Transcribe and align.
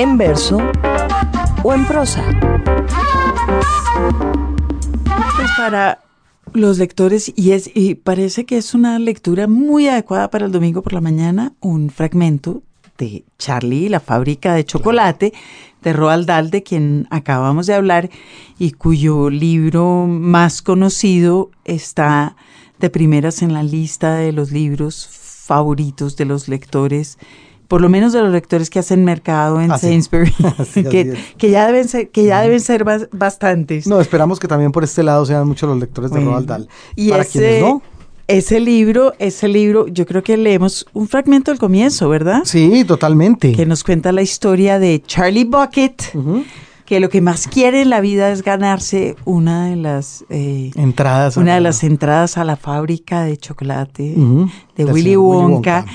en 0.00 0.16
verso 0.16 0.56
o 1.62 1.74
en 1.74 1.84
prosa. 1.84 2.24
Pues 5.04 5.50
para 5.58 6.02
los 6.54 6.78
lectores, 6.78 7.30
y, 7.36 7.52
es, 7.52 7.70
y 7.74 7.96
parece 7.96 8.46
que 8.46 8.56
es 8.56 8.72
una 8.72 8.98
lectura 8.98 9.46
muy 9.46 9.88
adecuada 9.88 10.30
para 10.30 10.46
el 10.46 10.52
domingo 10.52 10.80
por 10.80 10.94
la 10.94 11.02
mañana, 11.02 11.52
un 11.60 11.90
fragmento 11.90 12.62
de 12.96 13.26
Charlie, 13.38 13.90
la 13.90 14.00
fábrica 14.00 14.54
de 14.54 14.64
chocolate, 14.64 15.34
de 15.82 15.92
Roald 15.92 16.26
Dahl, 16.26 16.50
de 16.50 16.62
quien 16.62 17.06
acabamos 17.10 17.66
de 17.66 17.74
hablar, 17.74 18.08
y 18.58 18.70
cuyo 18.72 19.28
libro 19.28 20.06
más 20.06 20.62
conocido 20.62 21.50
está 21.64 22.36
de 22.78 22.88
primeras 22.88 23.42
en 23.42 23.52
la 23.52 23.62
lista 23.62 24.14
de 24.14 24.32
los 24.32 24.50
libros 24.50 25.06
favoritos 25.10 26.16
de 26.16 26.24
los 26.24 26.48
lectores 26.48 27.18
por 27.70 27.80
lo 27.80 27.88
menos 27.88 28.12
de 28.12 28.20
los 28.20 28.32
lectores 28.32 28.68
que 28.68 28.80
hacen 28.80 29.04
mercado 29.04 29.60
en 29.60 29.70
Sainsbury, 29.78 30.32
que, 31.38 31.50
ya 31.52 31.68
deben 31.68 31.86
ser, 31.86 32.10
que 32.10 32.24
ya 32.24 32.42
deben 32.42 32.58
ser 32.58 32.84
bastantes. 33.12 33.86
No, 33.86 34.00
esperamos 34.00 34.40
que 34.40 34.48
también 34.48 34.72
por 34.72 34.82
este 34.82 35.04
lado 35.04 35.24
sean 35.24 35.46
muchos 35.46 35.68
los 35.68 35.78
lectores 35.78 36.10
de 36.10 36.18
Roald 36.18 36.48
Dahl. 36.48 36.68
Y 36.96 37.10
Para 37.10 37.22
ese, 37.22 37.60
no. 37.60 37.80
Ese 38.26 38.58
libro, 38.58 39.12
ese 39.20 39.46
libro, 39.46 39.86
yo 39.86 40.04
creo 40.04 40.24
que 40.24 40.36
leemos 40.36 40.84
un 40.94 41.06
fragmento 41.06 41.52
del 41.52 41.60
comienzo, 41.60 42.08
¿verdad? 42.08 42.42
Sí, 42.44 42.84
totalmente. 42.84 43.52
Que 43.52 43.66
nos 43.66 43.84
cuenta 43.84 44.10
la 44.10 44.22
historia 44.22 44.80
de 44.80 45.00
Charlie 45.06 45.44
Bucket, 45.44 46.12
que 46.86 46.98
lo 46.98 47.08
que 47.08 47.20
más 47.20 47.46
quiere 47.46 47.82
en 47.82 47.90
la 47.90 48.00
vida 48.00 48.32
es 48.32 48.42
ganarse 48.42 49.14
una 49.24 49.66
de 49.66 49.76
las 49.76 50.24
eh, 50.28 50.72
entradas, 50.74 51.36
una 51.36 51.54
de 51.54 51.60
las 51.60 51.84
entradas 51.84 52.36
a 52.36 52.42
la 52.42 52.56
fábrica 52.56 53.22
de 53.22 53.36
chocolate 53.36 54.16
de 54.74 54.84
Willy 54.86 55.14
Wonka 55.14 55.86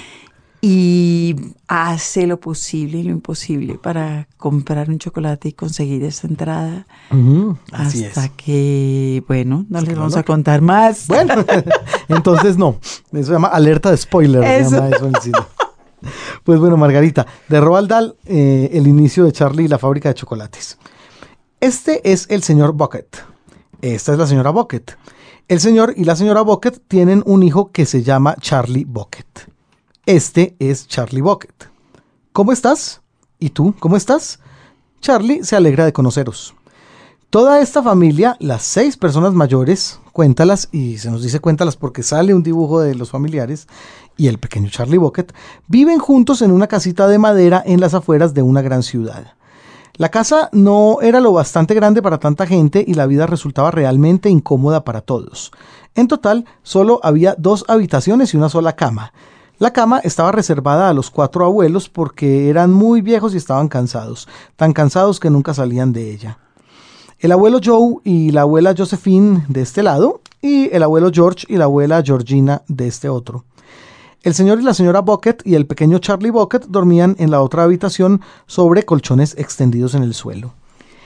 y 0.67 1.35
hace 1.67 2.25
lo 2.25 2.39
posible 2.39 2.97
y 2.97 3.03
lo 3.03 3.11
imposible 3.11 3.75
para 3.75 4.27
comprar 4.35 4.89
un 4.89 4.97
chocolate 4.97 5.49
y 5.49 5.53
conseguir 5.53 6.03
esa 6.03 6.25
entrada. 6.25 6.87
hasta 7.71 8.29
que, 8.29 9.23
bueno, 9.27 9.67
no 9.69 9.81
les 9.81 9.95
vamos 9.95 10.17
a 10.17 10.23
contar 10.23 10.61
más. 10.61 11.05
Bueno, 11.05 11.35
entonces 12.07 12.57
no. 12.57 12.79
Eso 13.11 13.25
se 13.25 13.33
llama 13.33 13.49
alerta 13.49 13.91
de 13.91 13.97
spoiler. 13.97 14.43
Pues 16.43 16.59
bueno, 16.59 16.77
Margarita, 16.77 17.27
de 17.47 17.61
Roald 17.61 17.87
Dahl, 17.87 18.15
eh, 18.25 18.71
el 18.73 18.87
inicio 18.87 19.23
de 19.25 19.31
Charlie 19.31 19.65
y 19.65 19.67
la 19.67 19.77
fábrica 19.77 20.09
de 20.09 20.15
chocolates. 20.15 20.79
Este 21.59 22.11
es 22.11 22.25
el 22.31 22.41
señor 22.41 22.73
Bucket. 22.73 23.17
Esta 23.81 24.13
es 24.13 24.17
la 24.17 24.25
señora 24.25 24.49
Bucket. 24.49 24.97
El 25.47 25.59
señor 25.59 25.93
y 25.95 26.05
la 26.05 26.15
señora 26.15 26.41
Bucket 26.41 26.81
tienen 26.87 27.21
un 27.27 27.43
hijo 27.43 27.71
que 27.71 27.85
se 27.85 28.01
llama 28.01 28.35
Charlie 28.41 28.85
Bucket. 28.85 29.54
Este 30.05 30.55
es 30.59 30.87
Charlie 30.87 31.21
Bucket. 31.21 31.67
¿Cómo 32.31 32.51
estás? 32.51 33.01
¿Y 33.39 33.49
tú? 33.49 33.73
¿Cómo 33.79 33.97
estás? 33.97 34.39
Charlie 35.01 35.43
se 35.43 35.55
alegra 35.55 35.83
de 35.83 35.93
conoceros. 35.93 36.53
Toda 37.31 37.59
esta 37.59 37.81
familia, 37.81 38.37
las 38.39 38.61
seis 38.61 38.97
personas 38.97 39.33
mayores, 39.33 39.99
cuéntalas, 40.13 40.69
y 40.71 40.99
se 40.99 41.09
nos 41.09 41.23
dice 41.23 41.39
cuéntalas 41.39 41.75
porque 41.75 42.03
sale 42.03 42.35
un 42.35 42.43
dibujo 42.43 42.81
de 42.81 42.93
los 42.93 43.09
familiares, 43.09 43.67
y 44.15 44.27
el 44.27 44.37
pequeño 44.37 44.69
Charlie 44.69 44.99
Bucket, 44.99 45.33
viven 45.67 45.97
juntos 45.97 46.43
en 46.43 46.51
una 46.51 46.67
casita 46.67 47.07
de 47.07 47.17
madera 47.17 47.63
en 47.65 47.81
las 47.81 47.95
afueras 47.95 48.35
de 48.35 48.43
una 48.43 48.61
gran 48.61 48.83
ciudad. 48.83 49.33
La 49.95 50.09
casa 50.09 50.49
no 50.51 50.99
era 51.01 51.19
lo 51.19 51.31
bastante 51.33 51.73
grande 51.73 52.03
para 52.03 52.19
tanta 52.19 52.45
gente 52.45 52.85
y 52.87 52.93
la 52.93 53.07
vida 53.07 53.25
resultaba 53.25 53.71
realmente 53.71 54.29
incómoda 54.29 54.83
para 54.83 55.01
todos. 55.01 55.51
En 55.95 56.07
total, 56.07 56.45
solo 56.61 56.99
había 57.01 57.33
dos 57.39 57.65
habitaciones 57.67 58.35
y 58.35 58.37
una 58.37 58.49
sola 58.49 58.75
cama. 58.75 59.11
La 59.57 59.71
cama 59.71 59.99
estaba 60.03 60.33
reservada 60.33 60.89
a 60.89 60.93
los 60.93 61.09
cuatro 61.09 61.45
abuelos 61.45 61.87
porque 61.87 62.49
eran 62.49 62.73
muy 62.73 62.99
viejos 62.99 63.33
y 63.33 63.37
estaban 63.37 63.69
cansados, 63.69 64.27
tan 64.57 64.73
cansados 64.73 65.17
que 65.17 65.29
nunca 65.29 65.53
salían 65.53 65.93
de 65.93 66.11
ella. 66.11 66.39
El 67.19 67.31
abuelo 67.31 67.61
Joe 67.63 67.95
y 68.03 68.31
la 68.31 68.41
abuela 68.41 68.75
Josephine 68.77 69.45
de 69.47 69.61
este 69.61 69.81
lado 69.81 70.19
y 70.41 70.69
el 70.75 70.83
abuelo 70.83 71.09
George 71.13 71.45
y 71.47 71.55
la 71.55 71.65
abuela 71.65 72.03
Georgina 72.03 72.63
de 72.67 72.87
este 72.87 73.07
otro. 73.07 73.45
El 74.23 74.33
señor 74.33 74.59
y 74.59 74.63
la 74.63 74.73
señora 74.73 74.99
Bucket 74.99 75.41
y 75.45 75.55
el 75.55 75.67
pequeño 75.67 75.99
Charlie 75.99 76.31
Bucket 76.31 76.65
dormían 76.65 77.15
en 77.17 77.31
la 77.31 77.41
otra 77.41 77.63
habitación 77.63 78.19
sobre 78.47 78.83
colchones 78.83 79.35
extendidos 79.37 79.95
en 79.95 80.03
el 80.03 80.13
suelo. 80.13 80.53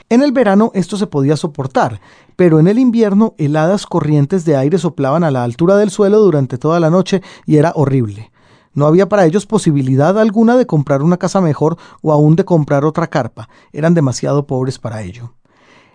En 0.08 0.22
el 0.22 0.32
verano 0.32 0.72
esto 0.74 0.96
se 0.96 1.06
podía 1.06 1.36
soportar, 1.36 2.00
pero 2.34 2.58
en 2.58 2.66
el 2.66 2.80
invierno 2.80 3.34
heladas 3.38 3.86
corrientes 3.86 4.44
de 4.44 4.56
aire 4.56 4.76
soplaban 4.76 5.22
a 5.22 5.30
la 5.30 5.44
altura 5.44 5.76
del 5.76 5.90
suelo 5.90 6.18
durante 6.18 6.58
toda 6.58 6.80
la 6.80 6.90
noche 6.90 7.22
y 7.46 7.58
era 7.58 7.72
horrible. 7.76 8.32
No 8.72 8.86
había 8.86 9.08
para 9.08 9.26
ellos 9.26 9.46
posibilidad 9.46 10.18
alguna 10.18 10.56
de 10.56 10.66
comprar 10.66 11.02
una 11.02 11.16
casa 11.16 11.40
mejor 11.40 11.76
o 12.02 12.12
aún 12.12 12.36
de 12.36 12.44
comprar 12.44 12.84
otra 12.84 13.08
carpa. 13.08 13.48
Eran 13.72 13.94
demasiado 13.94 14.46
pobres 14.46 14.78
para 14.78 15.02
ello. 15.02 15.34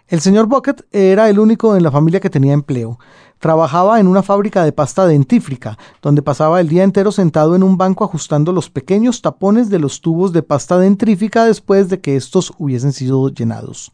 El 0.07 0.21
señor 0.21 0.45
Bucket 0.45 0.85
era 0.91 1.29
el 1.29 1.39
único 1.39 1.75
en 1.75 1.81
la 1.81 1.89
familia 1.89 2.19
que 2.19 2.29
tenía 2.29 2.53
empleo. 2.53 2.99
Trabajaba 3.39 3.99
en 3.99 4.07
una 4.07 4.21
fábrica 4.21 4.63
de 4.63 4.71
pasta 4.71 5.07
dentífrica, 5.07 5.79
donde 6.01 6.21
pasaba 6.21 6.61
el 6.61 6.69
día 6.69 6.83
entero 6.83 7.11
sentado 7.11 7.55
en 7.55 7.63
un 7.63 7.77
banco 7.77 8.03
ajustando 8.03 8.51
los 8.51 8.69
pequeños 8.69 9.23
tapones 9.23 9.69
de 9.69 9.79
los 9.79 10.01
tubos 10.01 10.31
de 10.31 10.43
pasta 10.43 10.77
dentrífica 10.77 11.45
después 11.45 11.89
de 11.89 12.01
que 12.01 12.15
estos 12.15 12.53
hubiesen 12.59 12.93
sido 12.93 13.29
llenados. 13.29 13.91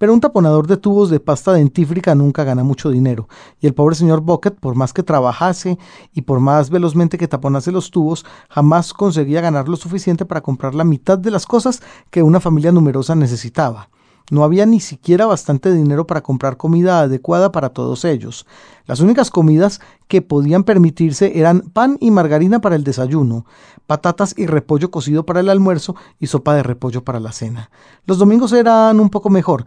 Pero 0.00 0.14
un 0.14 0.20
taponador 0.20 0.66
de 0.66 0.78
tubos 0.78 1.10
de 1.10 1.20
pasta 1.20 1.52
dentífrica 1.52 2.14
nunca 2.14 2.42
gana 2.42 2.64
mucho 2.64 2.88
dinero, 2.88 3.28
y 3.60 3.66
el 3.66 3.74
pobre 3.74 3.94
señor 3.94 4.22
Bucket, 4.22 4.58
por 4.58 4.74
más 4.74 4.94
que 4.94 5.02
trabajase 5.02 5.78
y 6.14 6.22
por 6.22 6.40
más 6.40 6.70
velozmente 6.70 7.18
que 7.18 7.28
taponase 7.28 7.70
los 7.70 7.90
tubos, 7.90 8.24
jamás 8.48 8.94
conseguía 8.94 9.42
ganar 9.42 9.68
lo 9.68 9.76
suficiente 9.76 10.24
para 10.24 10.40
comprar 10.40 10.74
la 10.74 10.84
mitad 10.84 11.18
de 11.18 11.30
las 11.30 11.44
cosas 11.44 11.82
que 12.08 12.22
una 12.22 12.40
familia 12.40 12.72
numerosa 12.72 13.14
necesitaba. 13.14 13.90
No 14.30 14.42
había 14.42 14.64
ni 14.64 14.80
siquiera 14.80 15.26
bastante 15.26 15.70
dinero 15.70 16.06
para 16.06 16.22
comprar 16.22 16.56
comida 16.56 17.00
adecuada 17.00 17.52
para 17.52 17.70
todos 17.70 18.06
ellos. 18.06 18.46
Las 18.86 19.00
únicas 19.00 19.28
comidas 19.30 19.80
que 20.08 20.22
podían 20.22 20.64
permitirse 20.64 21.38
eran 21.38 21.60
pan 21.60 21.98
y 22.00 22.10
margarina 22.10 22.60
para 22.60 22.76
el 22.76 22.84
desayuno, 22.84 23.44
patatas 23.90 24.34
y 24.36 24.46
repollo 24.46 24.92
cocido 24.92 25.26
para 25.26 25.40
el 25.40 25.48
almuerzo 25.48 25.96
y 26.20 26.28
sopa 26.28 26.54
de 26.54 26.62
repollo 26.62 27.02
para 27.02 27.18
la 27.18 27.32
cena. 27.32 27.72
Los 28.06 28.18
domingos 28.18 28.52
eran 28.52 29.00
un 29.00 29.10
poco 29.10 29.30
mejor. 29.30 29.64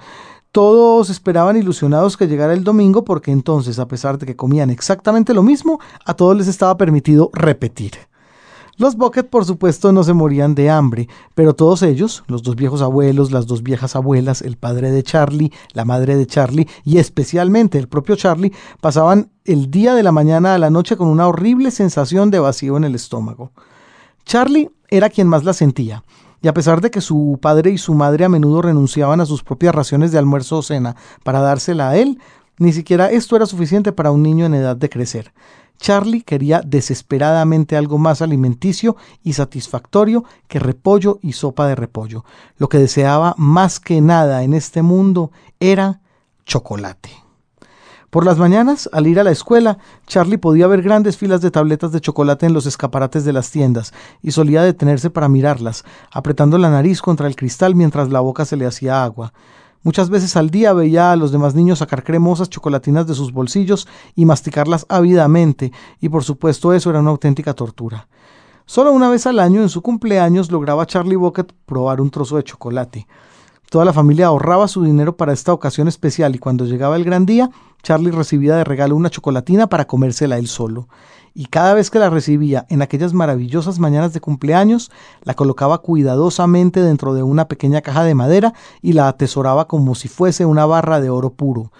Todos 0.53 1.09
esperaban 1.09 1.57
ilusionados 1.57 2.15
que 2.15 2.29
llegara 2.29 2.53
el 2.53 2.63
domingo 2.63 3.03
porque 3.03 3.31
entonces, 3.31 3.79
a 3.79 3.87
pesar 3.89 4.17
de 4.17 4.25
que 4.25 4.37
comían 4.37 4.69
exactamente 4.69 5.33
lo 5.33 5.43
mismo, 5.43 5.81
a 6.05 6.13
todos 6.13 6.37
les 6.37 6.47
estaba 6.47 6.77
permitido 6.77 7.31
repetir. 7.33 7.95
Los 8.77 8.95
Bucket, 8.95 9.29
por 9.29 9.43
supuesto, 9.43 9.91
no 9.91 10.05
se 10.05 10.13
morían 10.13 10.55
de 10.55 10.69
hambre, 10.69 11.09
pero 11.35 11.53
todos 11.53 11.83
ellos, 11.83 12.23
los 12.27 12.43
dos 12.43 12.55
viejos 12.55 12.81
abuelos, 12.81 13.29
las 13.29 13.45
dos 13.45 13.61
viejas 13.61 13.97
abuelas, 13.97 14.41
el 14.41 14.55
padre 14.55 14.89
de 14.89 15.03
Charlie, 15.03 15.51
la 15.73 15.83
madre 15.83 16.15
de 16.15 16.27
Charlie 16.27 16.69
y 16.85 16.97
especialmente 16.97 17.77
el 17.77 17.89
propio 17.89 18.15
Charlie, 18.15 18.53
pasaban 18.79 19.31
el 19.43 19.69
día 19.69 19.95
de 19.95 20.03
la 20.03 20.13
mañana 20.13 20.55
a 20.55 20.59
la 20.59 20.69
noche 20.69 20.95
con 20.95 21.09
una 21.09 21.27
horrible 21.27 21.71
sensación 21.71 22.31
de 22.31 22.39
vacío 22.39 22.77
en 22.77 22.85
el 22.85 22.95
estómago. 22.95 23.51
Charlie 24.25 24.69
era 24.89 25.09
quien 25.09 25.27
más 25.27 25.43
la 25.43 25.53
sentía, 25.53 26.03
y 26.41 26.47
a 26.47 26.53
pesar 26.53 26.81
de 26.81 26.91
que 26.91 27.01
su 27.01 27.39
padre 27.41 27.71
y 27.71 27.77
su 27.77 27.93
madre 27.93 28.25
a 28.25 28.29
menudo 28.29 28.61
renunciaban 28.61 29.21
a 29.21 29.25
sus 29.25 29.43
propias 29.43 29.73
raciones 29.73 30.11
de 30.11 30.19
almuerzo 30.19 30.57
o 30.57 30.61
cena 30.61 30.95
para 31.23 31.39
dársela 31.39 31.89
a 31.89 31.97
él, 31.97 32.19
ni 32.57 32.73
siquiera 32.73 33.09
esto 33.09 33.35
era 33.35 33.45
suficiente 33.45 33.91
para 33.91 34.11
un 34.11 34.21
niño 34.21 34.45
en 34.45 34.53
edad 34.53 34.75
de 34.75 34.89
crecer. 34.89 35.33
Charlie 35.77 36.21
quería 36.21 36.61
desesperadamente 36.61 37.75
algo 37.75 37.97
más 37.97 38.21
alimenticio 38.21 38.95
y 39.23 39.33
satisfactorio 39.33 40.23
que 40.47 40.59
repollo 40.59 41.19
y 41.21 41.33
sopa 41.33 41.67
de 41.67 41.75
repollo. 41.75 42.23
Lo 42.57 42.69
que 42.69 42.77
deseaba 42.77 43.35
más 43.37 43.79
que 43.79 43.99
nada 44.01 44.43
en 44.43 44.53
este 44.53 44.81
mundo 44.81 45.31
era 45.59 46.01
chocolate. 46.45 47.22
Por 48.13 48.27
las 48.27 48.37
mañanas, 48.37 48.87
al 48.93 49.07
ir 49.07 49.19
a 49.19 49.23
la 49.23 49.31
escuela, 49.31 49.79
Charlie 50.05 50.37
podía 50.37 50.67
ver 50.67 50.83
grandes 50.83 51.17
filas 51.17 51.41
de 51.41 51.49
tabletas 51.49 51.91
de 51.91 51.99
chocolate 51.99 52.45
en 52.45 52.53
los 52.53 52.67
escaparates 52.67 53.25
de 53.25 53.33
las 53.33 53.49
tiendas 53.49 53.91
y 54.21 54.29
solía 54.29 54.61
detenerse 54.61 55.09
para 55.09 55.27
mirarlas, 55.27 55.83
apretando 56.11 56.59
la 56.59 56.69
nariz 56.69 57.01
contra 57.01 57.25
el 57.25 57.35
cristal 57.35 57.73
mientras 57.73 58.09
la 58.09 58.19
boca 58.19 58.45
se 58.45 58.55
le 58.55 58.67
hacía 58.67 59.03
agua. 59.03 59.33
Muchas 59.81 60.11
veces 60.11 60.37
al 60.37 60.51
día 60.51 60.73
veía 60.73 61.11
a 61.11 61.15
los 61.15 61.31
demás 61.31 61.55
niños 61.55 61.79
sacar 61.79 62.03
cremosas 62.03 62.51
chocolatinas 62.51 63.07
de 63.07 63.15
sus 63.15 63.33
bolsillos 63.33 63.87
y 64.13 64.25
masticarlas 64.25 64.85
ávidamente, 64.89 65.71
y 65.99 66.07
por 66.09 66.23
supuesto 66.23 66.71
eso 66.71 66.91
era 66.91 66.99
una 66.99 67.09
auténtica 67.09 67.55
tortura. 67.55 68.07
Solo 68.67 68.91
una 68.91 69.09
vez 69.09 69.25
al 69.25 69.39
año, 69.39 69.63
en 69.63 69.69
su 69.69 69.81
cumpleaños, 69.81 70.51
lograba 70.51 70.85
Charlie 70.85 71.15
Bucket 71.15 71.51
probar 71.65 71.99
un 71.99 72.11
trozo 72.11 72.37
de 72.37 72.43
chocolate. 72.43 73.07
Toda 73.71 73.85
la 73.85 73.91
familia 73.91 74.27
ahorraba 74.27 74.67
su 74.67 74.83
dinero 74.83 75.17
para 75.17 75.33
esta 75.33 75.51
ocasión 75.51 75.87
especial 75.87 76.35
y 76.35 76.37
cuando 76.37 76.65
llegaba 76.65 76.95
el 76.95 77.03
gran 77.03 77.25
día, 77.25 77.49
Charlie 77.83 78.11
recibía 78.11 78.55
de 78.55 78.63
regalo 78.63 78.95
una 78.95 79.09
chocolatina 79.09 79.67
para 79.67 79.85
comérsela 79.85 80.37
él 80.37 80.47
solo 80.47 80.87
y 81.33 81.47
cada 81.47 81.73
vez 81.73 81.89
que 81.89 81.99
la 81.99 82.09
recibía 82.09 82.65
en 82.69 82.81
aquellas 82.81 83.13
maravillosas 83.13 83.79
mañanas 83.79 84.13
de 84.13 84.21
cumpleaños, 84.21 84.91
la 85.23 85.33
colocaba 85.33 85.79
cuidadosamente 85.79 86.81
dentro 86.81 87.13
de 87.13 87.23
una 87.23 87.47
pequeña 87.47 87.81
caja 87.81 88.03
de 88.03 88.13
madera 88.13 88.53
y 88.81 88.93
la 88.93 89.07
atesoraba 89.07 89.67
como 89.67 89.95
si 89.95 90.07
fuese 90.07 90.45
una 90.45 90.65
barra 90.65 91.01
de 91.01 91.09
oro 91.09 91.33
puro. 91.33 91.71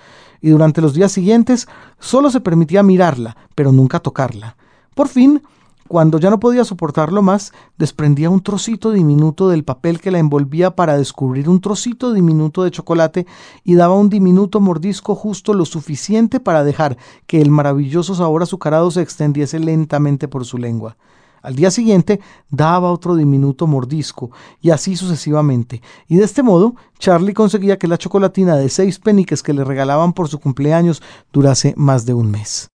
Y 0.41 0.49
durante 0.49 0.81
los 0.81 0.93
días 0.93 1.11
siguientes 1.11 1.67
solo 1.99 2.31
se 2.31 2.41
permitía 2.41 2.83
mirarla, 2.83 3.37
pero 3.55 3.71
nunca 3.71 3.99
tocarla. 3.99 4.57
Por 4.95 5.07
fin, 5.07 5.41
Cuando 5.87 6.17
ya 6.17 6.29
no 6.29 6.39
podía 6.39 6.63
soportarlo 6.63 7.21
más, 7.21 7.51
desprendía 7.77 8.29
un 8.29 8.41
trocito 8.41 8.91
diminuto 8.91 9.49
del 9.49 9.63
papel 9.63 9.99
que 9.99 10.11
la 10.11 10.19
envolvía 10.19 10.75
para 10.75 10.97
descubrir 10.97 11.49
un 11.49 11.59
trocito 11.59 12.13
diminuto 12.13 12.63
de 12.63 12.71
chocolate 12.71 13.27
y 13.63 13.75
daba 13.75 13.95
un 13.95 14.09
diminuto 14.09 14.59
mordisco 14.59 15.13
justo 15.13 15.53
lo 15.53 15.65
suficiente 15.65 16.39
para 16.39 16.63
dejar 16.63 16.97
que 17.27 17.41
el 17.41 17.51
maravilloso 17.51 18.15
sabor 18.15 18.43
azucarado 18.43 18.89
se 18.91 19.01
extendiese 19.01 19.59
lentamente 19.59 20.27
por 20.27 20.45
su 20.45 20.57
lengua. 20.57 20.97
Al 21.43 21.55
día 21.55 21.71
siguiente 21.71 22.21
daba 22.49 22.89
otro 22.89 23.15
diminuto 23.15 23.67
mordisco 23.67 24.31
y 24.61 24.69
así 24.69 24.95
sucesivamente. 24.95 25.81
Y 26.07 26.15
de 26.15 26.23
este 26.23 26.41
modo, 26.41 26.75
Charlie 26.99 27.33
conseguía 27.33 27.77
que 27.77 27.89
la 27.89 27.97
chocolatina 27.97 28.55
de 28.55 28.69
seis 28.69 28.97
peniques 28.97 29.43
que 29.43 29.51
le 29.51 29.65
regalaban 29.65 30.13
por 30.13 30.29
su 30.29 30.39
cumpleaños 30.39 31.03
durase 31.33 31.73
más 31.75 32.05
de 32.05 32.13
un 32.13 32.31
mes. 32.31 32.69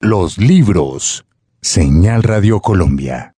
Los 0.00 0.38
libros. 0.38 1.25
Señal 1.68 2.22
Radio 2.22 2.60
Colombia. 2.60 3.34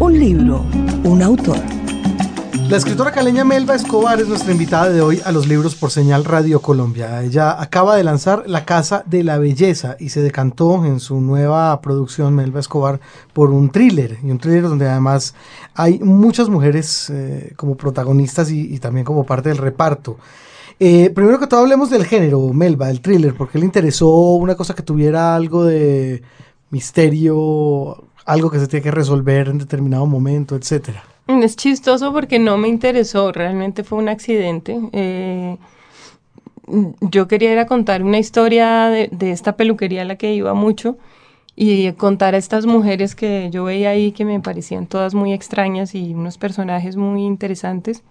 Un 0.00 0.18
libro, 0.18 0.64
un 1.04 1.22
autor. 1.22 1.58
La 2.70 2.78
escritora 2.78 3.12
caleña 3.12 3.44
Melba 3.44 3.74
Escobar 3.74 4.18
es 4.18 4.28
nuestra 4.28 4.52
invitada 4.52 4.88
de 4.88 5.02
hoy 5.02 5.20
a 5.26 5.30
los 5.30 5.46
libros 5.46 5.74
por 5.74 5.90
señal 5.90 6.24
Radio 6.24 6.62
Colombia. 6.62 7.22
Ella 7.22 7.60
acaba 7.60 7.96
de 7.96 8.02
lanzar 8.02 8.44
La 8.46 8.64
Casa 8.64 9.02
de 9.04 9.24
la 9.24 9.36
Belleza 9.36 9.96
y 10.00 10.08
se 10.08 10.22
decantó 10.22 10.86
en 10.86 11.00
su 11.00 11.20
nueva 11.20 11.78
producción 11.82 12.34
Melba 12.34 12.60
Escobar 12.60 12.98
por 13.34 13.50
un 13.50 13.68
thriller, 13.68 14.20
y 14.22 14.30
un 14.30 14.38
thriller 14.38 14.62
donde 14.62 14.88
además 14.88 15.34
hay 15.74 15.98
muchas 15.98 16.48
mujeres 16.48 17.10
eh, 17.10 17.52
como 17.56 17.76
protagonistas 17.76 18.50
y, 18.50 18.74
y, 18.74 18.78
también 18.78 19.04
como 19.04 19.26
parte 19.26 19.50
del 19.50 19.58
reparto. 19.58 20.16
Eh, 20.82 21.10
primero 21.10 21.38
que 21.38 21.46
todo 21.46 21.60
hablemos 21.60 21.90
del 21.90 22.06
género, 22.06 22.40
Melba, 22.54 22.86
del 22.86 23.02
thriller, 23.02 23.34
porque 23.34 23.58
le 23.58 23.66
interesó 23.66 24.08
una 24.36 24.54
cosa 24.54 24.74
que 24.74 24.82
tuviera 24.82 25.34
algo 25.34 25.66
de 25.66 26.22
misterio, 26.70 28.02
algo 28.24 28.50
que 28.50 28.58
se 28.58 28.66
tiene 28.66 28.82
que 28.82 28.90
resolver 28.90 29.48
en 29.48 29.58
determinado 29.58 30.06
momento, 30.06 30.56
etcétera. 30.56 31.04
Es 31.26 31.56
chistoso 31.56 32.14
porque 32.14 32.38
no 32.38 32.56
me 32.56 32.68
interesó, 32.68 33.30
realmente 33.30 33.84
fue 33.84 33.98
un 33.98 34.08
accidente. 34.08 34.80
Eh, 34.92 35.58
yo 37.02 37.28
quería 37.28 37.52
ir 37.52 37.58
a 37.58 37.66
contar 37.66 38.02
una 38.02 38.18
historia 38.18 38.86
de, 38.86 39.10
de, 39.12 39.32
esta 39.32 39.56
peluquería 39.56 40.00
a 40.00 40.06
la 40.06 40.16
que 40.16 40.32
iba 40.32 40.54
mucho 40.54 40.96
y 41.54 41.92
contar 41.92 42.34
a 42.34 42.38
estas 42.38 42.64
mujeres 42.64 43.14
que 43.14 43.50
yo 43.52 43.64
veía 43.64 43.90
ahí 43.90 44.12
que 44.12 44.24
me 44.24 44.40
parecían 44.40 44.86
todas 44.86 45.14
muy 45.14 45.34
extrañas 45.34 45.94
y 45.94 46.14
unos 46.14 46.38
personajes 46.38 46.96
muy 46.96 47.26
interesantes. 47.26 48.02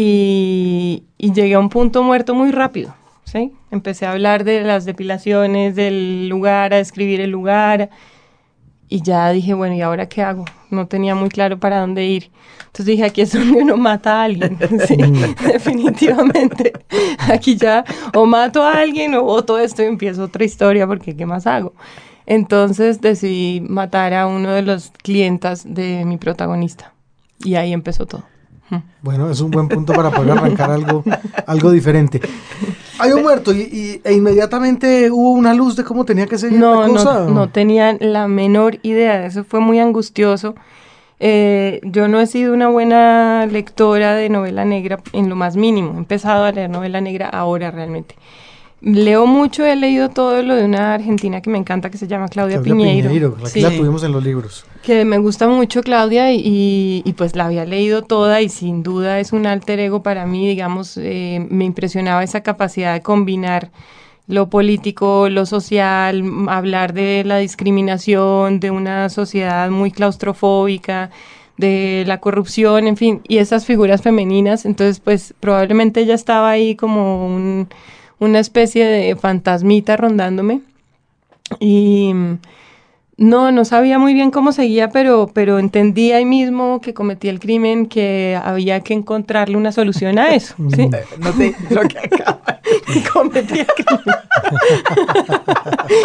Y, 0.00 1.02
y 1.18 1.32
llegué 1.32 1.54
a 1.54 1.58
un 1.58 1.70
punto 1.70 2.04
muerto 2.04 2.32
muy 2.32 2.52
rápido. 2.52 2.94
¿sí? 3.24 3.52
Empecé 3.72 4.06
a 4.06 4.12
hablar 4.12 4.44
de 4.44 4.62
las 4.62 4.84
depilaciones, 4.84 5.74
del 5.74 6.28
lugar, 6.28 6.72
a 6.72 6.76
describir 6.76 7.20
el 7.20 7.30
lugar 7.30 7.90
y 8.88 9.02
ya 9.02 9.30
dije, 9.30 9.54
bueno, 9.54 9.74
¿y 9.74 9.82
ahora 9.82 10.08
qué 10.08 10.22
hago? 10.22 10.44
No 10.70 10.86
tenía 10.86 11.14
muy 11.14 11.28
claro 11.28 11.58
para 11.58 11.80
dónde 11.80 12.06
ir. 12.06 12.30
Entonces 12.60 12.86
dije, 12.86 13.04
aquí 13.04 13.20
es 13.20 13.32
donde 13.34 13.62
uno 13.62 13.76
mata 13.76 14.20
a 14.20 14.24
alguien. 14.24 14.58
Sí, 14.86 14.96
definitivamente. 15.52 16.72
Aquí 17.30 17.56
ya 17.56 17.84
o 18.14 18.24
mato 18.24 18.62
a 18.62 18.78
alguien 18.78 19.14
o 19.14 19.22
voto 19.22 19.58
esto 19.58 19.82
y 19.82 19.86
empiezo 19.86 20.24
otra 20.24 20.44
historia 20.44 20.86
porque 20.86 21.16
¿qué 21.16 21.26
más 21.26 21.46
hago? 21.46 21.74
Entonces 22.24 23.00
decidí 23.00 23.60
matar 23.60 24.14
a 24.14 24.26
uno 24.26 24.52
de 24.52 24.62
los 24.62 24.92
clientas 25.02 25.64
de 25.66 26.04
mi 26.04 26.16
protagonista. 26.18 26.92
Y 27.40 27.54
ahí 27.54 27.72
empezó 27.72 28.06
todo. 28.06 28.24
Bueno, 29.02 29.30
es 29.30 29.40
un 29.40 29.50
buen 29.50 29.68
punto 29.68 29.92
para 29.92 30.10
poder 30.10 30.32
arrancar 30.32 30.70
algo, 30.70 31.04
algo 31.46 31.70
diferente. 31.70 32.20
Hay 32.98 33.12
un 33.12 33.22
muerto 33.22 33.52
y, 33.52 33.60
y, 33.60 34.00
e 34.04 34.12
inmediatamente 34.12 35.10
hubo 35.10 35.30
una 35.32 35.54
luz 35.54 35.76
de 35.76 35.84
cómo 35.84 36.04
tenía 36.04 36.26
que 36.26 36.36
ser 36.36 36.52
no, 36.52 36.82
la 36.82 36.88
cosa. 36.88 37.20
No, 37.20 37.30
no 37.30 37.48
tenía 37.48 37.96
la 38.00 38.26
menor 38.28 38.78
idea. 38.82 39.24
Eso 39.24 39.44
fue 39.44 39.60
muy 39.60 39.78
angustioso. 39.78 40.54
Eh, 41.20 41.80
yo 41.82 42.08
no 42.08 42.20
he 42.20 42.26
sido 42.26 42.54
una 42.54 42.68
buena 42.68 43.46
lectora 43.46 44.14
de 44.14 44.28
novela 44.28 44.64
negra 44.64 45.00
en 45.12 45.28
lo 45.28 45.36
más 45.36 45.56
mínimo. 45.56 45.94
He 45.94 45.98
empezado 45.98 46.44
a 46.44 46.52
leer 46.52 46.70
novela 46.70 47.00
negra 47.00 47.28
ahora 47.28 47.70
realmente. 47.70 48.14
Leo 48.80 49.26
mucho, 49.26 49.66
he 49.66 49.74
leído 49.74 50.08
todo 50.08 50.40
lo 50.42 50.54
de 50.54 50.64
una 50.64 50.94
argentina 50.94 51.40
que 51.40 51.50
me 51.50 51.58
encanta 51.58 51.90
que 51.90 51.98
se 51.98 52.06
llama 52.06 52.28
Claudia, 52.28 52.62
Claudia 52.62 52.74
Piñeiro. 52.74 53.08
Piñeiro 53.08 53.36
la, 53.42 53.48
Sí. 53.48 53.60
la 53.60 53.70
tuvimos 53.70 54.04
en 54.04 54.12
los 54.12 54.22
libros. 54.22 54.64
Que 54.82 55.04
me 55.04 55.18
gusta 55.18 55.48
mucho 55.48 55.82
Claudia 55.82 56.32
y, 56.32 56.40
y, 56.44 57.02
y, 57.04 57.12
pues 57.14 57.34
la 57.34 57.46
había 57.46 57.64
leído 57.64 58.02
toda 58.02 58.40
y 58.40 58.48
sin 58.48 58.84
duda 58.84 59.18
es 59.18 59.32
un 59.32 59.46
alter 59.46 59.80
ego 59.80 60.02
para 60.04 60.26
mí, 60.26 60.46
digamos, 60.46 60.96
eh, 60.96 61.44
me 61.50 61.64
impresionaba 61.64 62.22
esa 62.22 62.42
capacidad 62.42 62.94
de 62.94 63.02
combinar 63.02 63.70
lo 64.28 64.48
político, 64.48 65.28
lo 65.28 65.44
social, 65.46 66.22
hablar 66.48 66.92
de 66.92 67.24
la 67.24 67.38
discriminación, 67.38 68.60
de 68.60 68.70
una 68.70 69.08
sociedad 69.08 69.70
muy 69.70 69.90
claustrofóbica, 69.90 71.10
de 71.56 72.04
la 72.06 72.20
corrupción, 72.20 72.86
en 72.86 72.96
fin, 72.96 73.22
y 73.26 73.38
esas 73.38 73.66
figuras 73.66 74.02
femeninas, 74.02 74.64
entonces 74.66 75.00
pues 75.00 75.34
probablemente 75.40 76.00
ella 76.00 76.14
estaba 76.14 76.50
ahí 76.50 76.76
como 76.76 77.26
un 77.26 77.68
una 78.18 78.38
especie 78.38 78.86
de 78.86 79.16
fantasmita 79.16 79.96
rondándome. 79.96 80.60
Y 81.60 82.12
no, 83.18 83.50
no 83.50 83.64
sabía 83.64 83.98
muy 83.98 84.14
bien 84.14 84.30
cómo 84.30 84.52
seguía, 84.52 84.90
pero, 84.90 85.28
pero 85.34 85.58
entendí 85.58 86.12
ahí 86.12 86.24
mismo 86.24 86.80
que 86.80 86.94
cometí 86.94 87.28
el 87.28 87.40
crimen, 87.40 87.86
que 87.86 88.38
había 88.40 88.78
que 88.80 88.94
encontrarle 88.94 89.56
una 89.56 89.72
solución 89.72 90.20
a 90.20 90.34
eso. 90.36 90.54
¿sí? 90.74 90.88
No 91.18 91.32
sé 91.32 91.54
lo 91.68 91.82
que 91.82 91.98
acaba. 91.98 92.60
cometí 93.12 93.58
el 93.58 93.66
crimen. 93.66 94.14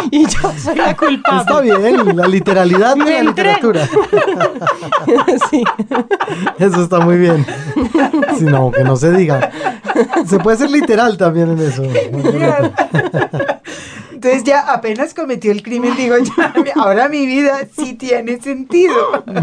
y 0.12 0.26
yo 0.26 0.54
soy 0.58 0.76
la 0.76 0.96
culpable. 0.96 1.42
Está 1.42 1.62
bien, 1.62 2.18
la 2.18 2.28
literalidad 2.28 2.96
de 2.96 3.12
la 3.12 3.24
literatura. 3.24 3.88
sí. 5.52 5.64
Eso 6.58 6.84
está 6.84 7.00
muy 7.00 7.18
bien. 7.18 7.46
Si 8.40 8.46
no, 8.46 8.72
que 8.72 8.84
no 8.84 8.96
se 8.96 9.12
diga. 9.12 9.52
Se 10.28 10.40
puede 10.40 10.58
ser 10.58 10.72
literal 10.72 11.18
también 11.18 11.52
en 11.52 11.60
eso. 11.60 11.84
Entonces 14.12 14.44
ya 14.44 14.62
apenas 14.72 15.14
cometió 15.14 15.52
el 15.52 15.62
crimen, 15.62 15.96
digo, 15.98 16.16
ya, 16.18 16.54
ahora 16.76 17.10
mi 17.10 17.26
vida 17.26 17.68
sí 17.76 17.94
tiene 17.94 18.40
sentido. 18.40 18.96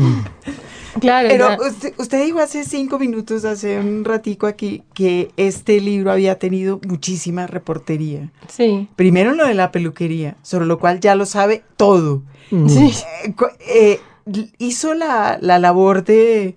Claro. 0.98 1.28
Pero 1.28 1.56
usted, 1.98 2.24
dijo 2.24 2.40
hace 2.40 2.64
cinco 2.64 2.98
minutos, 2.98 3.44
hace 3.44 3.78
un 3.78 4.04
ratico 4.04 4.48
aquí, 4.48 4.82
que 4.92 5.30
este 5.36 5.80
libro 5.80 6.10
había 6.10 6.40
tenido 6.40 6.80
muchísima 6.84 7.46
reportería. 7.46 8.32
Sí. 8.48 8.88
Primero 8.96 9.32
lo 9.34 9.46
de 9.46 9.54
la 9.54 9.70
peluquería, 9.70 10.36
sobre 10.42 10.66
lo 10.66 10.80
cual 10.80 10.98
ya 10.98 11.14
lo 11.14 11.26
sabe 11.26 11.62
todo. 11.76 12.24
Sí. 12.50 12.92
Eh, 13.28 13.34
eh, 13.68 14.00
hizo 14.58 14.94
la, 14.94 15.38
la 15.40 15.60
labor 15.60 16.04
de 16.04 16.56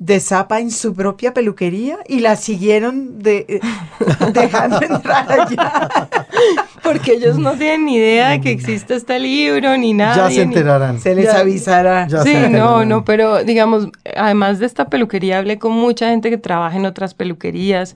de 0.00 0.18
Zapa 0.18 0.60
en 0.60 0.70
su 0.70 0.94
propia 0.94 1.34
peluquería 1.34 1.98
y 2.08 2.20
la 2.20 2.34
siguieron 2.34 3.22
de, 3.22 3.60
dejando 4.32 4.80
entrar 4.80 5.30
allá. 5.30 6.08
Porque 6.82 7.12
ellos 7.12 7.36
no 7.38 7.52
tienen 7.52 7.84
ni 7.84 7.96
idea 7.96 8.30
de 8.30 8.40
que 8.40 8.50
existe 8.50 8.94
este 8.94 9.18
libro 9.18 9.76
ni 9.76 9.92
nada. 9.92 10.28
Ya 10.28 10.34
se 10.34 10.42
enterarán. 10.42 10.94
Ni, 10.94 11.00
se 11.02 11.14
les 11.14 11.26
ya, 11.26 11.40
avisará. 11.40 12.08
Ya 12.08 12.22
sí, 12.22 12.34
no, 12.48 12.86
no, 12.86 13.04
pero 13.04 13.44
digamos, 13.44 13.88
además 14.16 14.58
de 14.58 14.64
esta 14.64 14.88
peluquería, 14.88 15.38
hablé 15.38 15.58
con 15.58 15.72
mucha 15.72 16.08
gente 16.08 16.30
que 16.30 16.38
trabaja 16.38 16.78
en 16.78 16.86
otras 16.86 17.12
peluquerías. 17.12 17.94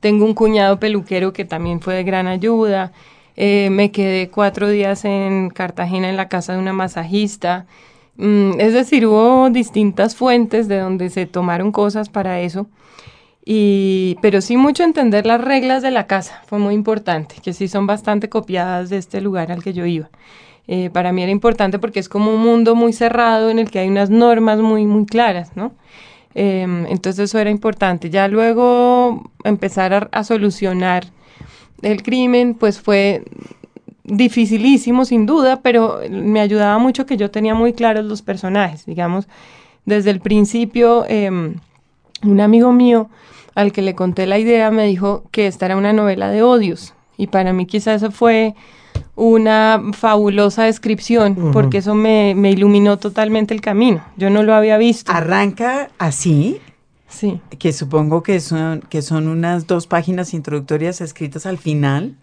Tengo 0.00 0.26
un 0.26 0.34
cuñado 0.34 0.78
peluquero 0.78 1.32
que 1.32 1.46
también 1.46 1.80
fue 1.80 1.94
de 1.94 2.04
gran 2.04 2.26
ayuda. 2.26 2.92
Eh, 3.34 3.70
me 3.70 3.90
quedé 3.92 4.28
cuatro 4.28 4.68
días 4.68 5.06
en 5.06 5.48
Cartagena 5.48 6.10
en 6.10 6.18
la 6.18 6.28
casa 6.28 6.52
de 6.52 6.58
una 6.58 6.74
masajista. 6.74 7.64
Mm, 8.18 8.60
es 8.60 8.72
decir, 8.72 9.06
hubo 9.06 9.50
distintas 9.50 10.16
fuentes 10.16 10.68
de 10.68 10.78
donde 10.78 11.10
se 11.10 11.26
tomaron 11.26 11.72
cosas 11.72 12.08
para 12.08 12.40
eso. 12.40 12.66
Y, 13.44 14.16
pero 14.22 14.40
sí 14.40 14.56
mucho 14.56 14.82
entender 14.82 15.24
las 15.24 15.40
reglas 15.40 15.82
de 15.82 15.92
la 15.92 16.06
casa, 16.08 16.42
fue 16.46 16.58
muy 16.58 16.74
importante, 16.74 17.36
que 17.42 17.52
sí 17.52 17.68
son 17.68 17.86
bastante 17.86 18.28
copiadas 18.28 18.90
de 18.90 18.98
este 18.98 19.20
lugar 19.20 19.52
al 19.52 19.62
que 19.62 19.72
yo 19.72 19.86
iba. 19.86 20.10
Eh, 20.66 20.90
para 20.92 21.12
mí 21.12 21.22
era 21.22 21.30
importante 21.30 21.78
porque 21.78 22.00
es 22.00 22.08
como 22.08 22.34
un 22.34 22.42
mundo 22.42 22.74
muy 22.74 22.92
cerrado 22.92 23.50
en 23.50 23.60
el 23.60 23.70
que 23.70 23.78
hay 23.78 23.88
unas 23.88 24.10
normas 24.10 24.58
muy, 24.58 24.84
muy 24.84 25.06
claras, 25.06 25.56
¿no? 25.56 25.72
Eh, 26.34 26.66
entonces 26.88 27.30
eso 27.30 27.38
era 27.38 27.50
importante. 27.50 28.10
Ya 28.10 28.26
luego 28.26 29.30
empezar 29.44 30.08
a 30.10 30.24
solucionar 30.24 31.06
el 31.82 32.02
crimen, 32.02 32.54
pues 32.54 32.80
fue 32.80 33.22
dificilísimo 34.06 35.04
sin 35.04 35.26
duda, 35.26 35.60
pero 35.62 36.00
me 36.10 36.40
ayudaba 36.40 36.78
mucho 36.78 37.06
que 37.06 37.16
yo 37.16 37.30
tenía 37.30 37.54
muy 37.54 37.72
claros 37.72 38.04
los 38.04 38.22
personajes, 38.22 38.86
digamos, 38.86 39.26
desde 39.84 40.10
el 40.10 40.20
principio 40.20 41.04
eh, 41.08 41.30
un 41.30 42.40
amigo 42.40 42.72
mío 42.72 43.08
al 43.54 43.72
que 43.72 43.82
le 43.82 43.94
conté 43.94 44.26
la 44.26 44.38
idea 44.38 44.70
me 44.70 44.86
dijo 44.86 45.24
que 45.30 45.46
esta 45.46 45.66
era 45.66 45.76
una 45.76 45.92
novela 45.92 46.28
de 46.28 46.42
odios 46.42 46.94
y 47.16 47.28
para 47.28 47.52
mí 47.52 47.66
quizás 47.66 48.02
eso 48.02 48.12
fue 48.12 48.54
una 49.14 49.80
fabulosa 49.92 50.64
descripción 50.64 51.32
uh 51.32 51.42
-huh. 51.46 51.52
porque 51.52 51.78
eso 51.78 51.94
me, 51.94 52.34
me, 52.36 52.50
iluminó 52.50 52.98
totalmente 52.98 53.54
el 53.54 53.60
camino, 53.60 54.04
yo 54.16 54.30
no 54.30 54.42
lo 54.42 54.54
había 54.54 54.76
visto. 54.76 55.10
Arranca 55.10 55.88
así. 55.98 56.60
Sí. 57.08 57.40
Que 57.58 57.72
supongo 57.72 58.22
que 58.22 58.40
son, 58.40 58.80
que 58.80 59.00
son 59.02 59.28
unas 59.28 59.66
dos 59.66 59.86
páginas 59.86 60.34
introductorias 60.34 61.00
escritas 61.00 61.46
al 61.46 61.58
final 61.58 62.16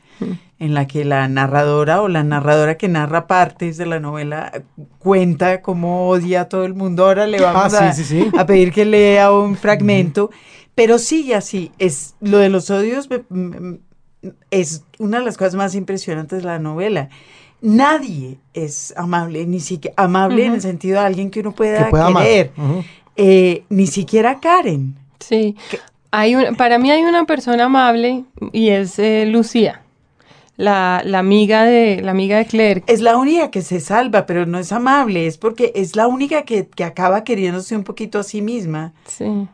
en 0.59 0.73
la 0.73 0.85
que 0.87 1.03
la 1.05 1.27
narradora 1.27 2.01
o 2.01 2.07
la 2.07 2.23
narradora 2.23 2.77
que 2.77 2.87
narra 2.87 3.25
partes 3.27 3.77
de 3.77 3.85
la 3.87 3.99
novela 3.99 4.51
cuenta 4.99 5.61
cómo 5.61 6.07
odia 6.09 6.41
a 6.41 6.49
todo 6.49 6.65
el 6.65 6.75
mundo. 6.75 7.05
Ahora 7.05 7.25
le 7.27 7.41
vamos 7.41 7.73
Ah, 7.73 7.89
a, 7.89 7.93
sí, 7.93 8.03
sí, 8.03 8.23
sí. 8.23 8.31
a 8.37 8.45
pedir 8.45 8.71
que 8.71 8.85
lea 8.85 9.31
un 9.31 9.55
fragmento, 9.57 10.29
pero 10.75 10.99
sigue 10.99 11.33
así. 11.35 11.71
Es 11.79 12.15
lo 12.21 12.37
de 12.37 12.49
los 12.49 12.69
odios 12.69 13.09
es 14.51 14.83
una 14.99 15.19
de 15.19 15.25
las 15.25 15.37
cosas 15.37 15.55
más 15.55 15.75
impresionantes 15.75 16.39
de 16.39 16.45
la 16.45 16.59
novela. 16.59 17.09
Nadie 17.61 18.39
es 18.53 18.93
amable, 18.97 19.45
ni 19.45 19.59
siquiera 19.61 19.93
amable 19.97 20.45
en 20.45 20.53
el 20.53 20.61
sentido 20.61 20.99
de 20.99 21.05
alguien 21.07 21.29
que 21.29 21.39
uno 21.39 21.53
pueda 21.53 21.85
Que 21.85 21.89
pueda. 21.91 22.05
Eh, 23.15 23.63
ni 23.69 23.87
siquiera 23.87 24.39
Karen. 24.39 24.95
Sí. 25.19 25.55
Hay 26.11 26.35
un- 26.35 26.55
para 26.55 26.77
mí 26.79 26.91
hay 26.91 27.03
una 27.03 27.25
persona 27.25 27.65
amable 27.65 28.23
y 28.51 28.69
es 28.69 28.97
eh, 28.99 29.25
Lucía, 29.25 29.81
la, 30.57 31.01
la 31.05 31.19
amiga 31.19 31.63
de 31.63 32.01
la 32.03 32.11
amiga 32.11 32.37
de 32.37 32.45
Claire. 32.45 32.83
Es 32.87 33.01
la 33.01 33.17
única 33.17 33.49
que 33.51 33.61
se 33.61 33.79
salva, 33.79 34.25
pero 34.25 34.45
no 34.45 34.59
es 34.59 34.71
amable, 34.71 35.25
es 35.27 35.37
porque 35.37 35.71
es 35.75 35.95
la 35.95 36.07
única 36.07 36.43
que, 36.43 36.67
que 36.67 36.83
acaba 36.83 37.23
queriéndose 37.23 37.75
un 37.75 37.83
poquito 37.83 38.19
a 38.19 38.23
sí 38.23 38.41
misma. 38.41 38.93
Sí. 39.07 39.47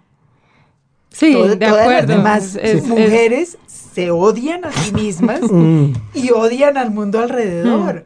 Sí, 1.11 1.33
Todo- 1.33 1.47
de 1.47 1.55
todas 1.57 1.71
las 1.75 1.81
acuerdo. 1.81 2.07
demás 2.17 2.43
Es- 2.43 2.55
es- 2.55 2.75
es- 2.83 2.87
mujeres 2.87 3.57
se 3.67 4.11
odian 4.11 4.63
a 4.65 4.71
sí 4.71 4.93
mismas 4.93 5.41
Mm. 5.51 5.93
y 6.13 6.31
odian 6.31 6.77
al 6.77 6.91
mundo 6.91 7.19
alrededor. 7.19 8.05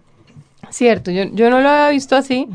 Cierto, 0.70 1.12
yo, 1.12 1.26
yo 1.34 1.50
no 1.50 1.60
lo 1.62 1.70
había 1.70 1.90
visto 1.90 2.16
así, 2.16 2.48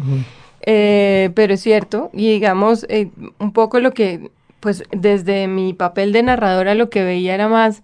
eh, 0.71 1.31
pero 1.35 1.55
es 1.55 1.63
cierto. 1.63 2.11
Y 2.13 2.31
digamos, 2.31 2.85
eh, 2.91 3.09
un 3.39 3.55
poco 3.55 3.81
lo 3.81 3.95
que, 3.95 4.31
pues 4.61 4.83
desde 4.91 5.49
mi 5.49 5.73
papel 5.73 6.13
de 6.13 6.23
narradora 6.23 6.75
lo 6.75 6.91
que 6.91 7.03
veía 7.03 7.35
era 7.35 7.49
más 7.49 7.83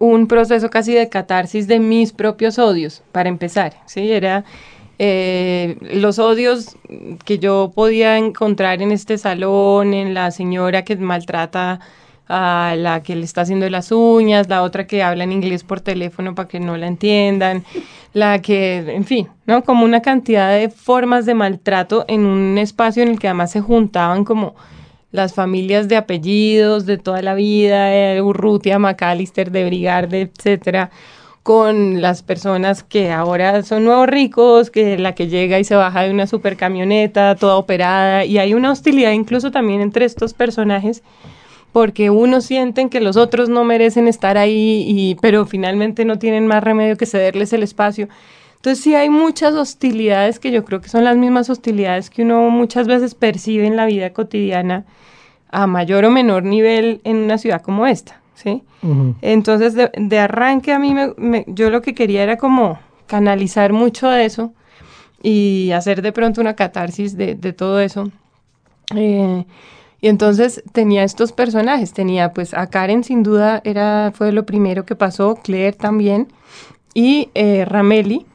un 0.00 0.26
proceso 0.26 0.70
casi 0.70 0.94
de 0.94 1.10
catarsis 1.10 1.68
de 1.68 1.80
mis 1.80 2.14
propios 2.14 2.58
odios, 2.58 3.02
para 3.12 3.28
empezar, 3.28 3.74
¿sí? 3.84 4.10
Era 4.10 4.44
eh, 4.98 5.76
los 5.82 6.18
odios 6.18 6.76
que 7.26 7.38
yo 7.38 7.72
podía 7.74 8.16
encontrar 8.16 8.80
en 8.80 8.90
este 8.90 9.18
salón, 9.18 9.92
en 9.92 10.14
la 10.14 10.30
señora 10.30 10.84
que 10.84 10.96
maltrata 10.96 11.80
a 12.28 12.74
la 12.76 13.02
que 13.02 13.16
le 13.16 13.24
está 13.24 13.40
haciendo 13.40 13.68
las 13.70 13.90
uñas, 13.90 14.48
la 14.48 14.62
otra 14.62 14.86
que 14.86 15.02
habla 15.02 15.24
en 15.24 15.32
inglés 15.32 15.64
por 15.64 15.80
teléfono 15.80 16.34
para 16.34 16.48
que 16.48 16.60
no 16.60 16.76
la 16.76 16.86
entiendan, 16.86 17.64
la 18.12 18.40
que, 18.42 18.78
en 18.78 19.04
fin, 19.04 19.28
¿no? 19.46 19.64
Como 19.64 19.84
una 19.84 20.02
cantidad 20.02 20.52
de 20.52 20.68
formas 20.68 21.24
de 21.24 21.34
maltrato 21.34 22.04
en 22.08 22.26
un 22.26 22.58
espacio 22.58 23.02
en 23.02 23.08
el 23.10 23.18
que 23.18 23.28
además 23.28 23.50
se 23.50 23.60
juntaban 23.60 24.24
como 24.24 24.54
las 25.10 25.32
familias 25.32 25.88
de 25.88 25.96
apellidos 25.96 26.84
de 26.84 26.98
toda 26.98 27.22
la 27.22 27.34
vida, 27.34 27.94
eh, 27.94 28.20
Urrutia, 28.20 28.78
McAllister, 28.78 29.50
de 29.50 29.64
Brigarde, 29.64 30.20
etcétera, 30.20 30.90
con 31.42 32.02
las 32.02 32.22
personas 32.22 32.82
que 32.82 33.10
ahora 33.10 33.62
son 33.62 33.84
nuevos 33.84 34.06
ricos, 34.06 34.70
que 34.70 34.98
la 34.98 35.14
que 35.14 35.28
llega 35.28 35.58
y 35.58 35.64
se 35.64 35.76
baja 35.76 36.02
de 36.02 36.10
una 36.10 36.26
super 36.26 36.58
camioneta, 36.58 37.36
toda 37.36 37.56
operada, 37.56 38.26
y 38.26 38.36
hay 38.36 38.52
una 38.52 38.70
hostilidad 38.70 39.12
incluso 39.12 39.50
también 39.50 39.80
entre 39.80 40.04
estos 40.04 40.34
personajes, 40.34 41.02
porque 41.72 42.10
unos 42.10 42.44
sienten 42.46 42.88
que 42.88 43.00
los 43.00 43.16
otros 43.16 43.48
no 43.48 43.64
merecen 43.64 44.08
estar 44.08 44.36
ahí, 44.38 44.84
y, 44.86 45.14
pero 45.16 45.46
finalmente 45.46 46.04
no 46.04 46.18
tienen 46.18 46.46
más 46.46 46.64
remedio 46.64 46.96
que 46.96 47.06
cederles 47.06 47.52
el 47.52 47.62
espacio. 47.62 48.08
Entonces 48.56 48.82
sí 48.82 48.94
hay 48.94 49.08
muchas 49.10 49.54
hostilidades 49.54 50.38
que 50.40 50.50
yo 50.50 50.64
creo 50.64 50.80
que 50.80 50.88
son 50.88 51.04
las 51.04 51.16
mismas 51.16 51.48
hostilidades 51.50 52.10
que 52.10 52.22
uno 52.22 52.50
muchas 52.50 52.88
veces 52.88 53.14
percibe 53.14 53.66
en 53.66 53.76
la 53.76 53.86
vida 53.86 54.12
cotidiana 54.12 54.84
a 55.50 55.66
mayor 55.66 56.04
o 56.04 56.10
menor 56.10 56.42
nivel 56.42 57.00
en 57.04 57.16
una 57.18 57.38
ciudad 57.38 57.62
como 57.62 57.86
esta, 57.86 58.20
¿sí? 58.34 58.62
Entonces, 59.22 59.74
de, 59.74 59.90
de 59.96 60.18
arranque 60.18 60.72
a 60.72 60.78
mí, 60.78 60.92
me, 60.94 61.12
me- 61.16 61.44
yo 61.48 61.70
lo 61.70 61.82
que 61.82 61.94
quería 61.94 62.22
era 62.22 62.36
como 62.36 62.78
canalizar 63.06 63.72
mucho 63.72 64.08
de 64.10 64.24
eso 64.24 64.52
y 65.22 65.70
hacer 65.72 66.02
de 66.02 66.12
pronto 66.12 66.40
una 66.40 66.54
catarsis 66.54 67.16
de, 67.16 67.34
de 67.34 67.52
todo 67.52 67.80
eso. 67.80 68.10
Eh, 68.94 69.44
y 70.00 70.08
entonces 70.08 70.62
tenía 70.72 71.02
estos 71.02 71.32
personajes, 71.32 71.92
tenía 71.92 72.32
pues 72.32 72.54
a 72.54 72.68
Karen 72.68 73.02
sin 73.02 73.22
duda 73.22 73.60
era, 73.64 74.12
fue 74.14 74.32
lo 74.32 74.46
primero 74.46 74.84
que 74.84 74.94
pasó, 74.94 75.36
Claire 75.42 75.76
también, 75.76 76.28
y 76.94 77.30
eh, 77.34 77.64
Rameli. 77.64 78.26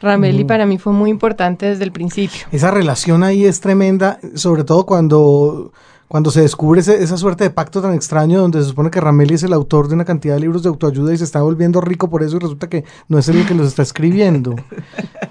Rameli 0.00 0.44
para 0.44 0.66
mí 0.66 0.76
fue 0.76 0.92
muy 0.92 1.08
importante 1.08 1.64
desde 1.64 1.84
el 1.84 1.92
principio. 1.92 2.46
Esa 2.52 2.70
relación 2.70 3.22
ahí 3.22 3.46
es 3.46 3.60
tremenda, 3.60 4.18
sobre 4.34 4.62
todo 4.64 4.84
cuando, 4.84 5.72
cuando 6.08 6.30
se 6.30 6.42
descubre 6.42 6.80
ese- 6.80 7.02
esa 7.02 7.16
suerte 7.16 7.44
de 7.44 7.50
pacto 7.50 7.80
tan 7.82 7.92
extraño 7.94 8.40
donde 8.40 8.60
se 8.62 8.68
supone 8.68 8.90
que 8.90 9.00
Rameli 9.00 9.34
es 9.34 9.42
el 9.42 9.52
autor 9.52 9.88
de 9.88 9.94
una 9.94 10.04
cantidad 10.04 10.34
de 10.34 10.40
libros 10.40 10.62
de 10.62 10.68
autoayuda 10.68 11.12
y 11.12 11.18
se 11.18 11.24
está 11.24 11.42
volviendo 11.42 11.80
rico 11.80 12.08
por 12.10 12.22
eso 12.22 12.36
y 12.36 12.40
resulta 12.40 12.68
que 12.68 12.84
no 13.08 13.18
es 13.18 13.28
él 13.28 13.38
el 13.38 13.46
que 13.46 13.54
los 13.54 13.66
está 13.68 13.82
escribiendo. 13.82 14.54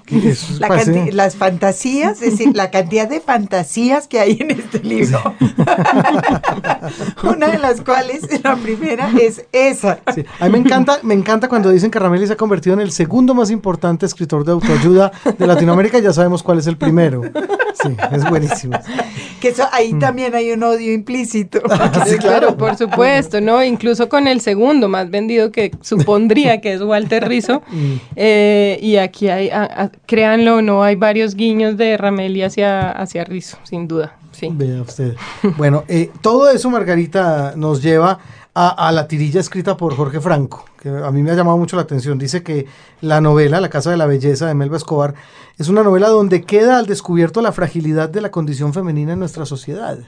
Eso 0.06 0.58
La 0.60 0.68
parece- 0.68 1.10
las 1.12 1.34
fantasías, 1.34 2.20
es 2.22 2.32
decir, 2.32 2.54
la 2.54 2.70
cantidad 2.70 3.08
de 3.08 3.20
fantasías 3.20 4.06
que 4.06 4.20
hay 4.20 4.36
en 4.38 4.50
este 4.52 4.80
libro. 4.80 5.18
Una 7.24 7.48
de 7.48 7.58
las 7.58 7.80
cuales, 7.80 8.22
la 8.44 8.54
primera, 8.56 9.10
es 9.20 9.44
esa. 9.52 10.00
Sí, 10.14 10.24
A 10.40 10.46
mí 10.46 10.52
me 10.52 10.58
encanta, 10.58 10.98
me 11.02 11.14
encanta 11.14 11.48
cuando 11.48 11.70
dicen 11.70 11.90
que 11.90 11.98
Rameli 11.98 12.26
se 12.26 12.34
ha 12.34 12.36
convertido 12.36 12.74
en 12.74 12.80
el 12.80 12.92
segundo 12.92 13.34
más 13.34 13.50
importante 13.50 14.06
escritor 14.06 14.44
de 14.44 14.52
autoayuda 14.52 15.10
de 15.38 15.46
Latinoamérica, 15.46 15.98
ya 15.98 16.12
sabemos 16.12 16.42
cuál 16.42 16.58
es 16.58 16.66
el 16.66 16.76
primero. 16.76 17.22
Sí, 17.82 17.96
es 18.12 18.28
buenísimo. 18.28 18.78
Que 19.40 19.48
eso, 19.50 19.64
ahí 19.72 19.92
también 19.98 20.34
hay 20.34 20.52
un 20.52 20.62
odio 20.62 20.92
implícito. 20.94 21.60
Sí, 22.06 22.16
claro, 22.16 22.56
por 22.56 22.76
supuesto, 22.76 23.40
¿no? 23.42 23.62
Incluso 23.62 24.08
con 24.08 24.26
el 24.26 24.40
segundo 24.40 24.88
más 24.88 25.10
vendido 25.10 25.52
que 25.52 25.70
supondría 25.82 26.60
que 26.62 26.72
es 26.72 26.80
Walter 26.80 27.28
Rizzo. 27.28 27.62
Eh, 28.16 28.78
y 28.80 28.96
aquí 28.96 29.28
hay, 29.28 29.50
a- 29.50 29.64
a- 29.64 29.90
créanlo 30.06 30.56
o 30.56 30.62
no, 30.62 30.82
hay 30.82 30.96
varios 30.96 31.34
guiños 31.34 31.76
de 31.76 31.96
Rameli 31.98 32.42
hacia, 32.42 32.90
hacia 32.92 33.24
Rizzo, 33.24 33.58
sin 33.64 33.86
duda. 33.86 34.16
Sí. 34.32 34.48
Vea 34.50 34.80
usted. 34.82 35.14
Bueno, 35.56 35.84
eh, 35.88 36.10
todo 36.22 36.50
eso, 36.50 36.70
Margarita, 36.70 37.52
nos 37.56 37.82
lleva 37.82 38.18
a, 38.54 38.88
a 38.88 38.92
la 38.92 39.06
tirilla 39.08 39.40
escrita 39.40 39.76
por 39.76 39.94
Jorge 39.94 40.20
Franco, 40.20 40.64
que 40.84 40.90
a 40.90 41.10
mí 41.10 41.22
me 41.22 41.30
ha 41.30 41.34
llamado 41.34 41.56
mucho 41.56 41.76
la 41.76 41.82
atención. 41.82 42.18
Dice 42.18 42.42
que 42.42 42.66
la 43.00 43.22
novela, 43.22 43.58
La 43.62 43.70
Casa 43.70 43.90
de 43.90 43.96
la 43.96 44.04
Belleza 44.04 44.46
de 44.46 44.54
Melba 44.54 44.76
Escobar, 44.76 45.14
es 45.56 45.70
una 45.70 45.82
novela 45.82 46.08
donde 46.08 46.42
queda 46.42 46.78
al 46.78 46.84
descubierto 46.84 47.40
la 47.40 47.52
fragilidad 47.52 48.10
de 48.10 48.20
la 48.20 48.30
condición 48.30 48.74
femenina 48.74 49.14
en 49.14 49.18
nuestra 49.18 49.46
sociedad. 49.46 49.98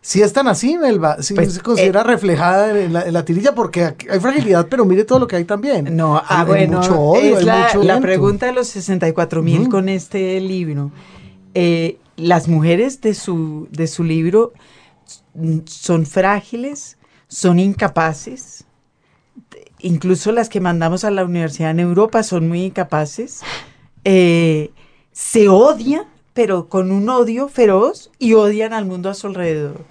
Si 0.00 0.20
es 0.20 0.32
tan 0.32 0.48
así, 0.48 0.76
Melba, 0.76 1.22
si 1.22 1.34
Pues, 1.34 1.54
se 1.54 1.60
considera 1.60 2.02
reflejada 2.02 2.76
en 2.78 2.92
la, 2.92 3.02
en 3.02 3.12
la 3.12 3.24
tirilla, 3.24 3.54
porque 3.54 3.94
hay 4.10 4.18
fragilidad, 4.18 4.66
pero 4.68 4.84
mire 4.84 5.04
todo 5.04 5.20
lo 5.20 5.28
que 5.28 5.36
hay 5.36 5.44
también. 5.44 5.96
No, 5.96 6.16
ah, 6.16 6.40
Hay 6.40 6.46
bueno, 6.46 6.78
mucho 6.78 7.00
odio, 7.00 7.38
es 7.38 7.44
la, 7.44 7.68
mucho 7.68 7.84
la 7.84 8.00
pregunta 8.00 8.46
de 8.46 8.52
los 8.52 8.66
64 8.66 9.42
mil 9.42 9.68
con 9.68 9.88
este 9.88 10.40
libro. 10.40 10.90
Eh, 11.54 11.98
las 12.16 12.48
mujeres 12.48 13.00
de 13.00 13.14
su, 13.14 13.68
de 13.70 13.86
su 13.86 14.02
libro 14.02 14.52
mm, 15.34 15.60
son 15.66 16.04
frágiles, 16.04 16.98
son 17.28 17.60
incapaces, 17.60 18.64
incluso 19.84 20.32
las 20.32 20.48
que 20.48 20.60
mandamos 20.60 21.04
a 21.04 21.10
la 21.10 21.24
universidad 21.24 21.70
en 21.70 21.80
Europa 21.80 22.22
son 22.22 22.48
muy 22.48 22.64
incapaces, 22.64 23.42
eh, 24.04 24.70
se 25.12 25.48
odian, 25.48 26.06
pero 26.32 26.68
con 26.68 26.90
un 26.90 27.08
odio 27.08 27.48
feroz 27.48 28.10
y 28.18 28.32
odian 28.32 28.72
al 28.72 28.86
mundo 28.86 29.10
a 29.10 29.14
su 29.14 29.26
alrededor. 29.26 29.84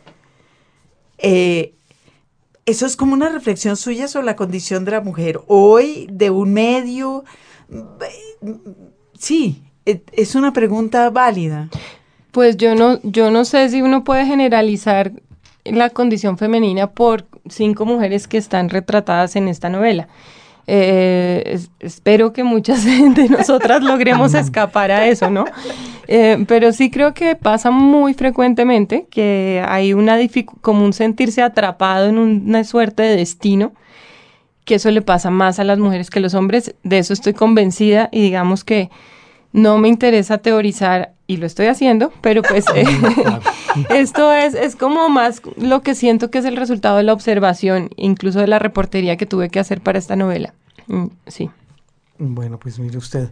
Eh, 1.19 1.75
eso 2.65 2.85
es 2.87 2.95
como 2.95 3.13
una 3.13 3.29
reflexión 3.29 3.77
suya 3.77 4.07
sobre 4.07 4.25
la 4.25 4.35
condición 4.35 4.83
de 4.83 4.91
la 4.91 5.01
mujer. 5.01 5.39
Hoy, 5.47 6.07
de 6.11 6.31
un 6.31 6.53
medio, 6.53 7.23
sí, 9.17 9.61
es 9.85 10.35
una 10.35 10.53
pregunta 10.53 11.09
válida. 11.11 11.69
Pues 12.31 12.57
yo 12.57 12.73
no, 12.73 12.99
yo 13.03 13.29
no 13.29 13.45
sé 13.45 13.69
si 13.69 13.83
uno 13.83 14.03
puede 14.03 14.25
generalizar 14.25 15.11
la 15.65 15.89
condición 15.89 16.37
femenina 16.37 16.87
por 16.87 17.25
cinco 17.49 17.85
mujeres 17.85 18.27
que 18.27 18.37
están 18.37 18.69
retratadas 18.69 19.35
en 19.35 19.47
esta 19.47 19.69
novela. 19.69 20.07
Eh, 20.65 21.43
es- 21.45 21.71
espero 21.79 22.31
que 22.31 22.43
muchas 22.43 22.85
de 22.85 23.27
nosotras 23.29 23.83
logremos 23.83 24.33
escapar 24.33 24.91
a 24.91 25.07
eso, 25.07 25.29
¿no? 25.29 25.45
Eh, 26.07 26.43
pero 26.47 26.71
sí 26.71 26.89
creo 26.89 27.13
que 27.13 27.35
pasa 27.35 27.69
muy 27.71 28.13
frecuentemente 28.13 29.07
que 29.09 29.63
hay 29.67 29.93
una 29.93 30.17
como 30.61 30.85
un 30.85 30.93
sentirse 30.93 31.41
atrapado 31.41 32.07
en 32.07 32.17
un- 32.17 32.43
una 32.47 32.63
suerte 32.63 33.03
de 33.03 33.15
destino, 33.17 33.73
que 34.65 34.75
eso 34.75 34.89
le 34.91 35.01
pasa 35.01 35.29
más 35.29 35.59
a 35.59 35.65
las 35.65 35.79
mujeres 35.79 36.09
que 36.09 36.19
a 36.19 36.21
los 36.21 36.33
hombres. 36.33 36.75
De 36.83 36.97
eso 36.97 37.11
estoy 37.13 37.33
convencida 37.33 38.07
y 38.11 38.21
digamos 38.21 38.63
que 38.63 38.89
no 39.53 39.77
me 39.77 39.87
interesa 39.87 40.39
teorizar 40.39 41.13
y 41.27 41.37
lo 41.37 41.45
estoy 41.45 41.67
haciendo, 41.67 42.11
pero 42.21 42.41
pues 42.41 42.65
eh, 42.75 42.83
esto 43.89 44.33
es, 44.33 44.53
es 44.55 44.75
como 44.75 45.07
más 45.09 45.41
lo 45.57 45.81
que 45.81 45.95
siento 45.95 46.29
que 46.29 46.39
es 46.39 46.45
el 46.45 46.57
resultado 46.57 46.97
de 46.97 47.03
la 47.03 47.13
observación, 47.13 47.89
incluso 47.95 48.39
de 48.39 48.47
la 48.47 48.59
reportería 48.59 49.15
que 49.15 49.25
tuve 49.25 49.49
que 49.49 49.59
hacer 49.59 49.79
para 49.81 49.99
esta 49.99 50.15
novela. 50.15 50.53
Mm, 50.87 51.05
Sí. 51.27 51.49
Bueno, 52.17 52.59
pues 52.59 52.77
mire 52.79 52.97
usted. 52.97 53.29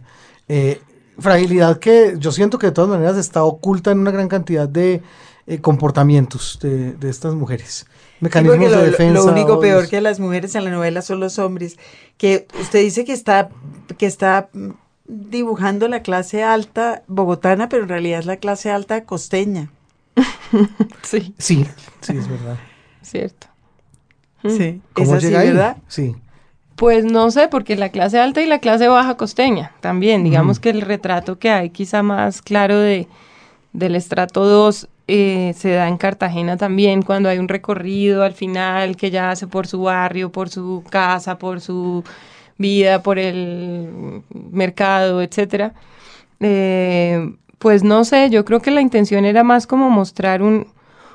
eh, 0.48 0.80
fragilidad 1.18 1.78
que 1.78 2.14
yo 2.18 2.32
siento 2.32 2.58
que 2.58 2.66
de 2.68 2.72
todas 2.72 2.88
maneras 2.90 3.16
está 3.18 3.44
oculta 3.44 3.90
en 3.92 3.98
una 3.98 4.10
gran 4.10 4.28
cantidad 4.28 4.66
de 4.68 5.02
eh, 5.46 5.58
comportamientos 5.60 6.58
de, 6.62 6.92
de 6.94 7.10
estas 7.10 7.34
mujeres. 7.34 7.86
Sí, 7.86 8.16
Mecanismos 8.20 8.70
de 8.70 8.84
defensa. 8.86 9.12
lo 9.14 9.24
único 9.26 9.60
peor 9.60 9.88
que 9.88 10.00
las 10.00 10.20
mujeres 10.20 10.54
en 10.54 10.64
la 10.64 10.70
novela 10.70 11.02
son 11.02 11.20
los 11.20 11.38
hombres. 11.38 11.76
Que 12.16 12.46
usted 12.60 12.80
dice 12.80 13.04
que 13.04 13.12
está, 13.12 13.50
que 13.98 14.06
está 14.06 14.48
dibujando 15.06 15.88
la 15.88 16.00
clase 16.02 16.42
alta 16.44 17.02
bogotana, 17.06 17.68
pero 17.68 17.82
en 17.84 17.88
realidad 17.88 18.20
es 18.20 18.26
la 18.26 18.36
clase 18.36 18.70
alta 18.70 19.04
costeña. 19.04 19.70
Sí, 21.02 21.34
Sí, 21.38 21.66
sí, 22.02 22.16
es 22.16 22.28
verdad. 22.28 22.56
cierto. 23.00 23.46
Sí. 24.46 24.80
¿Cómo 24.92 25.12
¿Es 25.12 25.18
así, 25.18 25.26
llega 25.26 25.40
ahí? 25.40 25.46
verdad? 25.48 25.76
Sí. 25.88 26.14
Pues 26.76 27.04
no 27.04 27.30
sé, 27.30 27.48
porque 27.48 27.76
la 27.76 27.88
clase 27.90 28.18
alta 28.18 28.42
y 28.42 28.46
la 28.46 28.58
clase 28.58 28.88
baja 28.88 29.16
costeña 29.16 29.72
también. 29.80 30.24
Digamos 30.24 30.58
que 30.60 30.70
el 30.70 30.80
retrato 30.82 31.38
que 31.38 31.50
hay 31.50 31.70
quizá 31.70 32.02
más 32.02 32.42
claro 32.42 32.78
de, 32.78 33.08
del 33.72 33.94
estrato 33.94 34.44
2 34.44 34.88
eh, 35.08 35.52
se 35.56 35.70
da 35.70 35.88
en 35.88 35.96
Cartagena 35.96 36.56
también, 36.56 37.02
cuando 37.02 37.28
hay 37.28 37.38
un 37.38 37.48
recorrido 37.48 38.22
al 38.24 38.32
final 38.34 38.96
que 38.96 39.10
ya 39.10 39.30
hace 39.30 39.46
por 39.46 39.66
su 39.66 39.82
barrio, 39.82 40.30
por 40.32 40.48
su 40.48 40.82
casa, 40.90 41.38
por 41.38 41.60
su 41.60 42.02
vida, 42.62 43.02
por 43.02 43.18
el 43.18 44.22
mercado, 44.32 45.20
etcétera. 45.20 45.74
Eh, 46.40 47.34
pues 47.58 47.84
no 47.84 48.04
sé, 48.04 48.30
yo 48.30 48.44
creo 48.44 48.62
que 48.62 48.70
la 48.70 48.80
intención 48.80 49.26
era 49.26 49.44
más 49.44 49.66
como 49.66 49.90
mostrar 49.90 50.42
un, 50.42 50.66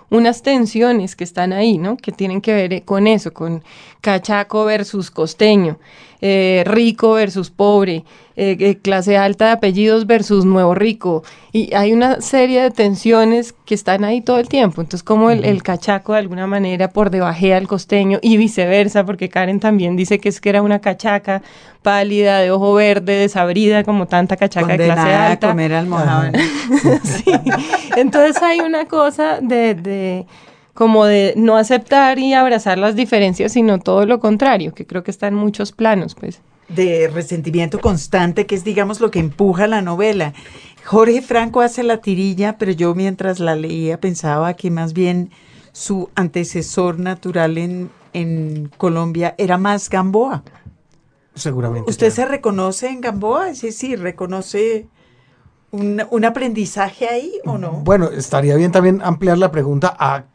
unas 0.09 0.41
tensiones 0.43 1.15
que 1.15 1.23
están 1.23 1.51
ahí, 1.53 1.77
¿no? 1.77 1.97
Que 1.97 2.11
tienen 2.11 2.41
que 2.41 2.53
ver 2.53 2.73
eh, 2.73 2.81
con 2.83 3.07
eso, 3.07 3.33
con 3.33 3.63
cachaco 4.01 4.63
versus 4.65 5.11
costeño, 5.11 5.79
eh, 6.21 6.63
rico 6.65 7.13
versus 7.13 7.49
pobre, 7.51 8.03
eh, 8.35 8.55
eh, 8.59 8.77
clase 8.77 9.17
alta 9.17 9.45
de 9.45 9.51
apellidos 9.51 10.07
versus 10.07 10.45
nuevo 10.45 10.73
rico. 10.75 11.23
Y 11.51 11.73
hay 11.73 11.93
una 11.93 12.21
serie 12.21 12.61
de 12.61 12.71
tensiones 12.71 13.53
que 13.65 13.73
están 13.75 14.03
ahí 14.03 14.21
todo 14.21 14.39
el 14.39 14.47
tiempo. 14.47 14.81
Entonces, 14.81 15.03
como 15.03 15.29
el, 15.31 15.43
el 15.45 15.63
cachaco 15.63 16.13
de 16.13 16.19
alguna 16.19 16.47
manera 16.47 16.89
por 16.89 17.09
debajea 17.09 17.57
al 17.57 17.67
costeño 17.67 18.19
y 18.21 18.37
viceversa, 18.37 19.05
porque 19.05 19.29
Karen 19.29 19.59
también 19.59 19.95
dice 19.95 20.19
que 20.19 20.29
es 20.29 20.39
que 20.41 20.49
era 20.49 20.61
una 20.61 20.79
cachaca 20.79 21.41
pálida, 21.81 22.39
de 22.39 22.51
ojo 22.51 22.73
verde, 22.73 23.13
desabrida, 23.13 23.83
como 23.83 24.07
tanta 24.07 24.35
cachaca 24.37 24.67
de 24.67 24.85
clase 24.85 24.89
Condenada 24.95 25.27
a 25.27 25.31
alta. 25.31 25.49
comer 25.49 25.73
almohábana. 25.73 26.39
Sí. 27.03 27.31
Entonces 27.95 28.41
hay 28.43 28.59
una 28.59 28.85
cosa 28.85 29.39
de, 29.41 29.73
de 29.75 30.25
como 30.77 31.05
de 31.07 31.33
no 31.35 31.57
aceptar 31.57 32.19
y 32.19 32.35
abrazar 32.35 32.77
las 32.77 32.95
diferencias, 32.95 33.53
sino 33.53 33.79
todo 33.79 34.05
lo 34.05 34.19
contrario, 34.19 34.75
que 34.75 34.85
creo 34.85 35.01
que 35.03 35.09
está 35.09 35.25
en 35.25 35.33
muchos 35.33 35.71
planos, 35.71 36.13
pues. 36.13 36.39
de 36.69 37.09
resentimiento 37.11 37.79
constante, 37.79 38.45
que 38.45 38.53
es, 38.53 38.63
digamos, 38.63 38.99
lo 38.99 39.09
que 39.09 39.17
empuja 39.17 39.65
la 39.65 39.81
novela. 39.81 40.35
Jorge 40.85 41.23
Franco 41.23 41.61
hace 41.61 41.81
la 41.81 41.97
tirilla, 41.97 42.59
pero 42.59 42.73
yo 42.73 42.93
mientras 42.93 43.39
la 43.39 43.55
leía 43.55 43.99
pensaba 43.99 44.53
que 44.53 44.69
más 44.69 44.93
bien 44.93 45.31
su 45.71 46.11
antecesor 46.13 46.99
natural 46.99 47.57
en, 47.57 47.89
en 48.13 48.69
Colombia 48.77 49.33
era 49.39 49.57
más 49.57 49.89
Gamboa. 49.89 50.43
Seguramente. 51.33 51.89
¿Usted 51.89 52.13
claro. 52.13 52.15
se 52.15 52.25
reconoce 52.25 52.89
en 52.89 53.01
Gamboa? 53.01 53.55
Sí, 53.55 53.71
sí, 53.71 53.95
reconoce 53.95 54.85
un, 55.71 56.03
un 56.11 56.23
aprendizaje 56.23 57.07
ahí 57.07 57.31
o 57.45 57.57
no? 57.57 57.81
Bueno, 57.83 58.11
estaría 58.11 58.55
bien 58.55 58.71
también 58.71 59.01
ampliar 59.03 59.39
la 59.39 59.49
pregunta 59.49 59.97
a 59.97 60.25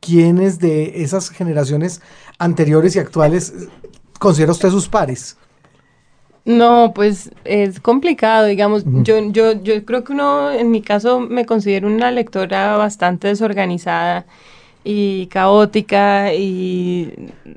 quiénes 0.00 0.58
de 0.58 1.02
esas 1.02 1.30
generaciones 1.30 2.00
anteriores 2.38 2.96
y 2.96 2.98
actuales 2.98 3.52
considera 4.18 4.52
usted 4.52 4.70
sus 4.70 4.88
pares. 4.88 5.36
No, 6.44 6.92
pues 6.94 7.32
es 7.44 7.80
complicado, 7.80 8.46
digamos. 8.46 8.84
Yo, 9.02 9.18
yo, 9.32 9.60
yo 9.62 9.84
creo 9.84 10.04
que 10.04 10.12
uno, 10.12 10.52
en 10.52 10.70
mi 10.70 10.80
caso, 10.80 11.18
me 11.18 11.44
considero 11.44 11.88
una 11.88 12.12
lectora 12.12 12.76
bastante 12.76 13.26
desorganizada 13.26 14.26
y 14.84 15.26
caótica 15.26 16.32
y 16.34 17.12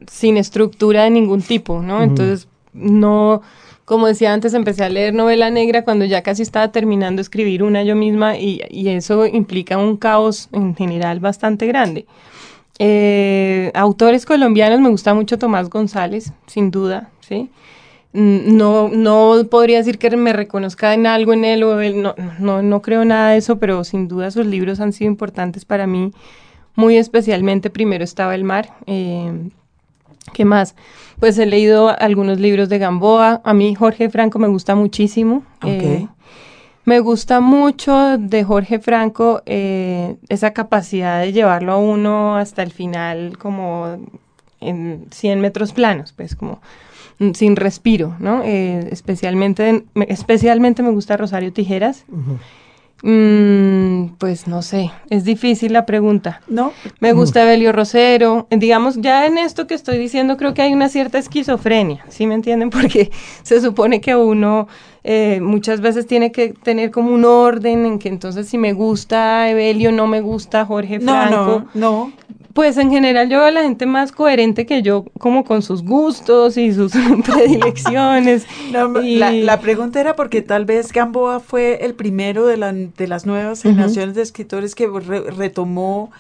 sin 0.10 0.38
estructura 0.38 1.04
de 1.04 1.12
ningún 1.12 1.44
tipo, 1.44 1.84
¿no? 1.84 2.02
Entonces, 2.02 2.48
no, 2.74 3.44
como 3.86 4.08
decía 4.08 4.34
antes, 4.34 4.56
empecé 4.56 4.84
a 4.84 4.90
leer 4.90 5.14
novela 5.14 5.52
negra 5.52 5.84
cuando 5.84 6.06
ya 6.06 6.24
casi 6.24 6.42
estaba 6.42 6.72
terminando 6.72 7.20
de 7.20 7.24
escribir 7.24 7.62
una 7.62 7.84
yo 7.84 7.96
misma 7.96 8.38
y, 8.38 8.64
y 8.72 8.90
eso 8.90 9.28
implica 9.28 9.78
un 9.78 9.98
caos 9.98 10.50
en 10.52 10.76
general 10.76 11.20
bastante 11.20 11.68
grande. 11.68 12.08
Eh, 12.82 13.72
autores 13.76 14.26
colombianos, 14.26 14.80
me 14.80 14.90
gusta 14.90 15.14
mucho 15.14 15.38
Tomás 15.38 15.70
González, 15.70 16.32
sin 16.48 16.72
duda, 16.72 17.10
¿sí? 17.20 17.50
Mm, 18.14 18.56
No, 18.58 18.88
no 18.90 19.36
podría 19.52 19.78
decir 19.80 19.98
que 20.00 20.10
me 20.16 20.32
reconozca 20.34 20.94
en 20.94 21.06
algo 21.06 21.34
en 21.34 21.44
él 21.46 21.64
o 21.64 21.80
él, 21.82 22.02
no, 22.02 22.16
no, 22.40 22.62
no 22.64 22.82
creo 22.82 23.04
nada 23.06 23.32
de 23.32 23.38
eso, 23.38 23.60
pero 23.60 23.84
sin 23.84 24.08
duda 24.08 24.32
sus 24.32 24.46
libros 24.46 24.80
han 24.80 24.94
sido 24.94 25.12
importantes 25.12 25.66
para 25.66 25.88
mí, 25.88 26.12
muy 26.76 26.96
especialmente 26.96 27.70
primero 27.70 28.04
estaba 28.04 28.34
El 28.34 28.46
Mar. 28.46 28.70
eh, 28.88 29.50
¿Qué 30.34 30.46
más? 30.46 30.76
Pues 31.20 31.38
he 31.40 31.46
leído 31.46 31.90
algunos 32.00 32.40
libros 32.40 32.70
de 32.70 32.78
Gamboa, 32.78 33.42
a 33.44 33.54
mí 33.54 33.76
Jorge 33.76 34.10
Franco 34.10 34.40
me 34.40 34.48
gusta 34.48 34.76
muchísimo. 34.76 35.44
eh. 35.66 36.08
Me 36.90 37.00
gusta 37.02 37.40
mucho 37.40 38.18
de 38.18 38.44
Jorge 38.44 38.80
Franco 38.80 39.42
eh, 39.46 40.16
esa 40.28 40.54
capacidad 40.54 41.22
de 41.22 41.32
llevarlo 41.32 41.74
a 41.74 41.78
uno 41.78 42.36
hasta 42.36 42.64
el 42.64 42.72
final 42.72 43.38
como 43.38 43.98
en 44.60 45.06
100 45.12 45.40
metros 45.40 45.72
planos, 45.72 46.14
pues 46.14 46.36
como 46.36 46.62
sin 47.34 47.56
respiro, 47.56 48.16
¿no? 48.20 48.42
Eh, 48.44 48.88
especialmente, 48.92 49.84
me- 49.94 50.08
especialmente 50.10 50.82
me 50.82 50.90
gusta 50.90 51.16
Rosario 51.16 51.52
Tijeras. 51.54 52.06
Mm, 53.04 53.69
pues 54.20 54.48
no 54.48 54.62
sé, 54.62 54.92
es 55.10 55.24
difícil 55.24 55.74
la 55.74 55.86
pregunta. 55.88 56.42
¿No? 56.48 56.74
Me 57.00 57.14
gusta 57.14 57.46
Belio 57.46 57.72
Rosero. 57.72 58.48
Digamos, 58.52 58.98
ya 59.02 59.26
en 59.26 59.38
esto 59.38 59.66
que 59.66 59.74
estoy 59.74 59.98
diciendo 59.98 60.36
creo 60.38 60.54
que 60.54 60.62
hay 60.62 60.74
una 60.74 60.90
cierta 60.90 61.18
esquizofrenia, 61.18 62.06
¿sí 62.10 62.28
me 62.28 62.36
entienden? 62.36 62.70
Porque 62.70 63.10
se 63.44 63.62
supone 63.62 64.02
que 64.02 64.16
uno 64.16 64.68
eh, 65.06 65.40
muchas 65.42 65.80
veces 65.82 66.06
tiene 66.06 66.32
que 66.34 66.50
tener 66.50 66.92
como 66.92 67.12
un 67.14 67.24
orden 67.24 67.86
en 67.86 67.98
que 67.98 68.10
entonces 68.10 68.48
si 68.50 68.58
me 68.58 68.74
gusta 68.74 69.50
Evelio, 69.50 69.92
no 69.94 70.06
me 70.06 70.20
gusta 70.22 70.66
Jorge 70.66 71.00
No, 71.00 71.14
Franco. 71.14 71.64
no, 71.74 72.10
no. 72.10 72.12
Pues 72.54 72.78
en 72.78 72.90
general 72.90 73.30
yo 73.30 73.38
veo 73.38 73.48
a 73.48 73.52
la 73.52 73.62
gente 73.62 73.86
más 73.86 74.12
coherente 74.12 74.66
que 74.66 74.82
yo, 74.82 75.06
como 75.20 75.44
con 75.46 75.62
sus 75.62 75.84
gustos 75.84 76.58
y 76.58 76.74
sus 76.74 76.92
predilecciones. 77.26 78.46
No, 78.72 79.02
Y- 79.02 79.16
la, 79.18 79.32
la 79.32 79.60
pregunta 79.60 80.00
era 80.00 80.16
porque 80.16 80.42
tal 80.42 80.66
vez 80.66 80.92
Gamboa 80.92 81.40
fue 81.40 81.86
el 81.86 81.94
primero 81.94 82.46
de, 82.46 82.58
la- 82.58 82.74
de 82.74 83.08
las 83.08 83.26
nuevas 83.26 83.62
generaciones 83.64 84.16
de 84.16 84.22
escritores 84.22 84.76
que 84.76 84.88
re- 84.88 85.32
retomó 85.32 86.12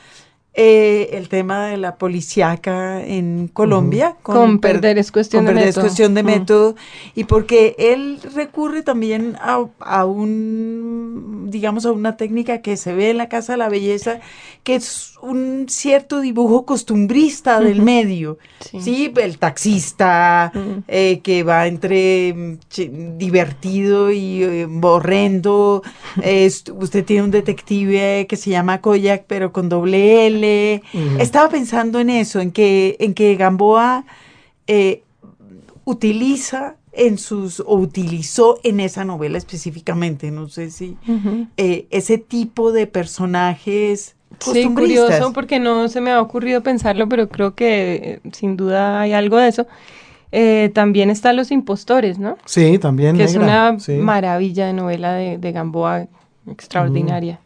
eh, 0.55 1.11
el 1.13 1.29
tema 1.29 1.67
de 1.67 1.77
la 1.77 1.95
policiaca 1.95 3.03
en 3.05 3.47
Colombia. 3.53 4.15
Con 4.23 4.59
perder 4.59 4.97
es 4.97 5.11
cuestión 5.11 5.45
con 5.45 5.53
de 5.53 5.61
perder 5.61 5.69
es 5.69 5.75
método. 5.75 5.83
cuestión 5.85 6.13
de 6.15 6.23
método. 6.23 6.75
Y 7.15 7.23
porque 7.25 7.75
él 7.77 8.19
recurre 8.35 8.81
también 8.81 9.35
a, 9.41 9.63
a 9.79 10.05
un, 10.05 11.47
digamos, 11.49 11.85
a 11.85 11.91
una 11.91 12.17
técnica 12.17 12.61
que 12.61 12.77
se 12.77 12.93
ve 12.93 13.11
en 13.11 13.17
la 13.17 13.29
Casa 13.29 13.53
de 13.53 13.57
la 13.57 13.69
Belleza, 13.69 14.19
que 14.63 14.75
es 14.75 15.13
un 15.21 15.65
cierto 15.69 16.21
dibujo 16.21 16.65
costumbrista 16.65 17.59
del 17.59 17.81
medio. 17.81 18.37
Sí. 18.59 18.81
Sí, 18.81 19.13
el 19.15 19.37
taxista 19.37 20.51
eh, 20.87 21.19
que 21.21 21.43
va 21.43 21.67
entre 21.67 22.33
mm, 22.33 23.17
divertido 23.17 24.11
y 24.11 24.43
eh, 24.43 24.67
horrendo. 24.81 25.83
Usted 26.75 27.05
tiene 27.05 27.23
un 27.23 27.31
detective 27.31 28.27
que 28.27 28.35
se 28.35 28.49
llama 28.49 28.81
Koyak, 28.81 29.25
pero 29.27 29.51
con 29.51 29.69
doble 29.69 30.27
L. 30.27 30.81
Estaba 31.19 31.49
pensando 31.49 31.99
en 31.99 32.09
eso, 32.09 32.39
en 32.39 32.51
que, 32.51 32.97
en 32.99 33.13
que 33.13 33.35
Gamboa 33.35 34.05
eh, 34.67 35.03
utiliza 35.85 36.75
en 36.91 37.17
sus, 37.17 37.59
o 37.61 37.75
utilizó 37.75 38.59
en 38.63 38.79
esa 38.79 39.05
novela 39.05 39.37
específicamente, 39.37 40.31
no 40.31 40.49
sé 40.49 40.69
si, 40.69 40.97
eh, 41.57 41.87
ese 41.89 42.17
tipo 42.17 42.71
de 42.71 42.87
personajes 42.87 44.15
Sí, 44.39 44.69
curioso 44.73 45.33
porque 45.33 45.59
no 45.59 45.87
se 45.89 46.01
me 46.01 46.11
ha 46.11 46.21
ocurrido 46.21 46.61
pensarlo, 46.61 47.07
pero 47.09 47.29
creo 47.29 47.55
que 47.55 48.19
eh, 48.23 48.29
sin 48.31 48.57
duda 48.57 49.01
hay 49.01 49.13
algo 49.13 49.37
de 49.37 49.47
eso. 49.47 49.67
Eh, 50.31 50.71
también 50.73 51.09
están 51.09 51.35
Los 51.35 51.51
Impostores, 51.51 52.19
¿no? 52.19 52.37
Sí, 52.45 52.77
también. 52.77 53.17
que 53.17 53.23
es 53.23 53.35
una 53.35 53.79
sí. 53.79 53.93
maravilla 53.93 54.67
de 54.67 54.73
novela 54.73 55.13
de, 55.13 55.37
de 55.37 55.51
Gamboa 55.51 56.07
extraordinaria. 56.47 57.39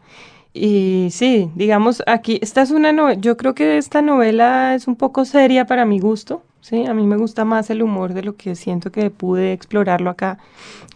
Y 0.54 1.08
sí, 1.12 1.50
digamos, 1.56 2.04
aquí, 2.06 2.40
esta 2.42 2.62
es 2.62 2.72
una 2.72 2.92
novela, 2.92 3.20
yo 3.20 3.38
creo 3.38 3.56
que 3.56 3.78
esta 3.78 4.02
novela 4.02 4.76
es 4.76 4.88
un 4.88 4.96
poco 4.96 5.26
seria 5.26 5.66
para 5.66 5.86
mi 5.86 6.00
gusto, 6.00 6.44
¿sí? 6.64 6.86
A 6.86 6.94
mí 6.94 7.06
me 7.06 7.18
gusta 7.18 7.44
más 7.46 7.70
el 7.70 7.84
humor 7.84 8.14
de 8.14 8.24
lo 8.24 8.36
que 8.38 8.56
siento 8.56 8.90
que 8.92 9.10
pude 9.12 9.52
explorarlo 9.52 10.10
acá. 10.10 10.38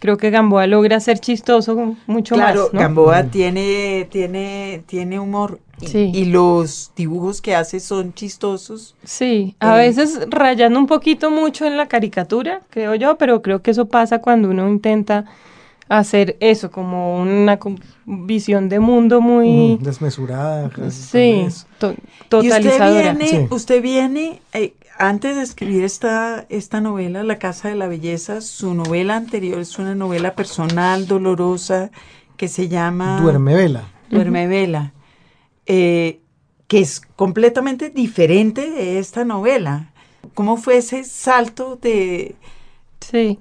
Creo 0.00 0.16
que 0.16 0.30
Gamboa 0.30 0.66
logra 0.66 0.98
ser 0.98 1.18
chistoso 1.20 1.94
mucho 2.06 2.34
Claro, 2.36 2.62
más, 2.64 2.72
¿no? 2.72 2.80
Gamboa 2.80 3.24
tiene, 3.24 4.08
tiene, 4.10 4.82
tiene 4.86 5.20
humor 5.20 5.60
y, 5.80 5.86
Sí. 5.88 6.10
y 6.14 6.24
los 6.24 6.90
dibujos 6.96 7.40
que 7.42 7.54
hace 7.54 7.80
son 7.80 8.14
chistosos. 8.14 8.94
Sí, 9.04 9.54
a 9.60 9.76
Eh, 9.76 9.86
veces 9.88 10.20
rayando 10.30 10.78
un 10.78 10.86
poquito 10.86 11.30
mucho 11.30 11.66
en 11.66 11.76
la 11.76 11.86
caricatura, 11.86 12.62
creo 12.70 12.94
yo, 12.94 13.16
pero 13.18 13.42
creo 13.42 13.60
que 13.62 13.70
eso 13.72 13.86
pasa 13.86 14.20
cuando 14.20 14.48
uno 14.50 14.68
intenta 14.68 15.26
hacer 15.88 16.36
eso, 16.40 16.70
como 16.70 17.20
una 17.20 17.58
visión 18.04 18.68
de 18.68 18.80
mundo 18.80 19.20
muy 19.20 19.76
Mm, 19.78 19.82
desmesurada. 19.82 20.70
sí, 20.90 21.42
vez. 21.44 21.66
to- 21.78 21.92
Y 21.92 21.96
totalizadora. 22.28 23.12
usted 23.12 23.18
viene, 23.18 23.26
Sí. 23.28 23.54
usted 23.54 23.82
viene 23.82 24.42
eh, 24.52 24.74
antes 24.98 25.36
de 25.36 25.42
escribir 25.42 25.84
esta, 25.84 26.44
esta 26.48 26.80
novela, 26.80 27.22
La 27.22 27.38
Casa 27.38 27.68
de 27.68 27.76
la 27.76 27.86
Belleza, 27.86 28.40
su 28.40 28.74
novela 28.74 29.16
anterior 29.16 29.60
es 29.60 29.78
una 29.78 29.94
novela 29.94 30.34
personal, 30.34 31.06
dolorosa, 31.06 31.90
que 32.36 32.48
se 32.48 32.68
llama 32.68 33.20
Duerme 33.20 33.54
vela. 33.54 33.84
Duerme 34.10 34.46
Vela, 34.46 34.92
eh, 35.66 36.20
que 36.66 36.80
es 36.80 37.00
completamente 37.00 37.90
diferente 37.90 38.70
de 38.70 38.98
esta 38.98 39.24
novela. 39.24 39.92
¿Cómo 40.34 40.56
fue 40.56 40.78
ese 40.78 41.04
salto 41.04 41.76
de... 41.80 42.36
Sí. 43.00 43.38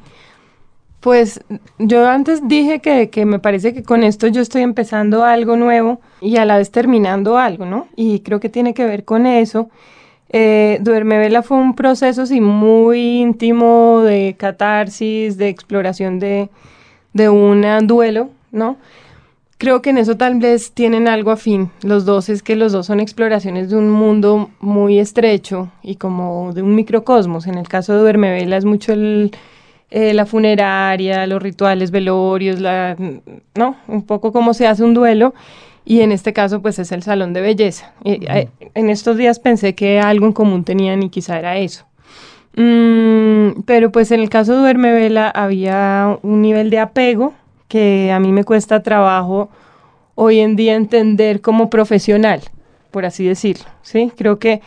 Pues 0.99 1.41
yo 1.77 2.07
antes 2.07 2.47
dije 2.47 2.79
que, 2.79 3.09
que 3.09 3.25
me 3.25 3.39
parece 3.39 3.73
que 3.73 3.83
con 3.83 4.03
esto 4.03 4.27
yo 4.27 4.41
estoy 4.41 4.63
empezando 4.63 5.23
algo 5.23 5.55
nuevo 5.55 6.01
y 6.21 6.37
a 6.37 6.45
la 6.45 6.57
vez 6.57 6.71
terminando 6.71 7.37
algo, 7.37 7.65
¿no? 7.65 7.87
Y 7.95 8.21
creo 8.21 8.39
que 8.39 8.49
tiene 8.49 8.73
que 8.73 8.85
ver 8.85 9.05
con 9.05 9.25
eso. 9.27 9.69
Eh, 10.29 10.79
Duerme 10.81 11.19
Vela 11.19 11.43
fue 11.43 11.57
un 11.57 11.75
proceso 11.75 12.25
sí, 12.25 12.41
muy 12.41 13.21
íntimo 13.21 14.01
de 14.01 14.35
catarsis, 14.37 15.37
de 15.37 15.49
exploración 15.49 16.19
de, 16.19 16.49
de 17.13 17.29
un 17.29 17.63
duelo, 17.87 18.29
¿no? 18.51 18.77
Creo 19.59 19.81
que 19.81 19.89
en 19.89 19.97
eso 19.97 20.17
tal 20.17 20.35
vez 20.39 20.71
tienen 20.71 21.07
algo 21.07 21.31
afín. 21.31 21.71
Los 21.81 22.05
dos 22.05 22.29
es 22.29 22.43
que 22.43 22.55
los 22.55 22.71
dos 22.73 22.85
son 22.87 22.99
exploraciones 22.99 23.69
de 23.69 23.75
un 23.75 23.89
mundo 23.89 24.51
muy 24.59 24.99
estrecho 24.99 25.69
y 25.81 25.95
como 25.95 26.53
de 26.53 26.61
un 26.61 26.75
microcosmos. 26.75 27.47
En 27.47 27.55
el 27.55 27.67
caso 27.67 27.93
de 27.93 27.99
Duerme 27.99 28.31
Vela 28.31 28.57
es 28.57 28.65
mucho 28.65 28.93
el, 28.93 29.31
eh, 29.89 30.13
la 30.13 30.25
funeraria, 30.25 31.25
los 31.27 31.41
rituales, 31.41 31.91
velorios, 31.91 32.59
la, 32.59 32.95
¿no? 33.55 33.77
Un 33.87 34.03
poco 34.03 34.31
cómo 34.31 34.53
se 34.53 34.67
hace 34.67 34.83
un 34.83 34.93
duelo. 34.93 35.33
Y 35.85 36.01
en 36.01 36.11
este 36.11 36.33
caso, 36.33 36.61
pues 36.61 36.79
es 36.79 36.91
el 36.91 37.03
salón 37.03 37.31
de 37.31 37.39
belleza. 37.39 37.93
Y, 38.03 38.25
eh, 38.25 38.49
en 38.73 38.89
estos 38.89 39.15
días 39.15 39.39
pensé 39.39 39.73
que 39.73 39.99
algo 39.99 40.25
en 40.25 40.33
común 40.33 40.65
tenían 40.65 41.01
y 41.03 41.09
quizá 41.09 41.39
era 41.39 41.57
eso. 41.57 41.85
Mm, 42.57 43.61
pero 43.65 43.91
pues 43.91 44.11
en 44.11 44.19
el 44.19 44.29
caso 44.29 44.53
de 44.53 44.59
Duerme 44.59 44.91
Vela 44.91 45.29
había 45.29 46.17
un 46.23 46.41
nivel 46.41 46.69
de 46.69 46.79
apego 46.79 47.33
que 47.67 48.11
a 48.11 48.19
mí 48.19 48.31
me 48.31 48.43
cuesta 48.43 48.81
trabajo 48.81 49.49
hoy 50.15 50.39
en 50.39 50.55
día 50.55 50.75
entender 50.75 51.41
como 51.41 51.69
profesional, 51.69 52.41
por 52.91 53.05
así 53.05 53.25
decirlo. 53.25 53.65
¿sí? 53.83 54.11
Creo 54.17 54.39
que 54.39 54.61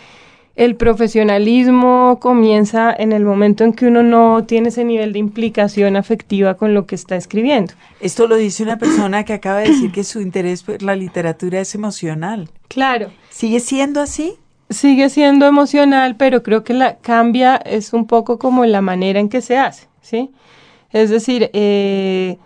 el 0.56 0.76
profesionalismo 0.76 2.18
comienza 2.20 2.94
en 2.96 3.12
el 3.12 3.24
momento 3.24 3.64
en 3.64 3.72
que 3.72 3.86
uno 3.86 4.02
no 4.02 4.44
tiene 4.44 4.68
ese 4.68 4.84
nivel 4.84 5.12
de 5.12 5.18
implicación 5.18 5.96
afectiva 5.96 6.54
con 6.54 6.74
lo 6.74 6.86
que 6.86 6.94
está 6.94 7.16
escribiendo. 7.16 7.74
Esto 8.00 8.26
lo 8.26 8.36
dice 8.36 8.62
una 8.62 8.76
persona 8.76 9.24
que 9.24 9.32
acaba 9.32 9.60
de 9.60 9.68
decir 9.68 9.92
que 9.92 10.04
su 10.04 10.20
interés 10.20 10.62
por 10.62 10.82
la 10.82 10.96
literatura 10.96 11.60
es 11.60 11.74
emocional. 11.74 12.50
Claro. 12.68 13.10
¿Sigue 13.30 13.60
siendo 13.60 14.00
así? 14.00 14.34
Sigue 14.68 15.08
siendo 15.08 15.46
emocional, 15.46 16.16
pero 16.16 16.42
creo 16.42 16.62
que 16.62 16.74
la 16.74 16.98
cambia 16.98 17.56
es 17.56 17.92
un 17.92 18.06
poco 18.06 18.38
como 18.38 18.64
la 18.66 18.80
manera 18.80 19.18
en 19.18 19.28
que 19.28 19.40
se 19.40 19.56
hace, 19.56 19.88
¿sí? 20.00 20.30
Es 20.92 21.10
decir, 21.10 21.50
eh, 21.52 22.38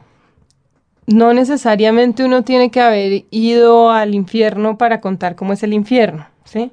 no 1.07 1.35
necesariamente 1.35 2.25
uno 2.25 2.45
tiene 2.45 2.71
que 2.71 2.81
haber 2.81 3.25
ido 3.31 3.91
al 3.91 4.15
infierno 4.15 4.79
para 4.79 5.01
contar 5.01 5.35
cómo 5.35 5.53
es 5.53 5.63
el 5.63 5.73
infierno, 5.73 6.27
¿sí? 6.45 6.73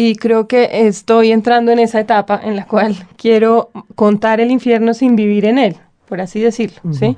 Y 0.00 0.14
creo 0.14 0.46
que 0.46 0.86
estoy 0.86 1.32
entrando 1.32 1.72
en 1.72 1.80
esa 1.80 1.98
etapa 1.98 2.40
en 2.44 2.54
la 2.54 2.66
cual 2.66 2.94
quiero 3.16 3.70
contar 3.96 4.38
el 4.40 4.52
infierno 4.52 4.94
sin 4.94 5.16
vivir 5.16 5.44
en 5.44 5.58
él, 5.58 5.74
por 6.08 6.20
así 6.20 6.38
decirlo, 6.40 6.78
¿sí? 6.92 7.16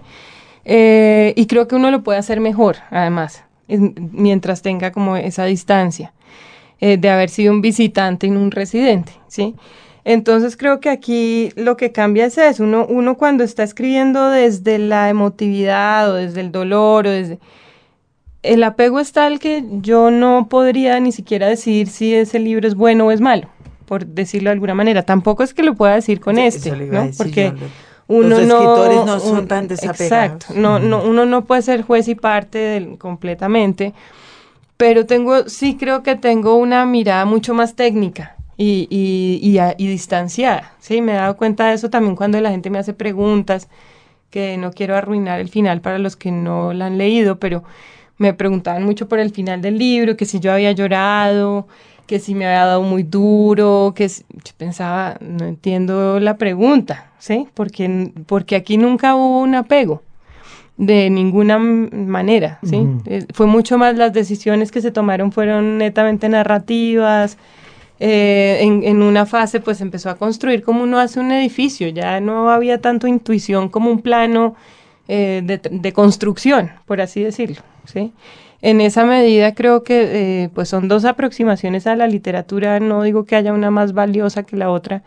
Eh, 0.65 1.35
y 1.37 1.45
creo 1.47 1.69
que 1.69 1.75
uno 1.77 1.91
lo 1.91 2.03
puede 2.03 2.19
hacer 2.19 2.41
mejor, 2.41 2.77
además, 2.91 3.45
en- 3.69 3.95
mientras 4.13 4.63
tenga 4.63 4.93
como 4.93 5.17
esa 5.19 5.45
distancia 5.45 6.15
eh, 6.81 6.97
de 6.97 7.11
haber 7.11 7.29
sido 7.29 7.53
un 7.53 7.61
visitante 7.61 8.27
y 8.27 8.31
no 8.31 8.41
un 8.41 8.51
residente, 8.51 9.13
¿sí? 9.29 9.55
Entonces 10.05 10.57
creo 10.57 10.81
que 10.81 10.89
aquí 10.89 11.51
lo 11.57 11.77
que 11.77 11.93
cambia 11.93 12.25
es 12.25 12.39
eso, 12.39 12.65
uno, 12.65 12.87
uno 12.89 13.19
cuando 13.19 13.45
está 13.45 13.63
escribiendo 13.63 14.31
desde 14.31 14.79
la 14.79 15.11
emotividad 15.11 16.11
o 16.11 16.15
desde 16.15 16.41
el 16.41 16.51
dolor 16.51 17.07
o 17.07 17.11
desde... 17.11 17.39
El 18.43 18.63
apego 18.65 19.01
es 19.01 19.13
tal 19.13 19.39
que 19.39 19.65
yo 19.83 20.11
no 20.11 20.47
podría 20.49 20.99
ni 21.01 21.13
siquiera 21.13 21.47
decir 21.49 21.89
si 21.89 22.15
ese 22.15 22.39
libro 22.39 22.67
es 22.67 22.75
bueno 22.75 23.07
o 23.07 23.11
es 23.11 23.21
malo, 23.21 23.49
por 23.87 24.07
decirlo 24.07 24.49
de 24.49 24.55
alguna 24.55 24.75
manera. 24.75 25.03
Tampoco 25.03 25.43
es 25.43 25.53
que 25.53 25.63
lo 25.63 25.75
pueda 25.75 25.95
decir 25.95 26.21
con 26.21 26.37
Sí, 26.37 26.43
este, 26.43 26.71
¿no? 26.71 27.05
decir 27.07 27.15
Porque 27.19 27.53
lo- 27.53 27.67
uno 28.09 28.29
los 28.39 28.49
no, 28.49 28.55
escritores 28.55 29.05
no 29.05 29.21
son 29.21 29.39
un- 29.41 29.49
tan 29.49 29.69
desapegados. 29.69 30.33
Exacto, 30.37 30.55
no, 30.61 30.79
no, 30.79 31.03
uno 31.05 31.27
no 31.27 31.45
puede 31.45 31.63
ser 31.63 31.83
juez 31.83 32.09
y 32.09 32.15
parte 32.15 32.59
del- 32.59 32.97
completamente, 32.99 33.93
pero 34.77 35.05
tengo, 35.07 35.49
sí 35.49 35.77
creo 35.77 36.03
que 36.03 36.17
tengo 36.17 36.57
una 36.57 36.87
mirada 36.87 37.25
mucho 37.27 37.53
más 37.53 37.75
técnica 37.77 38.37
y, 38.57 38.89
y, 38.91 39.39
y, 39.47 39.59
a- 39.59 39.75
y 39.77 39.87
distanciada, 39.87 40.73
sí, 40.81 41.03
me 41.03 41.13
he 41.13 41.17
dado 41.17 41.37
cuenta 41.37 41.67
de 41.69 41.75
eso 41.75 41.91
también 41.91 42.17
cuando 42.17 42.41
la 42.41 42.51
gente 42.51 42.71
me 42.71 42.79
hace 42.79 42.95
preguntas, 42.95 43.69
que 44.31 44.57
no 44.57 44.73
quiero 44.73 44.97
arruinar 44.97 45.41
el 45.41 45.49
final 45.51 45.81
para 45.83 45.99
los 45.99 46.17
que 46.17 46.31
no 46.31 46.73
la 46.73 46.87
han 46.87 46.97
leído, 46.99 47.39
pero 47.39 47.65
me 48.21 48.35
preguntaban 48.35 48.85
mucho 48.85 49.09
por 49.09 49.19
el 49.19 49.31
final 49.31 49.63
del 49.63 49.79
libro, 49.79 50.17
que 50.17 50.27
si 50.27 50.41
yo 50.41 50.53
había 50.53 50.73
llorado, 50.73 51.67
que 52.07 52.19
si 52.19 52.35
me 52.35 52.45
había 52.47 52.67
dado 52.67 52.83
muy 52.83 53.03
duro, 53.03 53.93
que 53.97 54.09
si- 54.09 54.25
yo 54.45 54.53
pensaba, 54.59 55.17
no 55.21 55.47
entiendo 55.47 56.21
la 56.21 56.37
pregunta, 56.37 57.11
¿sí? 57.19 57.49
Porque, 57.55 58.13
porque 58.27 58.57
aquí 58.57 58.77
nunca 58.77 59.15
hubo 59.17 59.41
un 59.41 59.55
apego 59.55 60.03
de 60.77 61.09
ninguna 61.11 61.59
manera, 61.59 62.59
¿sí? 62.63 62.77
Eh, 63.07 63.27
fue 63.33 63.47
mucho 63.47 63.79
más 63.79 63.97
las 63.97 64.13
decisiones 64.13 64.71
que 64.71 64.81
se 64.83 64.91
tomaron 64.91 65.33
fueron 65.33 65.79
netamente 65.79 66.29
narrativas. 66.29 67.39
eh, 68.03 68.59
en, 68.63 68.83
en 68.83 69.03
una 69.03 69.27
fase 69.27 69.61
pues 69.61 69.81
empezó 69.83 70.09
a 70.11 70.17
construir 70.17 70.63
como 70.63 70.83
uno 70.83 70.99
hace 70.99 71.21
un 71.21 71.33
edificio, 71.33 71.89
ya 71.89 72.19
no 72.21 72.51
había 72.51 72.81
tanto 72.81 73.07
intuición 73.07 73.69
como 73.69 73.91
un 73.91 74.01
plano 74.01 74.55
eh, 75.09 75.43
de, 75.45 75.59
de 75.59 75.93
construcción, 75.93 76.71
por 76.87 77.01
así 77.03 77.23
decirlo, 77.23 77.61
¿sí? 77.91 78.13
En 78.63 78.81
esa 78.81 79.05
medida 79.05 79.55
creo 79.55 79.83
que 79.83 80.43
eh, 80.43 80.51
pues 80.55 80.69
son 80.69 80.89
dos 80.89 81.05
aproximaciones 81.05 81.87
a 81.87 81.97
la 81.97 82.07
literatura, 82.07 82.79
no 82.79 83.03
digo 83.03 83.25
que 83.25 83.37
haya 83.37 83.53
una 83.53 83.71
más 83.71 83.95
valiosa 83.95 84.43
que 84.43 84.57
la 84.57 84.71
otra, 84.71 85.03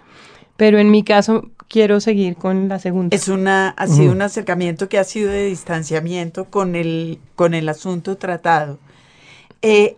pero 0.58 0.80
en 0.80 0.90
mi 0.90 1.04
caso 1.04 1.50
quiero 1.68 2.00
seguir 2.00 2.36
con 2.36 2.68
la 2.68 2.80
segunda. 2.80 3.16
Es 3.16 3.28
una, 3.28 3.70
ha 3.70 3.88
sido 3.88 4.12
un 4.12 4.22
acercamiento 4.22 4.90
que 4.90 4.98
ha 4.98 5.04
sido 5.04 5.32
de 5.32 5.46
distanciamiento 5.46 6.46
con 6.46 6.76
el, 6.76 7.20
con 7.36 7.54
el 7.54 7.70
asunto 7.70 8.18
tratado. 8.18 8.80
Eh, 9.62 9.98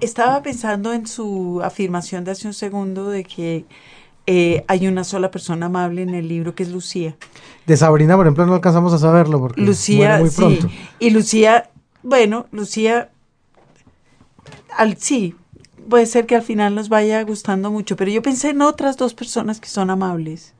estaba 0.00 0.42
pensando 0.42 0.92
en 0.92 1.06
su 1.06 1.60
afirmación 1.62 2.24
de 2.24 2.32
hace 2.32 2.48
un 2.48 2.54
segundo 2.54 3.08
de 3.08 3.24
que 3.24 3.64
eh, 4.26 4.64
hay 4.68 4.86
una 4.86 5.04
sola 5.04 5.30
persona 5.30 5.66
amable 5.66 6.02
en 6.02 6.14
el 6.14 6.28
libro 6.28 6.54
que 6.54 6.62
es 6.62 6.70
Lucía. 6.70 7.16
De 7.66 7.76
Sabrina, 7.76 8.16
por 8.16 8.26
ejemplo, 8.26 8.46
no 8.46 8.54
alcanzamos 8.54 8.92
a 8.92 8.98
saberlo 8.98 9.40
porque 9.40 9.60
Lucía, 9.60 9.96
muere 9.96 10.20
muy 10.20 10.30
sí. 10.30 10.36
pronto. 10.36 10.68
Y 10.98 11.10
Lucía, 11.10 11.69
bueno, 12.02 12.46
Lucía, 12.52 13.10
al, 14.76 14.96
sí, 14.96 15.34
puede 15.88 16.06
ser 16.06 16.26
que 16.26 16.36
al 16.36 16.42
final 16.42 16.74
nos 16.74 16.88
vaya 16.88 17.22
gustando 17.24 17.70
mucho, 17.70 17.96
pero 17.96 18.10
yo 18.10 18.22
pensé 18.22 18.50
en 18.50 18.62
otras 18.62 18.96
dos 18.96 19.14
personas 19.14 19.60
que 19.60 19.68
son 19.68 19.90
amables, 19.90 20.54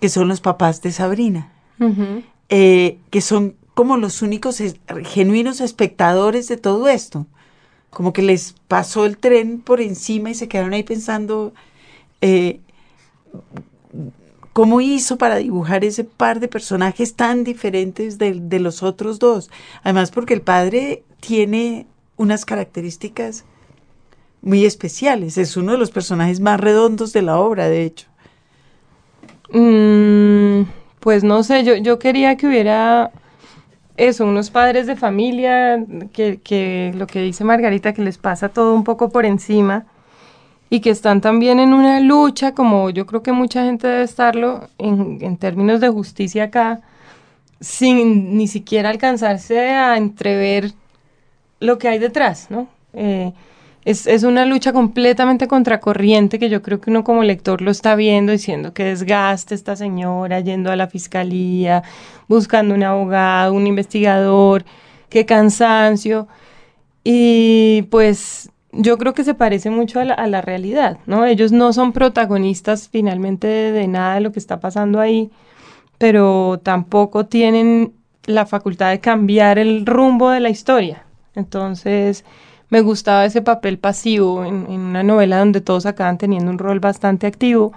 que 0.00 0.08
son 0.08 0.28
los 0.28 0.40
papás 0.40 0.80
de 0.82 0.92
Sabrina, 0.92 1.52
eh, 2.48 2.98
que 3.10 3.20
son 3.20 3.56
como 3.74 3.96
los 3.96 4.22
únicos 4.22 4.60
es- 4.60 4.76
genuinos 5.04 5.60
espectadores 5.60 6.48
de 6.48 6.56
todo 6.56 6.88
esto. 6.88 7.26
Como 7.90 8.12
que 8.12 8.22
les 8.22 8.54
pasó 8.68 9.06
el 9.06 9.16
tren 9.18 9.60
por 9.60 9.80
encima 9.80 10.30
y 10.30 10.34
se 10.34 10.48
quedaron 10.48 10.72
ahí 10.74 10.82
pensando 10.82 11.54
eh, 12.20 12.60
cómo 14.58 14.80
hizo 14.80 15.18
para 15.18 15.36
dibujar 15.36 15.84
ese 15.84 16.02
par 16.02 16.40
de 16.40 16.48
personajes 16.48 17.14
tan 17.14 17.44
diferentes 17.44 18.18
de, 18.18 18.58
los 18.58 18.82
otros 18.82 19.20
dos. 19.20 19.52
Además, 19.84 20.10
porque 20.10 20.34
el 20.34 20.40
padre 20.40 21.04
tiene 21.20 21.86
unas 22.16 22.44
características 22.44 23.44
muy 24.42 24.64
especiales. 24.64 25.38
Es 25.38 25.56
uno 25.56 25.70
de 25.70 25.78
los 25.78 25.92
personajes 25.92 26.40
más 26.40 26.58
redondos 26.58 27.12
de 27.12 27.22
la 27.22 27.38
obra, 27.38 27.68
de 27.68 27.84
hecho. 27.84 28.08
Mm, 29.52 30.68
pues 30.98 31.22
no 31.22 31.44
sé, 31.44 31.62
yo, 31.62 31.76
yo 31.76 32.00
quería 32.00 32.36
que 32.36 32.48
hubiera 32.48 33.12
eso, 33.96 34.24
unos 34.24 34.50
padres 34.50 34.88
de 34.88 34.96
familia, 34.96 35.86
que, 36.12 36.40
que 36.40 36.92
lo 36.96 37.06
que 37.06 37.22
dice 37.22 37.44
Margarita, 37.44 37.92
que 37.92 38.02
les 38.02 38.18
pasa 38.18 38.48
todo 38.48 38.74
un 38.74 38.82
poco 38.82 39.10
por 39.10 39.24
encima 39.24 39.86
y 40.70 40.80
que 40.80 40.90
están 40.90 41.20
también 41.20 41.60
en 41.60 41.72
una 41.72 42.00
lucha, 42.00 42.52
como 42.52 42.90
yo 42.90 43.06
creo 43.06 43.22
que 43.22 43.32
mucha 43.32 43.64
gente 43.64 43.86
debe 43.86 44.02
estarlo 44.02 44.68
en, 44.78 45.36
términos 45.38 45.80
de 45.80 45.88
justicia 45.88 46.44
acá, 46.44 46.80
sin 47.60 48.36
ni 48.36 48.46
siquiera 48.48 48.90
alcanzarse 48.90 49.70
a 49.70 49.96
entrever 49.96 50.72
lo 51.60 51.78
que 51.78 51.88
hay 51.88 51.98
detrás, 51.98 52.50
¿no? 52.50 52.68
Eh, 52.92 53.32
es, 53.84 54.06
es, 54.06 54.22
una 54.24 54.44
lucha 54.44 54.72
completamente 54.72 55.48
contracorriente 55.48 56.38
que 56.38 56.50
yo 56.50 56.62
creo 56.62 56.80
que 56.80 56.90
uno 56.90 57.04
como 57.04 57.22
lector 57.22 57.62
lo 57.62 57.70
está 57.70 57.94
viendo 57.94 58.32
diciendo 58.32 58.74
que 58.74 58.84
desgaste 58.84 59.54
esta 59.54 59.76
señora 59.76 60.40
yendo 60.40 60.70
a 60.70 60.76
la 60.76 60.88
fiscalía, 60.88 61.82
buscando 62.28 62.74
un 62.74 62.82
abogado, 62.82 63.54
un 63.54 63.66
investigador, 63.66 64.64
qué 65.08 65.24
cansancio. 65.24 66.28
Y 67.02 67.82
pues 67.90 68.50
yo 68.80 68.96
creo 68.96 69.12
que 69.12 69.24
se 69.24 69.34
parece 69.34 69.70
mucho 69.70 69.98
a 69.98 70.04
la, 70.04 70.14
a 70.14 70.26
la, 70.28 70.40
realidad, 70.40 70.98
¿no? 71.06 71.26
Ellos 71.26 71.50
no 71.50 71.72
son 71.72 71.92
protagonistas 71.92 72.88
finalmente 72.88 73.48
de, 73.48 73.72
de, 73.72 73.88
nada 73.88 74.14
de 74.14 74.20
lo 74.20 74.32
que 74.32 74.38
está 74.38 74.60
pasando 74.60 75.00
ahí, 75.00 75.30
pero 75.98 76.60
tampoco 76.62 77.26
tienen 77.26 77.92
la 78.24 78.46
facultad 78.46 78.90
de 78.90 79.00
cambiar 79.00 79.58
el 79.58 79.84
rumbo 79.84 80.30
de 80.30 80.40
la 80.40 80.48
historia. 80.48 81.04
Entonces, 81.34 82.24
me 82.70 82.80
gustaba 82.80 83.24
ese 83.24 83.42
papel 83.42 83.78
pasivo 83.78 84.44
en, 84.44 84.66
en 84.70 84.80
una 84.80 85.02
novela 85.02 85.40
donde 85.40 85.60
todos 85.60 85.84
acaban 85.84 86.16
teniendo 86.16 86.50
un 86.50 86.58
rol 86.58 86.78
bastante 86.78 87.26
activo, 87.26 87.72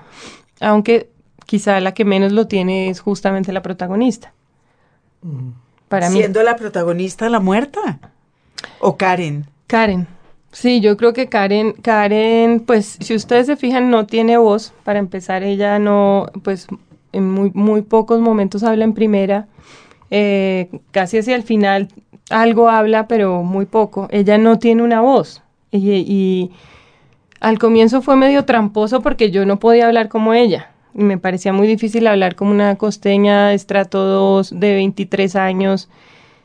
aunque 0.60 1.10
quizá 1.48 1.80
la 1.80 1.94
que 1.94 2.06
menos 2.06 2.32
lo 2.32 2.48
tiene 2.48 2.90
es 2.90 3.00
justamente 3.00 3.52
la 3.52 3.64
protagonista. 3.64 4.34
Para 5.88 6.10
¿Siendo 6.10 6.40
mí. 6.42 6.46
la 6.46 6.56
protagonista 6.56 7.28
la 7.28 7.40
muerta? 7.40 8.00
¿O 8.80 8.98
Karen? 8.98 9.48
Karen. 9.66 10.08
Sí, 10.52 10.82
yo 10.82 10.98
creo 10.98 11.14
que 11.14 11.30
Karen, 11.30 11.74
Karen, 11.74 12.60
pues 12.60 12.98
si 13.00 13.16
ustedes 13.16 13.48
se 13.48 13.56
fijan, 13.56 13.90
no 13.90 14.06
tiene 14.06 14.38
voz. 14.38 14.74
Para 14.84 15.00
empezar, 15.00 15.44
ella 15.44 15.80
no, 15.80 16.28
pues 16.44 16.68
en 17.14 17.30
muy, 17.30 17.52
muy 17.54 17.82
pocos 17.82 18.20
momentos 18.20 18.64
habla 18.64 18.84
en 18.84 18.94
primera. 18.94 19.48
Eh, 20.10 20.70
casi 20.92 21.18
hacia 21.20 21.36
el 21.36 21.44
final 21.44 21.88
algo 22.30 22.70
habla, 22.70 23.08
pero 23.08 23.44
muy 23.44 23.66
poco. 23.66 24.08
Ella 24.12 24.38
no 24.38 24.60
tiene 24.60 24.84
una 24.84 25.02
voz. 25.02 25.42
Y, 25.72 25.90
y 25.90 26.52
al 27.40 27.58
comienzo 27.58 28.02
fue 28.02 28.18
medio 28.18 28.44
tramposo 28.46 29.02
porque 29.02 29.32
yo 29.32 29.46
no 29.46 29.58
podía 29.60 29.88
hablar 29.88 30.10
como 30.10 30.34
ella. 30.34 30.72
Y 30.94 31.04
me 31.04 31.18
parecía 31.18 31.54
muy 31.54 31.68
difícil 31.68 32.08
hablar 32.08 32.36
como 32.36 32.52
una 32.52 32.76
costeña 32.76 33.54
estrato 33.54 34.04
2 34.04 34.60
de 34.60 34.74
23 34.76 35.36
años 35.38 35.90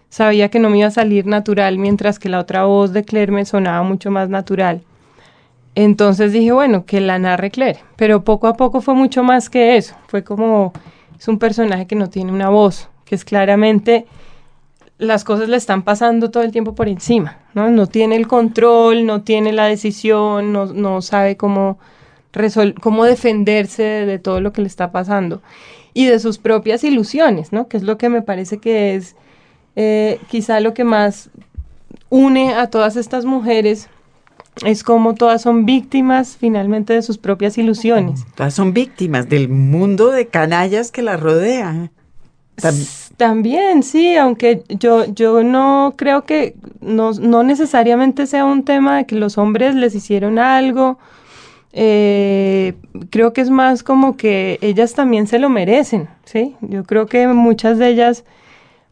sabía 0.08 0.48
que 0.48 0.58
no 0.58 0.70
me 0.70 0.78
iba 0.78 0.88
a 0.88 0.90
salir 0.90 1.26
natural, 1.26 1.78
mientras 1.78 2.18
que 2.18 2.28
la 2.28 2.40
otra 2.40 2.64
voz 2.64 2.92
de 2.92 3.04
Claire 3.04 3.32
me 3.32 3.44
sonaba 3.44 3.82
mucho 3.82 4.10
más 4.10 4.28
natural. 4.28 4.82
Entonces 5.74 6.32
dije, 6.32 6.52
bueno, 6.52 6.86
que 6.86 7.00
la 7.00 7.18
narre 7.18 7.50
Claire, 7.50 7.80
pero 7.96 8.24
poco 8.24 8.46
a 8.46 8.54
poco 8.54 8.80
fue 8.80 8.94
mucho 8.94 9.22
más 9.22 9.50
que 9.50 9.76
eso, 9.76 9.94
fue 10.08 10.24
como, 10.24 10.72
es 11.18 11.28
un 11.28 11.38
personaje 11.38 11.86
que 11.86 11.96
no 11.96 12.08
tiene 12.08 12.32
una 12.32 12.48
voz, 12.48 12.88
que 13.04 13.14
es 13.14 13.24
claramente, 13.24 14.06
las 14.98 15.24
cosas 15.24 15.50
le 15.50 15.58
están 15.58 15.82
pasando 15.82 16.30
todo 16.30 16.42
el 16.42 16.52
tiempo 16.52 16.74
por 16.74 16.88
encima, 16.88 17.38
¿no? 17.52 17.68
No 17.70 17.86
tiene 17.86 18.16
el 18.16 18.26
control, 18.26 19.04
no 19.04 19.20
tiene 19.20 19.52
la 19.52 19.66
decisión, 19.66 20.52
no, 20.52 20.64
no 20.66 21.02
sabe 21.02 21.36
cómo, 21.36 21.78
cómo 22.80 23.04
defenderse 23.04 23.82
de, 23.82 24.06
de 24.06 24.18
todo 24.18 24.40
lo 24.40 24.52
que 24.52 24.62
le 24.62 24.68
está 24.68 24.92
pasando 24.92 25.42
y 25.92 26.06
de 26.06 26.18
sus 26.18 26.38
propias 26.38 26.84
ilusiones, 26.84 27.52
¿no? 27.52 27.68
Que 27.68 27.76
es 27.76 27.82
lo 27.82 27.98
que 27.98 28.08
me 28.08 28.22
parece 28.22 28.56
que 28.56 28.94
es 28.94 29.16
eh, 29.76 30.18
quizá 30.28 30.60
lo 30.60 30.74
que 30.74 30.84
más 30.84 31.30
une 32.08 32.54
a 32.54 32.68
todas 32.68 32.96
estas 32.96 33.24
mujeres 33.24 33.88
es 34.64 34.82
como 34.82 35.14
todas 35.14 35.42
son 35.42 35.66
víctimas 35.66 36.36
finalmente 36.38 36.94
de 36.94 37.02
sus 37.02 37.18
propias 37.18 37.58
ilusiones. 37.58 38.24
Todas 38.34 38.54
son 38.54 38.72
víctimas 38.72 39.28
del 39.28 39.48
mundo 39.48 40.10
de 40.10 40.28
canallas 40.28 40.90
que 40.90 41.02
las 41.02 41.20
rodea. 41.20 41.90
Tam 42.56 42.74
También, 43.18 43.82
sí, 43.82 44.16
aunque 44.16 44.62
yo, 44.70 45.04
yo 45.12 45.42
no 45.42 45.92
creo 45.96 46.24
que 46.24 46.54
no, 46.80 47.12
no, 47.12 47.42
necesariamente 47.42 48.26
sea 48.26 48.46
un 48.46 48.64
tema 48.64 48.96
de 48.96 49.06
que 49.06 49.14
los 49.14 49.36
hombres 49.36 49.74
les 49.74 49.94
hicieron 49.94 50.38
algo. 50.38 50.98
Eh, 51.72 52.72
creo 53.10 53.34
que 53.34 53.42
es 53.42 53.50
más 53.50 53.82
como 53.82 54.16
que 54.16 54.58
ellas 54.62 54.94
también 54.94 55.26
se 55.26 55.38
lo 55.38 55.50
merecen, 55.50 56.08
¿sí? 56.24 56.56
Yo 56.62 56.84
creo 56.84 57.04
que 57.04 57.28
muchas 57.28 57.76
de 57.76 57.88
ellas 57.88 58.24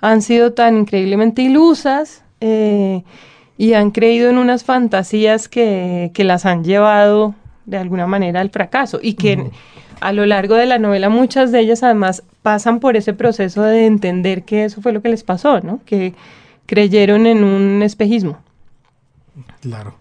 han 0.01 0.23
sido 0.23 0.53
tan 0.53 0.77
increíblemente 0.79 1.43
ilusas 1.43 2.23
eh, 2.41 3.03
y 3.57 3.75
han 3.75 3.91
creído 3.91 4.31
en 4.31 4.39
unas 4.39 4.65
fantasías 4.65 5.49
que, 5.49 6.11
que, 6.15 6.25
las 6.25 6.45
han 6.45 6.65
llevado 6.65 7.35
de 7.67 7.79
alguna 7.79 8.07
manera 8.07 8.41
al 8.41 8.51
fracaso 8.51 8.99
y 9.03 9.15
que 9.15 9.37
uh 9.37 9.41
-huh. 9.41 9.51
a 10.01 10.13
lo 10.13 10.27
largo 10.27 10.57
de 10.57 10.67
la 10.67 10.79
novela 10.79 11.09
muchas 11.09 11.53
de 11.53 11.61
ellas 11.61 11.83
además 11.83 12.23
pasan 12.43 12.81
por 12.81 12.97
ese 12.97 13.15
proceso 13.15 13.63
de 13.63 13.87
entender 13.87 14.43
que 14.43 14.65
eso 14.65 14.83
fue 14.83 14.93
lo 14.93 15.01
que 15.01 15.09
les 15.09 15.23
pasó, 15.23 15.61
¿no? 15.61 15.81
Que 15.87 16.15
creyeron 16.67 17.27
en 17.27 17.43
un 17.45 17.83
espejismo. 17.83 18.39
Claro. 19.61 19.95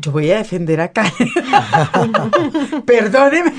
Yo 0.00 0.12
voy 0.12 0.30
a 0.30 0.38
defender 0.38 0.80
a 0.80 0.88
Karen. 0.92 1.12
Perdóneme. 2.86 3.52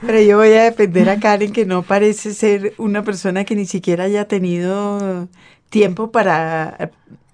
Pero 0.00 0.20
yo 0.20 0.36
voy 0.38 0.52
a 0.52 0.64
defender 0.64 1.08
a 1.08 1.20
Karen 1.20 1.52
que 1.52 1.64
no 1.64 1.82
parece 1.82 2.34
ser 2.34 2.74
una 2.78 3.02
persona 3.02 3.44
que 3.44 3.54
ni 3.54 3.66
siquiera 3.66 4.04
haya 4.04 4.26
tenido 4.26 5.28
tiempo 5.70 6.10
para, 6.10 6.90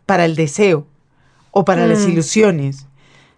para 0.07 0.25
el 0.25 0.37
deseo 0.37 0.87
o 1.51 1.65
para 1.65 1.87
mm. 1.87 1.89
las 1.89 2.07
ilusiones. 2.07 2.87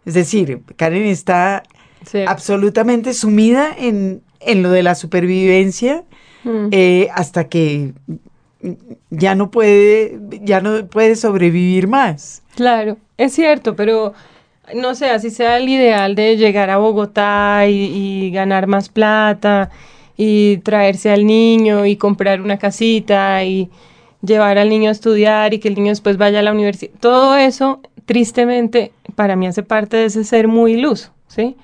Es 0.05 0.15
decir, 0.15 0.63
Karen 0.77 1.07
está 1.07 1.63
sí. 2.05 2.25
absolutamente 2.27 3.15
sumida 3.15 3.75
en, 3.77 4.23
en, 4.41 4.63
lo 4.63 4.71
de 4.71 4.83
la 4.83 4.95
supervivencia 4.95 6.05
mm. 6.45 6.69
eh, 6.71 7.09
hasta 7.15 7.49
que 7.49 7.95
ya 9.11 9.35
no 9.35 9.51
puede, 9.51 10.19
ya 10.43 10.61
no 10.61 10.87
puede 10.87 11.17
sobrevivir 11.17 11.89
más. 11.89 12.43
Claro, 12.55 12.97
es 13.19 13.33
cierto, 13.33 13.77
pero 13.77 14.15
no 14.75 14.95
sé, 14.95 15.11
así 15.11 15.31
sea 15.31 15.59
el 15.59 15.69
ideal 15.69 16.15
de 16.15 16.37
llegar 16.37 16.71
a 16.71 16.79
Bogotá 16.79 17.67
y, 17.69 18.27
y, 18.27 18.31
ganar 18.31 18.67
más 18.67 18.89
plata 18.89 19.71
y 20.17 20.59
traerse 20.59 21.11
al 21.11 21.27
niño 21.27 21.87
y 21.87 21.97
comprar 21.97 22.41
una 22.41 22.59
casita 22.59 23.45
y 23.45 23.69
llevar 24.23 24.59
al 24.59 24.69
niño 24.69 24.89
a 24.89 24.93
estudiar 24.93 25.53
y 25.53 25.59
que 25.59 25.69
el 25.69 25.75
niño 25.75 25.91
después 25.91 26.17
vaya 26.17 26.39
a 26.39 26.43
la 26.43 26.53
universidad. 26.53 26.93
Todo 27.01 27.37
eso, 27.37 27.81
tristemente, 28.07 28.93
para 29.15 29.37
mí 29.37 29.47
hace 29.47 29.63
parte 29.63 29.97
de 29.97 30.07
ese 30.07 30.25
ser 30.25 30.49
muy 30.49 30.73
iluso, 30.75 31.13
¿sí? 31.27 31.57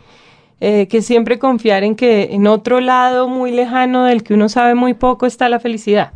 Eh, 0.60 0.88
que 0.88 1.00
siempre 1.00 1.38
confiar 1.38 1.84
en 1.84 1.96
que 1.96 2.34
en 2.34 2.46
otro 2.46 2.80
lado 2.80 3.28
muy 3.28 3.50
lejano 3.50 4.04
del 4.04 4.22
que 4.22 4.34
uno 4.34 4.50
sabe 4.50 4.74
muy 4.74 4.92
poco 4.92 5.24
está 5.24 5.48
la 5.48 5.58
felicidad. 5.58 6.12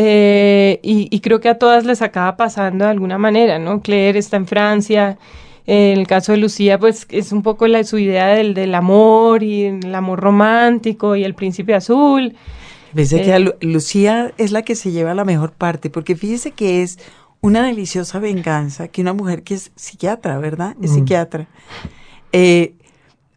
Eh, 0.00 0.78
y, 0.84 1.08
y, 1.10 1.20
creo 1.20 1.40
que 1.40 1.48
a 1.48 1.58
todas 1.58 1.84
les 1.84 2.02
acaba 2.02 2.36
pasando 2.36 2.84
de 2.84 2.90
alguna 2.92 3.18
manera, 3.18 3.58
¿no? 3.58 3.82
Claire 3.82 4.20
está 4.20 4.36
en 4.36 4.46
Francia, 4.46 5.18
en 5.66 5.98
el 5.98 6.06
caso 6.06 6.30
de 6.30 6.38
Lucía, 6.38 6.78
pues 6.78 7.04
es 7.10 7.32
un 7.32 7.42
poco 7.42 7.66
la, 7.66 7.82
su 7.82 7.98
idea 7.98 8.28
del, 8.28 8.54
del 8.54 8.76
amor 8.76 9.42
y 9.42 9.64
el 9.64 9.92
amor 9.92 10.20
romántico 10.20 11.16
y 11.16 11.24
el 11.24 11.34
príncipe 11.34 11.74
azul. 11.74 12.36
Eh, 12.96 13.06
que 13.08 13.38
Lu 13.40 13.54
Lucía 13.60 14.32
es 14.38 14.52
la 14.52 14.62
que 14.62 14.76
se 14.76 14.92
lleva 14.92 15.14
la 15.14 15.24
mejor 15.24 15.50
parte, 15.50 15.90
porque 15.90 16.14
fíjese 16.14 16.52
que 16.52 16.82
es 16.82 17.00
una 17.40 17.66
deliciosa 17.66 18.18
venganza 18.18 18.88
que 18.88 19.02
una 19.02 19.12
mujer 19.12 19.42
que 19.42 19.54
es 19.54 19.72
psiquiatra, 19.74 20.38
¿verdad? 20.38 20.76
Es 20.80 20.92
mm. 20.92 20.94
psiquiatra. 20.94 21.48
Eh, 22.32 22.74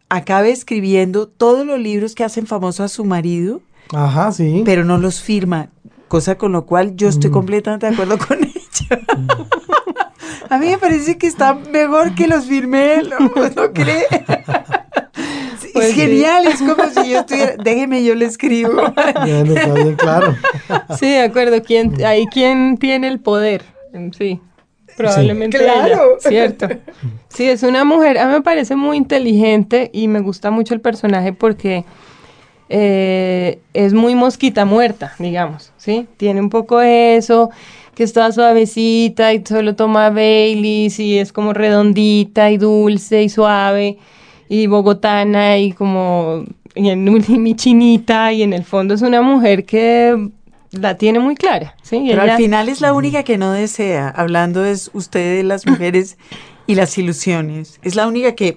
acabe 0.08 0.52
escribiendo 0.52 1.26
todos 1.26 1.66
los 1.66 1.80
libros 1.80 2.14
que 2.14 2.22
hacen 2.22 2.46
famoso 2.46 2.84
a 2.84 2.88
su 2.88 3.04
marido. 3.04 3.60
Ajá, 3.92 4.32
sí. 4.32 4.62
Pero 4.64 4.84
no 4.84 4.96
los 4.96 5.20
firma, 5.20 5.68
cosa 6.12 6.36
con 6.36 6.52
lo 6.52 6.66
cual 6.66 6.94
yo 6.94 7.08
estoy 7.08 7.30
mm. 7.30 7.32
completamente 7.32 7.86
de 7.86 7.92
acuerdo 7.94 8.18
con 8.18 8.38
ella. 8.44 9.00
Mm. 9.16 10.52
A 10.52 10.58
mí 10.58 10.66
me 10.66 10.76
parece 10.76 11.16
que 11.16 11.26
está 11.26 11.54
mejor 11.54 12.14
que 12.14 12.26
los 12.26 12.44
firmé, 12.44 13.02
¿no, 13.04 13.18
¿no 13.56 13.72
cree? 13.72 14.04
Pues 15.72 15.88
es 15.88 15.94
genial, 15.94 16.44
sí. 16.44 16.50
es 16.50 16.58
como 16.58 16.86
si 16.90 17.12
yo 17.12 17.20
estuviera, 17.20 17.54
déjeme, 17.56 18.04
yo 18.04 18.14
le 18.14 18.26
escribo. 18.26 18.92
Bueno, 19.24 19.54
está 19.54 19.72
bien 19.72 19.94
claro. 19.94 20.36
Sí, 20.98 21.06
de 21.06 21.22
acuerdo, 21.22 21.62
¿Quién, 21.62 22.04
ahí 22.04 22.26
quién 22.26 22.76
tiene 22.76 23.08
el 23.08 23.18
poder, 23.18 23.62
sí. 24.18 24.38
Probablemente 24.94 25.56
sí. 25.56 25.64
claro. 25.64 26.18
ella, 26.20 26.28
¿cierto? 26.28 26.68
Sí, 27.30 27.48
es 27.48 27.62
una 27.62 27.84
mujer, 27.84 28.18
a 28.18 28.26
mí 28.26 28.34
me 28.34 28.42
parece 28.42 28.76
muy 28.76 28.98
inteligente 28.98 29.88
y 29.94 30.08
me 30.08 30.20
gusta 30.20 30.50
mucho 30.50 30.74
el 30.74 30.82
personaje 30.82 31.32
porque 31.32 31.86
eh, 32.74 33.58
es 33.74 33.92
muy 33.92 34.14
mosquita 34.14 34.64
muerta, 34.64 35.12
digamos, 35.18 35.74
¿sí? 35.76 36.06
Tiene 36.16 36.40
un 36.40 36.48
poco 36.48 36.80
eso, 36.80 37.50
que 37.94 38.02
es 38.02 38.14
toda 38.14 38.32
suavecita 38.32 39.34
y 39.34 39.44
solo 39.44 39.76
toma 39.76 40.08
Baileys 40.08 40.98
y 40.98 41.18
es 41.18 41.34
como 41.34 41.52
redondita 41.52 42.50
y 42.50 42.56
dulce 42.56 43.24
y 43.24 43.28
suave 43.28 43.98
y 44.48 44.68
bogotana 44.68 45.58
y 45.58 45.72
como 45.72 46.44
y 46.74 46.88
en 46.88 47.04
mi 47.42 47.54
chinita 47.54 48.32
y 48.32 48.42
en 48.42 48.54
el 48.54 48.64
fondo 48.64 48.94
es 48.94 49.02
una 49.02 49.20
mujer 49.20 49.66
que 49.66 50.30
la 50.70 50.96
tiene 50.96 51.18
muy 51.18 51.34
clara, 51.34 51.76
¿sí? 51.82 52.06
Pero 52.08 52.22
ella, 52.22 52.36
al 52.36 52.38
final 52.38 52.70
es 52.70 52.80
la 52.80 52.94
única 52.94 53.22
que 53.22 53.36
no 53.36 53.52
desea, 53.52 54.08
hablando 54.08 54.64
es 54.64 54.90
usted 54.94 55.36
de 55.36 55.42
las 55.42 55.66
mujeres 55.66 56.16
y 56.66 56.74
las 56.74 56.96
ilusiones, 56.96 57.78
es 57.82 57.96
la 57.96 58.06
única 58.06 58.34
que 58.34 58.56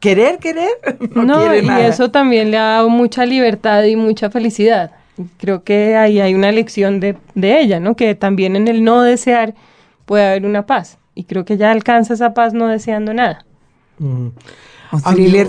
querer, 0.00 0.38
querer, 0.38 0.70
no, 1.14 1.24
no 1.24 1.38
quiere 1.40 1.58
y 1.60 1.66
nada. 1.66 1.86
eso 1.86 2.10
también 2.10 2.50
le 2.50 2.58
ha 2.58 2.62
dado 2.62 2.88
mucha 2.88 3.24
libertad 3.24 3.84
y 3.84 3.96
mucha 3.96 4.30
felicidad 4.30 4.92
creo 5.36 5.64
que 5.64 5.96
ahí 5.96 6.20
hay 6.20 6.34
una 6.34 6.52
lección 6.52 7.00
de, 7.00 7.16
de, 7.34 7.60
ella, 7.60 7.80
¿no? 7.80 7.96
Que 7.96 8.14
también 8.14 8.56
en 8.56 8.68
el 8.68 8.84
no 8.84 9.02
desear 9.02 9.54
puede 10.06 10.26
haber 10.26 10.46
una 10.46 10.66
paz. 10.66 10.98
y 11.14 11.24
creo 11.24 11.44
que 11.44 11.56
ya 11.56 11.70
alcanza 11.70 12.14
esa 12.14 12.34
paz 12.34 12.54
no 12.54 12.68
deseando 12.68 13.12
nada. 13.12 13.44
Mm. 13.98 14.28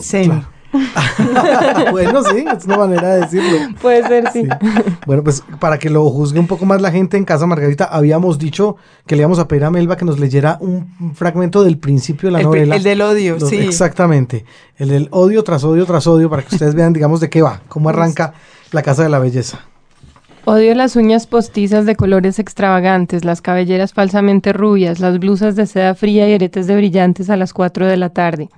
Zen. 0.01 0.25
claro. 0.25 0.49
bueno, 1.91 2.23
sí, 2.23 2.45
es 2.57 2.65
una 2.65 2.77
manera 2.77 3.15
de 3.15 3.21
decirlo. 3.21 3.57
Puede 3.81 4.07
ser, 4.07 4.31
sí. 4.31 4.41
Sí. 4.43 4.47
Bueno, 5.05 5.23
pues 5.23 5.43
para 5.59 5.77
que 5.77 5.89
lo 5.89 6.09
juzgue 6.09 6.39
un 6.39 6.47
poco 6.47 6.65
más 6.65 6.81
la 6.81 6.91
gente 6.91 7.17
en 7.17 7.25
casa, 7.25 7.45
Margarita, 7.45 7.85
habíamos 7.85 8.39
dicho 8.39 8.77
que 9.05 9.15
le 9.15 9.21
íbamos 9.21 9.39
a 9.39 9.47
pedir 9.47 9.65
a 9.65 9.71
Melba 9.71 9.97
que 9.97 10.05
nos 10.05 10.19
leyera 10.19 10.57
un 10.61 11.13
fragmento 11.15 11.63
del 11.63 11.77
principio 11.77 12.27
de 12.29 12.33
la 12.33 12.39
El, 12.39 12.45
novela. 12.45 12.75
el 12.75 12.83
del 12.83 13.01
odio, 13.01 13.37
Los- 13.39 13.49
sí. 13.49 13.57
Exactamente. 13.57 14.45
El 14.77 14.89
del 14.89 15.07
odio 15.11 15.43
tras 15.43 15.63
odio 15.63 15.85
tras 15.85 16.07
odio, 16.07 16.29
para 16.29 16.43
que 16.43 16.55
ustedes 16.55 16.75
vean, 16.75 16.93
digamos, 16.93 17.19
de 17.19 17.29
qué 17.29 17.41
va, 17.41 17.61
cómo 17.67 17.89
arranca 17.89 18.33
la 18.71 18.81
Casa 18.81 19.03
de 19.03 19.09
la 19.09 19.19
Belleza. 19.19 19.59
Odio 20.45 20.73
las 20.73 20.95
uñas 20.95 21.27
postizas 21.27 21.85
de 21.85 21.95
colores 21.95 22.39
extravagantes, 22.39 23.23
las 23.25 23.41
cabelleras 23.41 23.93
falsamente 23.93 24.53
rubias, 24.53 24.99
las 24.99 25.19
blusas 25.19 25.55
de 25.55 25.67
seda 25.67 25.93
fría 25.93 26.27
y 26.27 26.33
aretes 26.33 26.65
de 26.65 26.75
brillantes 26.75 27.29
a 27.29 27.37
las 27.37 27.53
4 27.53 27.85
de 27.85 27.97
la 27.97 28.09
tarde. 28.09 28.49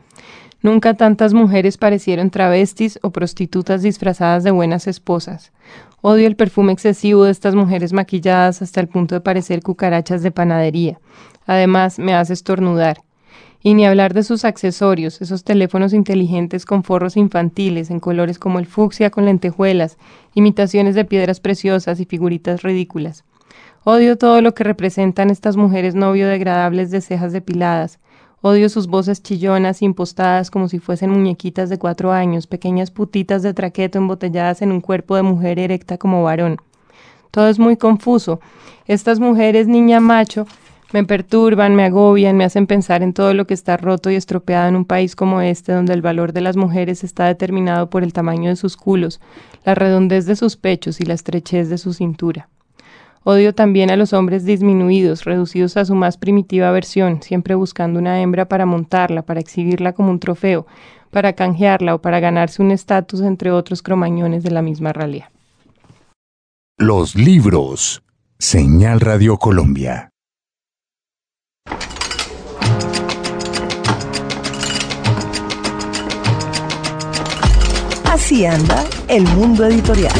Nunca 0.63 0.93
tantas 0.93 1.33
mujeres 1.33 1.77
parecieron 1.77 2.29
travestis 2.29 2.97
o 3.01 3.11
prostitutas 3.11 3.81
disfrazadas 3.81 4.45
de 4.45 4.51
buenas 4.51 4.87
esposas. 4.87 5.51
Odio 5.99 6.25
el 6.25 6.37
perfume 6.37 6.71
excesivo 6.71 7.25
de 7.25 7.31
estas 7.31 7.53
mujeres 7.53 7.91
maquilladas 7.91 8.61
hasta 8.61 8.79
el 8.79 8.87
punto 8.87 9.13
de 9.13 9.19
parecer 9.19 9.61
cucarachas 9.61 10.23
de 10.23 10.31
panadería. 10.31 11.01
Además, 11.45 11.99
me 11.99 12.15
hace 12.15 12.31
estornudar. 12.31 13.01
Y 13.61 13.73
ni 13.73 13.85
hablar 13.85 14.13
de 14.13 14.23
sus 14.23 14.45
accesorios, 14.45 15.21
esos 15.21 15.43
teléfonos 15.43 15.91
inteligentes 15.91 16.65
con 16.65 16.85
forros 16.85 17.17
infantiles 17.17 17.91
en 17.91 17.99
colores 17.99 18.39
como 18.39 18.57
el 18.57 18.65
fucsia 18.65 19.09
con 19.09 19.25
lentejuelas, 19.25 19.97
imitaciones 20.33 20.95
de 20.95 21.03
piedras 21.03 21.41
preciosas 21.41 21.99
y 21.99 22.05
figuritas 22.05 22.61
ridículas. 22.61 23.25
Odio 23.83 24.17
todo 24.17 24.41
lo 24.41 24.53
que 24.53 24.63
representan 24.63 25.29
estas 25.29 25.57
mujeres 25.57 25.93
no 25.93 26.13
biodegradables 26.13 26.89
de 26.89 27.01
cejas 27.01 27.33
depiladas. 27.33 27.99
Odio 28.45 28.67
sus 28.67 28.87
voces 28.87 29.23
chillonas, 29.23 29.81
impostadas 29.81 30.51
como 30.51 30.67
si 30.67 30.79
fuesen 30.79 31.09
muñequitas 31.11 31.69
de 31.69 31.79
cuatro 31.79 32.11
años, 32.11 32.45
pequeñas 32.45 32.91
putitas 32.91 33.41
de 33.41 33.53
traqueto 33.53 33.99
embotelladas 33.99 34.61
en 34.61 34.73
un 34.73 34.81
cuerpo 34.81 35.15
de 35.15 35.21
mujer 35.21 35.59
erecta 35.59 35.97
como 35.97 36.23
varón. 36.23 36.57
Todo 37.31 37.47
es 37.47 37.57
muy 37.57 37.77
confuso. 37.77 38.41
Estas 38.85 39.21
mujeres 39.21 39.69
niña 39.69 40.01
macho 40.01 40.45
me 40.91 41.05
perturban, 41.05 41.73
me 41.73 41.85
agobian, 41.85 42.35
me 42.35 42.43
hacen 42.43 42.67
pensar 42.67 43.01
en 43.01 43.13
todo 43.13 43.33
lo 43.33 43.47
que 43.47 43.53
está 43.53 43.77
roto 43.77 44.11
y 44.11 44.15
estropeado 44.15 44.67
en 44.67 44.75
un 44.75 44.83
país 44.83 45.15
como 45.15 45.39
este, 45.39 45.71
donde 45.71 45.93
el 45.93 46.01
valor 46.01 46.33
de 46.33 46.41
las 46.41 46.57
mujeres 46.57 47.05
está 47.05 47.27
determinado 47.27 47.89
por 47.89 48.03
el 48.03 48.11
tamaño 48.11 48.49
de 48.49 48.57
sus 48.57 48.75
culos, 48.75 49.21
la 49.63 49.73
redondez 49.73 50.25
de 50.25 50.35
sus 50.35 50.57
pechos 50.57 50.99
y 50.99 51.05
la 51.05 51.13
estrechez 51.13 51.69
de 51.69 51.77
su 51.77 51.93
cintura. 51.93 52.49
Odio 53.25 53.55
también 53.55 53.89
a 53.89 53.95
los 53.95 54.11
hombres 54.11 54.43
disminuidos, 54.43 55.23
reducidos 55.23 55.77
a 55.77 55.85
su 55.85 55.95
más 55.95 56.17
primitiva 56.17 56.71
versión, 56.71 57.21
siempre 57.21 57.55
buscando 57.55 57.99
una 57.99 58.21
hembra 58.21 58.49
para 58.49 58.65
montarla, 58.65 59.21
para 59.21 59.39
exhibirla 59.39 59.93
como 59.93 60.09
un 60.09 60.19
trofeo, 60.19 60.67
para 61.09 61.33
canjearla 61.33 61.95
o 61.95 62.01
para 62.01 62.19
ganarse 62.19 62.61
un 62.61 62.71
estatus 62.71 63.21
entre 63.21 63.51
otros 63.51 63.81
cromañones 63.81 64.43
de 64.43 64.51
la 64.51 64.61
misma 64.61 64.91
ralea. 64.91 65.31
Los 66.77 67.15
libros. 67.15 68.03
Señal 68.39 68.99
Radio 68.99 69.37
Colombia. 69.37 70.09
Así 78.03 78.45
anda 78.45 78.83
el 79.07 79.23
mundo 79.29 79.65
editorial. 79.65 80.13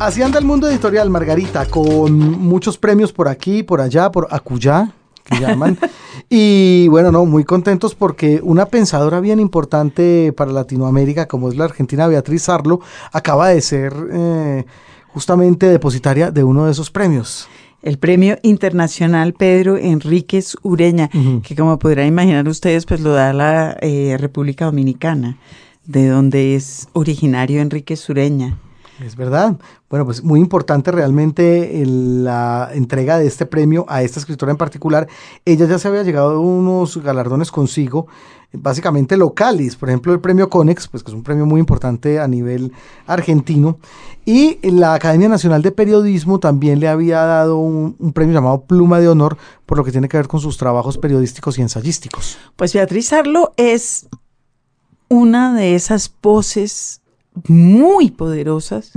Así 0.00 0.22
anda 0.22 0.38
el 0.38 0.44
mundo 0.44 0.68
editorial, 0.68 1.10
Margarita, 1.10 1.66
con 1.66 2.16
muchos 2.18 2.78
premios 2.78 3.12
por 3.12 3.26
aquí, 3.26 3.64
por 3.64 3.80
allá, 3.80 4.12
por 4.12 4.28
acullá, 4.30 4.92
que 5.24 5.40
llaman. 5.40 5.76
y 6.30 6.86
bueno, 6.86 7.10
no, 7.10 7.26
muy 7.26 7.42
contentos 7.42 7.96
porque 7.96 8.40
una 8.44 8.66
pensadora 8.66 9.18
bien 9.18 9.40
importante 9.40 10.32
para 10.36 10.52
Latinoamérica, 10.52 11.26
como 11.26 11.48
es 11.48 11.56
la 11.56 11.64
argentina 11.64 12.06
Beatriz 12.06 12.48
Arlo, 12.48 12.80
acaba 13.12 13.48
de 13.48 13.60
ser 13.60 13.92
eh, 14.12 14.64
justamente 15.08 15.66
depositaria 15.66 16.30
de 16.30 16.44
uno 16.44 16.66
de 16.66 16.72
esos 16.72 16.92
premios. 16.92 17.48
El 17.82 17.98
premio 17.98 18.38
internacional 18.42 19.32
Pedro 19.32 19.78
Enríquez 19.78 20.56
Ureña, 20.62 21.10
que 21.42 21.56
como 21.56 21.76
podrán 21.80 22.06
imaginar 22.06 22.46
ustedes, 22.46 22.86
pues 22.86 23.00
lo 23.00 23.14
da 23.14 23.32
la 23.32 23.76
eh, 23.80 24.16
República 24.16 24.66
Dominicana, 24.66 25.38
de 25.86 26.06
donde 26.06 26.54
es 26.54 26.86
originario 26.92 27.60
Enríquez 27.60 28.08
Ureña. 28.08 28.58
Es 29.04 29.14
verdad. 29.14 29.56
Bueno, 29.88 30.04
pues 30.04 30.24
muy 30.24 30.40
importante 30.40 30.90
realmente 30.90 31.84
la 31.86 32.70
entrega 32.72 33.18
de 33.18 33.26
este 33.26 33.46
premio 33.46 33.86
a 33.88 34.02
esta 34.02 34.18
escritora 34.18 34.50
en 34.50 34.58
particular. 34.58 35.06
Ella 35.44 35.66
ya 35.66 35.78
se 35.78 35.86
había 35.86 36.02
llegado 36.02 36.40
unos 36.40 36.96
galardones 36.98 37.52
consigo, 37.52 38.08
básicamente 38.52 39.16
locales. 39.16 39.76
Por 39.76 39.88
ejemplo, 39.88 40.12
el 40.12 40.20
premio 40.20 40.50
Conex, 40.50 40.88
pues 40.88 41.04
que 41.04 41.12
es 41.12 41.14
un 41.14 41.22
premio 41.22 41.46
muy 41.46 41.60
importante 41.60 42.18
a 42.18 42.26
nivel 42.26 42.72
argentino. 43.06 43.78
Y 44.24 44.58
la 44.68 44.94
Academia 44.94 45.28
Nacional 45.28 45.62
de 45.62 45.70
Periodismo 45.70 46.40
también 46.40 46.80
le 46.80 46.88
había 46.88 47.20
dado 47.20 47.58
un, 47.58 47.94
un 48.00 48.12
premio 48.12 48.34
llamado 48.34 48.62
Pluma 48.62 48.98
de 48.98 49.08
Honor 49.08 49.36
por 49.64 49.78
lo 49.78 49.84
que 49.84 49.92
tiene 49.92 50.08
que 50.08 50.16
ver 50.16 50.28
con 50.28 50.40
sus 50.40 50.58
trabajos 50.58 50.98
periodísticos 50.98 51.56
y 51.58 51.62
ensayísticos. 51.62 52.36
Pues 52.56 52.72
Beatriz 52.72 53.12
Arlo 53.12 53.52
es 53.56 54.08
una 55.08 55.54
de 55.54 55.76
esas 55.76 56.12
voces 56.20 57.00
muy 57.46 58.10
poderosas 58.10 58.92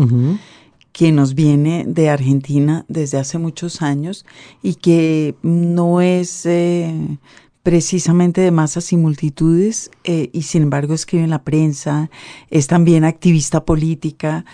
que 0.92 1.12
nos 1.12 1.36
viene 1.36 1.86
de 1.88 2.10
Argentina 2.10 2.86
desde 2.88 3.18
hace 3.18 3.38
muchos 3.38 3.82
años 3.82 4.26
y 4.62 4.76
que 4.76 5.36
no 5.42 6.02
es 6.02 6.46
eh, 6.46 7.18
precisamente 7.64 8.42
de 8.42 8.52
masas 8.52 8.92
y 8.92 8.98
multitudes 8.98 9.92
eh, 10.04 10.30
y 10.34 10.44
sin 10.44 10.64
embargo 10.64 10.94
escribe 10.94 11.24
en 11.24 11.30
la 11.30 11.44
prensa, 11.44 12.10
es 12.50 12.68
también 12.68 13.04
activista 13.04 13.64
política, 13.64 14.46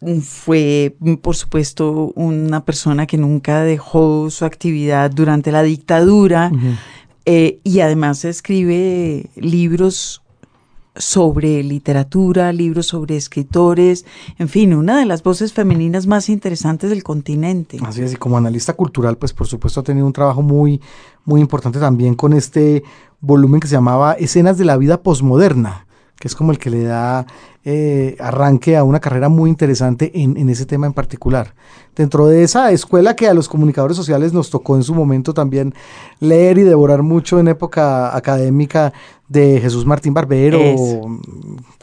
mm, 0.00 0.18
fue 0.18 0.96
mm, 0.98 1.14
por 1.14 1.36
supuesto 1.36 2.12
una 2.16 2.64
persona 2.64 3.06
que 3.06 3.18
nunca 3.18 3.62
dejó 3.62 4.30
su 4.30 4.44
actividad 4.44 5.10
durante 5.10 5.52
la 5.52 5.62
dictadura 5.62 6.50
eh, 7.24 7.60
y 7.62 7.80
además 7.80 8.24
escribe 8.24 9.26
libros 9.36 10.22
sobre 10.96 11.62
literatura, 11.62 12.52
libros 12.52 12.88
sobre 12.88 13.16
escritores, 13.16 14.04
en 14.38 14.48
fin, 14.48 14.74
una 14.74 14.98
de 14.98 15.06
las 15.06 15.22
voces 15.22 15.52
femeninas 15.52 16.06
más 16.06 16.28
interesantes 16.28 16.90
del 16.90 17.02
continente. 17.02 17.78
Así 17.82 18.02
es, 18.02 18.12
y 18.12 18.16
como 18.16 18.36
analista 18.36 18.74
cultural, 18.74 19.16
pues 19.16 19.32
por 19.32 19.46
supuesto 19.46 19.80
ha 19.80 19.84
tenido 19.84 20.06
un 20.06 20.12
trabajo 20.12 20.42
muy, 20.42 20.80
muy 21.24 21.40
importante 21.40 21.78
también 21.78 22.14
con 22.14 22.32
este 22.34 22.82
volumen 23.20 23.60
que 23.60 23.68
se 23.68 23.74
llamaba 23.74 24.12
Escenas 24.14 24.58
de 24.58 24.64
la 24.64 24.76
vida 24.76 25.02
posmoderna, 25.02 25.86
que 26.18 26.28
es 26.28 26.36
como 26.36 26.52
el 26.52 26.58
que 26.58 26.70
le 26.70 26.82
da 26.82 27.26
eh, 27.64 28.16
arranque 28.20 28.76
a 28.76 28.84
una 28.84 29.00
carrera 29.00 29.28
muy 29.28 29.48
interesante 29.48 30.10
en, 30.14 30.36
en 30.36 30.48
ese 30.48 30.66
tema 30.66 30.86
en 30.86 30.92
particular. 30.92 31.54
Dentro 31.96 32.26
de 32.26 32.42
esa 32.42 32.70
escuela 32.70 33.16
que 33.16 33.28
a 33.28 33.34
los 33.34 33.48
comunicadores 33.48 33.96
sociales 33.96 34.32
nos 34.32 34.50
tocó 34.50 34.76
en 34.76 34.82
su 34.82 34.94
momento 34.94 35.34
también 35.34 35.74
leer 36.20 36.58
y 36.58 36.62
devorar 36.62 37.02
mucho 37.02 37.38
en 37.38 37.48
época 37.48 38.16
académica 38.16 38.92
de 39.32 39.60
Jesús 39.60 39.86
Martín 39.86 40.12
Barbero, 40.14 40.60
Eso. 40.60 41.18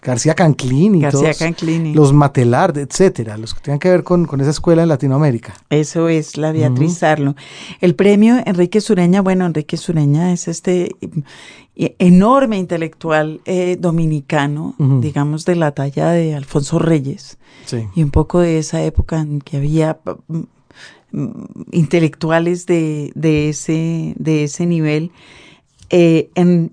García 0.02 0.34
Canclín 0.36 0.96
y 0.96 1.02
García 1.02 1.22
todos 1.24 1.38
Canclini. 1.40 1.94
los 1.94 2.14
Matelard, 2.14 2.78
etcétera, 2.78 3.38
los 3.38 3.54
que 3.54 3.60
tengan 3.62 3.80
que 3.80 3.90
ver 3.90 4.04
con, 4.04 4.26
con 4.26 4.40
esa 4.40 4.52
escuela 4.52 4.84
en 4.84 4.90
Latinoamérica. 4.90 5.56
Eso 5.70 6.08
es 6.08 6.38
la 6.38 6.52
Beatriz 6.52 7.04
Arlo. 7.04 7.36
El 7.82 7.96
premio 7.96 8.38
Enrique 8.46 8.80
Sureña, 8.82 9.22
bueno, 9.22 9.46
Enrique 9.46 9.76
Sureña 9.78 10.32
es 10.32 10.48
este 10.48 10.96
enorme 11.76 12.58
intelectual 12.58 13.42
eh, 13.46 13.78
dominicano, 13.80 14.76
digamos 15.02 15.46
de 15.46 15.56
la 15.56 15.72
talla 15.72 16.12
de 16.12 16.36
Alfonso 16.36 16.78
Reyes, 16.80 17.38
Sí. 17.66 17.86
y 17.96 18.04
un 18.04 18.12
poco 18.12 18.40
de 18.40 18.58
esa 18.58 18.82
época 18.84 19.20
en 19.20 19.40
que 19.42 19.58
había 19.58 20.00
mm, 20.28 20.38
mm, 21.12 21.32
intelectuales 21.72 22.66
de, 22.66 23.12
de 23.16 23.50
ese, 23.50 24.14
de 24.18 24.44
ese 24.46 24.66
nivel. 24.66 25.12
Eh, 25.90 26.30
en, 26.36 26.72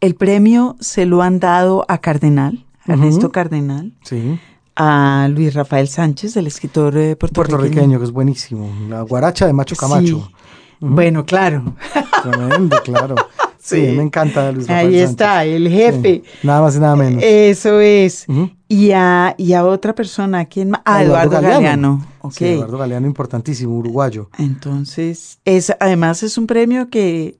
el 0.00 0.14
premio 0.14 0.76
se 0.80 1.06
lo 1.06 1.22
han 1.22 1.40
dado 1.40 1.84
a 1.88 1.98
Cardenal, 1.98 2.64
a. 2.86 2.92
Ernesto 2.92 3.30
Cardenal, 3.32 3.92
Sí. 4.02 4.38
a 4.76 5.28
Luis 5.30 5.54
Rafael 5.54 5.88
Sánchez, 5.88 6.36
el 6.36 6.46
escritor 6.46 6.96
eh, 6.96 7.16
puertorriqueño. 7.16 7.58
Puertorriqueño, 7.58 7.98
que 7.98 8.04
es 8.04 8.12
buenísimo. 8.12 8.70
La 8.88 9.02
guaracha 9.02 9.46
de 9.46 9.52
Macho 9.52 9.76
Camacho. 9.76 10.28
Sí. 10.28 10.34
Bueno, 10.80 11.24
claro. 11.24 11.74
Tremendo, 12.22 12.76
claro. 12.84 13.14
Sí, 13.60 13.84
Sí. 13.88 13.92
me 13.96 14.02
encanta 14.04 14.50
Luis 14.52 14.66
Rafael 14.66 14.86
Ahí 14.86 14.92
Sánchez. 14.94 15.10
está, 15.10 15.44
el 15.44 15.68
jefe. 15.68 16.22
Sí, 16.24 16.46
Nada 16.46 16.62
más 16.62 16.76
y 16.76 16.78
nada 16.78 16.96
menos. 16.96 17.22
Eso 17.22 17.80
es. 17.80 18.24
Y 18.66 18.92
a, 18.92 19.34
y 19.36 19.52
a 19.52 19.64
otra 19.66 19.94
persona, 19.94 20.46
¿quién 20.46 20.70
más? 20.70 20.80
Ah, 20.86 20.98
A 20.98 21.02
Eduardo, 21.02 21.32
Galeano. 21.42 22.06
Ok. 22.22 22.32
Sí, 22.32 22.44
Eduardo 22.46 22.78
Galeano, 22.78 23.06
importantísimo, 23.06 23.76
uruguayo. 23.76 24.30
Entonces, 24.38 25.40
es, 25.44 25.74
además 25.80 26.22
es 26.22 26.38
un 26.38 26.46
premio 26.46 26.88
que, 26.88 27.36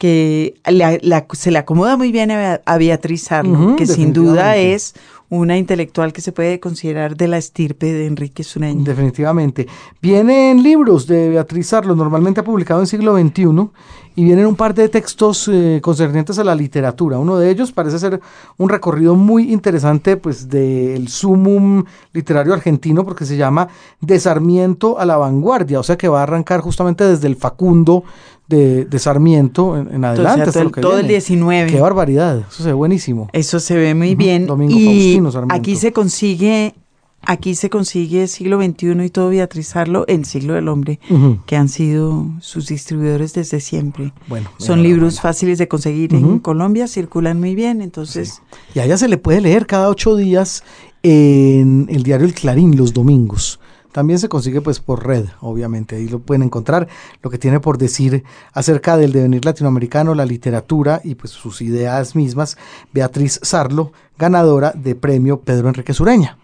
que 0.00 0.54
la- 0.66 1.26
se 1.34 1.50
le 1.50 1.58
acomoda 1.58 1.98
muy 1.98 2.10
bien 2.10 2.30
a, 2.30 2.60
a 2.64 2.78
Beatriz 2.78 3.30
Arlo, 3.30 3.52
Ujú, 3.52 3.76
que 3.76 3.86
sin 3.86 4.14
duda 4.14 4.56
es 4.56 4.94
una 5.28 5.58
intelectual 5.58 6.12
que 6.14 6.22
se 6.22 6.32
puede 6.32 6.58
considerar 6.58 7.16
de 7.16 7.28
la 7.28 7.36
estirpe 7.36 7.92
de 7.92 8.06
Enrique 8.06 8.42
Sureña. 8.42 8.82
Definitivamente. 8.82 9.68
Vienen 10.00 10.62
libros 10.62 11.06
de 11.06 11.28
Beatriz 11.28 11.72
Arlo, 11.74 11.94
normalmente 11.94 12.40
ha 12.40 12.44
publicado 12.44 12.80
en 12.80 12.86
siglo 12.86 13.14
XXI, 13.16 13.68
y 14.16 14.24
vienen 14.24 14.46
un 14.46 14.56
par 14.56 14.74
de 14.74 14.88
textos 14.88 15.48
eh, 15.52 15.80
concernientes 15.82 16.38
a 16.40 16.44
la 16.44 16.54
literatura. 16.54 17.18
Uno 17.18 17.36
de 17.36 17.48
ellos 17.50 17.70
parece 17.70 17.98
ser 18.00 18.20
un 18.56 18.68
recorrido 18.70 19.14
muy 19.14 19.52
interesante 19.52 20.16
pues, 20.16 20.48
del 20.48 21.06
sumum 21.08 21.84
literario 22.12 22.52
argentino, 22.54 23.04
porque 23.04 23.24
se 23.26 23.36
llama 23.36 23.68
De 24.00 24.18
Sarmiento 24.18 24.98
a 24.98 25.04
la 25.04 25.16
vanguardia, 25.18 25.78
o 25.78 25.82
sea 25.84 25.96
que 25.96 26.08
va 26.08 26.20
a 26.20 26.22
arrancar 26.24 26.60
justamente 26.60 27.04
desde 27.04 27.28
el 27.28 27.36
Facundo 27.36 28.02
de, 28.50 28.84
de 28.84 28.98
Sarmiento 28.98 29.78
en, 29.78 29.94
en 29.94 30.04
adelante. 30.04 30.40
Entonces, 30.40 30.62
todo, 30.72 30.80
todo 30.82 30.98
el 30.98 31.06
viene. 31.06 31.12
19. 31.14 31.70
Qué 31.70 31.80
barbaridad, 31.80 32.40
eso 32.50 32.62
se 32.62 32.68
ve 32.68 32.74
buenísimo. 32.74 33.30
Eso 33.32 33.60
se 33.60 33.76
ve 33.76 33.94
muy 33.94 34.14
bien. 34.14 34.46
Domingo 34.46 34.76
y 34.76 34.84
Faustino 34.84 35.30
Sarmiento. 35.30 35.54
aquí 35.54 35.76
se 35.76 35.92
consigue, 35.92 36.74
aquí 37.22 37.54
se 37.54 37.70
consigue 37.70 38.26
siglo 38.26 38.60
XXI 38.60 39.04
y 39.04 39.08
todo 39.10 39.30
Beatrizarlo, 39.30 40.04
el 40.08 40.24
siglo 40.24 40.54
del 40.54 40.68
hombre, 40.68 40.98
que 41.46 41.56
han 41.56 41.68
sido 41.68 42.26
sus 42.40 42.66
distribuidores 42.66 43.32
desde 43.32 43.60
siempre. 43.60 44.12
Bueno, 44.26 44.50
Son 44.58 44.82
libros 44.82 45.20
fáciles 45.20 45.58
de 45.58 45.68
conseguir 45.68 46.12
en. 46.12 46.40
Colombia, 46.40 46.88
circulan 46.88 47.38
muy 47.38 47.54
bien, 47.54 47.80
entonces 47.80 48.42
Y 48.74 48.80
a 48.80 48.84
ella 48.84 48.96
se 48.98 49.08
le 49.08 49.16
puede 49.16 49.40
leer 49.40 49.66
cada 49.66 49.88
ocho 49.88 50.16
días 50.16 50.64
en 51.02 51.86
el 51.88 52.02
diario 52.02 52.26
El 52.26 52.34
Clarín 52.34 52.76
los 52.76 52.92
domingos. 52.92 53.60
También 53.92 54.18
se 54.20 54.28
consigue 54.28 54.60
pues 54.60 54.78
por 54.78 55.04
red, 55.06 55.26
obviamente, 55.40 55.96
ahí 55.96 56.08
lo 56.08 56.20
pueden 56.20 56.42
encontrar, 56.42 56.86
lo 57.22 57.30
que 57.30 57.38
tiene 57.38 57.58
por 57.58 57.76
decir 57.76 58.22
acerca 58.52 58.96
del 58.96 59.12
devenir 59.12 59.44
latinoamericano, 59.44 60.14
la 60.14 60.24
literatura 60.24 61.00
y 61.02 61.16
pues 61.16 61.32
sus 61.32 61.60
ideas 61.60 62.14
mismas, 62.14 62.56
Beatriz 62.92 63.40
Sarlo, 63.42 63.92
ganadora 64.16 64.72
de 64.74 64.94
premio 64.94 65.40
Pedro 65.40 65.68
Enrique 65.68 65.92
Sureña. 65.92 66.38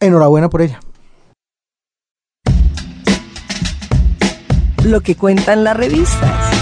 Enhorabuena 0.00 0.50
por 0.50 0.62
ella. 0.62 0.80
Lo 4.82 5.02
que 5.02 5.14
cuentan 5.14 5.62
las 5.62 5.76
revistas. 5.76 6.59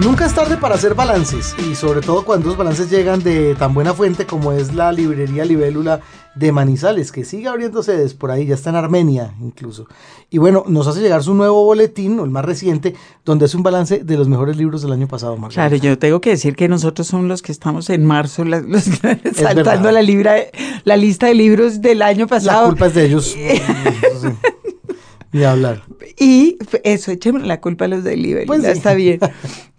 Nunca 0.00 0.26
es 0.26 0.34
tarde 0.34 0.56
para 0.56 0.76
hacer 0.76 0.94
balances 0.94 1.56
y 1.68 1.74
sobre 1.74 2.00
todo 2.02 2.24
cuando 2.24 2.46
los 2.48 2.56
balances 2.56 2.88
llegan 2.88 3.20
de 3.22 3.56
tan 3.56 3.74
buena 3.74 3.94
fuente 3.94 4.26
como 4.26 4.52
es 4.52 4.72
la 4.72 4.92
librería 4.92 5.44
Libélula 5.44 6.00
de 6.36 6.52
Manizales, 6.52 7.10
que 7.10 7.24
sigue 7.24 7.48
abriendo 7.48 7.82
sedes 7.82 8.14
por 8.14 8.30
ahí, 8.30 8.46
ya 8.46 8.54
está 8.54 8.70
en 8.70 8.76
Armenia 8.76 9.34
incluso. 9.40 9.88
Y 10.30 10.38
bueno, 10.38 10.62
nos 10.68 10.86
hace 10.86 11.00
llegar 11.00 11.24
su 11.24 11.34
nuevo 11.34 11.64
boletín, 11.64 12.20
o 12.20 12.24
el 12.24 12.30
más 12.30 12.44
reciente, 12.44 12.94
donde 13.24 13.46
hace 13.46 13.56
un 13.56 13.64
balance 13.64 13.98
de 14.04 14.16
los 14.16 14.28
mejores 14.28 14.56
libros 14.56 14.82
del 14.82 14.92
año 14.92 15.08
pasado, 15.08 15.36
Margarita. 15.36 15.68
Claro, 15.68 15.76
yo 15.82 15.98
tengo 15.98 16.20
que 16.20 16.30
decir 16.30 16.54
que 16.54 16.68
nosotros 16.68 17.08
somos 17.08 17.26
los 17.26 17.42
que 17.42 17.50
estamos 17.50 17.90
en 17.90 18.04
marzo, 18.06 18.44
la- 18.44 18.60
los 18.60 18.84
que 18.84 19.18
saltando 19.34 19.90
la, 19.90 20.02
libra, 20.02 20.36
la 20.84 20.96
lista 20.96 21.26
de 21.26 21.34
libros 21.34 21.80
del 21.80 22.02
año 22.02 22.20
La 22.26 22.26
pasado. 22.28 22.66
culpa 22.68 22.86
es 22.86 22.94
de 22.94 23.04
ellos. 23.06 23.36
Ni 25.32 25.42
hablar. 25.42 25.82
Y 26.18 26.56
eso, 26.84 27.10
echémosle 27.10 27.48
la 27.48 27.60
culpa 27.60 27.86
a 27.86 27.88
los 27.88 28.04
del 28.04 28.22
Libel, 28.22 28.46
Pues 28.46 28.62
sí. 28.62 28.68
está 28.70 28.94
bien. 28.94 29.18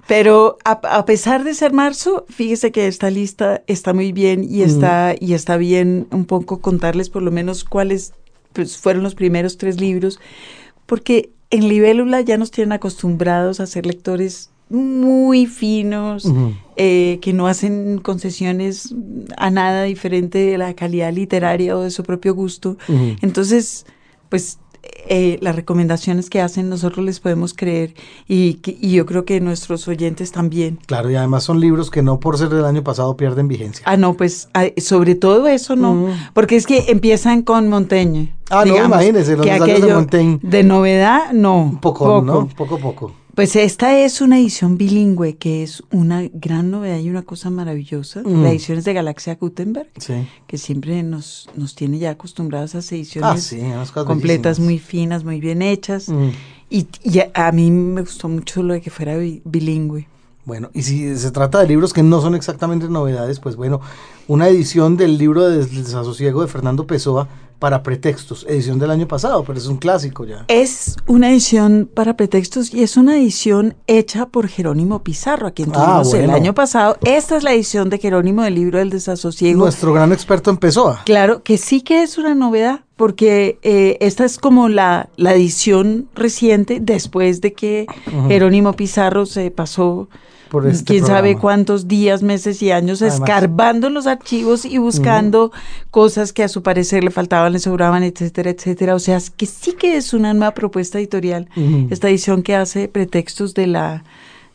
Pero 0.10 0.58
a, 0.66 0.72
a 0.72 1.06
pesar 1.06 1.44
de 1.44 1.54
ser 1.54 1.72
marzo, 1.72 2.26
fíjese 2.30 2.72
que 2.72 2.88
esta 2.88 3.12
lista 3.12 3.62
está 3.68 3.94
muy 3.94 4.12
bien 4.12 4.44
y 4.44 4.64
está, 4.64 5.14
y 5.20 5.34
está 5.34 5.56
bien 5.56 6.08
un 6.10 6.26
poco 6.26 6.62
contarles 6.62 7.12
por 7.12 7.22
lo 7.22 7.30
menos 7.30 7.64
cuáles 7.64 8.14
pues, 8.54 8.76
fueron 8.80 9.04
los 9.04 9.14
primeros 9.14 9.60
tres 9.60 9.80
libros, 9.80 10.20
porque 10.88 11.30
en 11.52 11.68
Libélula 11.68 12.22
ya 12.22 12.40
nos 12.40 12.50
tienen 12.50 12.72
acostumbrados 12.72 13.60
a 13.60 13.68
ser 13.68 13.86
lectores 13.86 14.50
muy 14.70 15.46
finos, 15.46 16.28
eh, 16.76 17.20
que 17.22 17.32
no 17.32 17.46
hacen 17.46 18.00
concesiones 18.00 18.96
a 19.38 19.52
nada 19.52 19.84
diferente 19.84 20.40
de 20.40 20.58
la 20.58 20.74
calidad 20.74 21.14
literaria 21.14 21.78
o 21.78 21.82
de 21.82 21.92
su 21.92 22.02
propio 22.02 22.34
gusto. 22.34 22.78
Entonces, 23.22 23.86
pues 24.30 24.58
eh, 25.08 25.38
las 25.42 25.56
recomendaciones 25.56 26.30
que 26.30 26.42
hacen 26.42 26.70
nosotros 26.70 27.06
les 27.06 27.20
podemos 27.20 27.54
creer 27.54 27.94
y, 28.28 28.60
y 28.66 28.92
yo 28.92 29.06
creo 29.06 29.26
que 29.26 29.40
nuestros 29.42 29.88
oyentes 29.88 30.32
también. 30.32 30.80
Claro, 30.86 31.10
y 31.10 31.16
además 31.16 31.44
son 31.44 31.60
libros 31.60 31.90
que 31.90 32.02
no 32.02 32.20
por 32.20 32.38
ser 32.38 32.50
del 32.50 32.66
año 32.66 32.84
pasado 32.84 33.18
pierden 33.18 33.48
vigencia. 33.48 33.84
Ah, 33.88 33.98
no, 33.98 34.14
pues 34.16 34.50
sobre 34.78 35.16
todo 35.16 35.48
eso 35.48 35.76
no, 35.76 35.94
Mm. 35.94 36.14
porque 36.34 36.56
es 36.56 36.66
que 36.68 36.86
empiezan 36.90 37.42
con 37.42 37.68
Montaigne. 37.68 38.34
Ah, 38.50 38.64
no, 38.66 38.84
imagínese, 38.84 39.36
los 39.36 39.46
que 39.46 39.52
ensayos 39.54 39.68
de 39.68 39.84
aquello 39.84 39.96
Montaigne. 39.96 40.40
De 40.42 40.64
novedad, 40.64 41.32
no. 41.34 41.62
Un 41.64 41.80
poco, 41.80 42.22
¿no? 42.22 42.48
Poco 42.56 42.76
a 42.76 42.80
poco. 42.80 43.12
Pues 43.40 43.56
esta 43.56 43.98
es 43.98 44.20
una 44.20 44.38
edición 44.38 44.78
bilingüe 44.78 45.38
que 45.38 45.64
es 45.64 45.82
una 45.92 46.24
gran 46.34 46.72
novedad 46.72 46.98
y 47.00 47.10
una 47.10 47.22
cosa 47.22 47.50
maravillosa. 47.50 48.22
Mm. 48.26 48.44
La 48.44 48.50
edición 48.52 48.78
es 48.80 48.84
de 48.84 48.92
Galaxia 48.94 49.38
Gutenberg, 49.40 49.88
Sí. 49.98 50.28
que 50.46 50.58
siempre 50.58 51.02
nos, 51.04 51.50
nos 51.56 51.74
tiene 51.74 52.00
ya 52.00 52.10
acostumbrados 52.10 52.76
a 52.76 52.80
esas 52.80 52.92
ediciones 52.92 53.32
Ah, 53.32 53.38
sí, 53.38 53.62
completas, 54.04 54.58
bellísimas. 54.58 54.60
muy 54.60 54.78
finas, 54.80 55.24
muy 55.24 55.40
bien 55.40 55.62
hechas. 55.62 56.10
Mm. 56.10 56.32
Y, 56.70 56.88
y 57.02 57.20
a, 57.20 57.32
a 57.34 57.54
mí 57.54 57.72
me 57.72 58.02
gustó 58.02 58.28
mucho 58.28 58.62
lo 58.62 58.74
de 58.74 58.82
que 58.82 58.90
fuera 58.90 59.16
bi- 59.16 59.42
bilingüe. 59.46 60.06
Bueno, 60.44 60.70
y 60.74 60.82
si 60.82 61.16
se 61.16 61.32
trata 61.32 61.60
de 61.62 61.68
libros 61.70 61.94
que 61.94 62.04
no 62.04 62.20
son 62.20 62.36
exactamente 62.36 62.90
novedades, 62.90 63.40
pues 63.40 63.56
bueno, 63.56 63.80
una 64.28 64.50
edición 64.50 64.98
del 64.98 65.18
libro 65.18 65.48
de 65.48 65.60
Des- 65.60 65.74
Desasosiego 65.74 66.42
de 66.42 66.50
Fernando 66.50 66.86
Pessoa 66.86 67.30
para 67.60 67.84
pretextos, 67.84 68.46
edición 68.48 68.80
del 68.80 68.90
año 68.90 69.08
pasado, 69.08 69.44
pero 69.44 69.60
es 69.60 69.68
un 69.68 69.78
clásico 69.78 70.26
ya. 70.26 70.46
Es 70.48 70.96
una 71.08 71.30
edición 71.30 71.90
para 71.94 72.16
pretextos 72.16 72.74
y 72.74 72.84
es 72.84 72.96
una 72.98 73.18
edición 73.18 73.76
hecha 73.86 74.28
por 74.28 74.48
Jerónimo 74.48 75.04
Pizarro, 75.04 75.48
a 75.48 75.52
quien 75.52 75.70
Ah, 75.72 75.74
tuvimos 76.02 76.14
el 76.14 76.22
bueno. 76.22 76.36
año 76.36 76.54
pasado. 76.54 76.98
Esta 77.04 77.36
es 77.38 77.44
la 77.44 77.54
edición 77.54 77.90
de 77.90 77.98
Jerónimo 77.98 78.44
del 78.44 78.56
libro 78.56 78.80
del 78.80 78.90
desasosiego. 78.90 79.60
Nuestro 79.60 79.92
gran 79.94 80.12
experto 80.14 80.50
en 80.50 80.58
Pessoa. 80.58 81.02
Claro, 81.06 81.44
que 81.44 81.58
sí 81.58 81.82
que 81.82 82.02
es 82.02 82.18
una 82.18 82.34
novedad, 82.34 82.82
porque 82.96 83.60
eh, 83.62 83.98
esta 84.00 84.24
es 84.26 84.38
como 84.40 84.70
la, 84.70 85.10
la 85.18 85.34
edición 85.34 86.08
reciente 86.16 86.80
después 86.82 87.42
de 87.42 87.54
que 87.54 87.88
Jerónimo 88.28 88.74
Pizarro 88.74 89.26
se 89.26 89.52
pasó 89.52 90.10
Por 90.50 90.68
este 90.68 90.86
quién 90.86 91.06
sabe 91.06 91.38
cuántos 91.38 91.88
días, 91.88 92.24
meses 92.24 92.62
y 92.62 92.72
años 92.72 93.02
Además. 93.02 93.20
escarbando 93.20 93.88
en 93.88 93.94
los 93.94 94.08
archivos 94.08 94.66
y 94.66 94.78
buscando 94.78 95.52
cosas 95.92 96.34
que 96.34 96.44
a 96.44 96.48
su 96.48 96.64
parecer 96.64 97.04
le 97.04 97.12
faltaban, 97.12 97.54
le 97.54 97.60
sobraban, 97.60 98.04
etcétera, 98.04 98.50
etcétera. 98.50 98.96
O 98.96 99.00
sea, 99.00 99.18
es 99.18 99.30
que 99.30 99.46
sí 99.46 99.74
que 99.74 99.96
es 99.96 100.14
una 100.14 100.34
nueva 100.34 100.54
propuesta 100.54 100.98
editorial, 100.98 101.48
esta 101.90 102.10
edición 102.10 102.44
que 102.44 102.56
hace 102.56 102.88
pretextos 102.88 103.54
de 103.54 103.68
la 103.68 104.04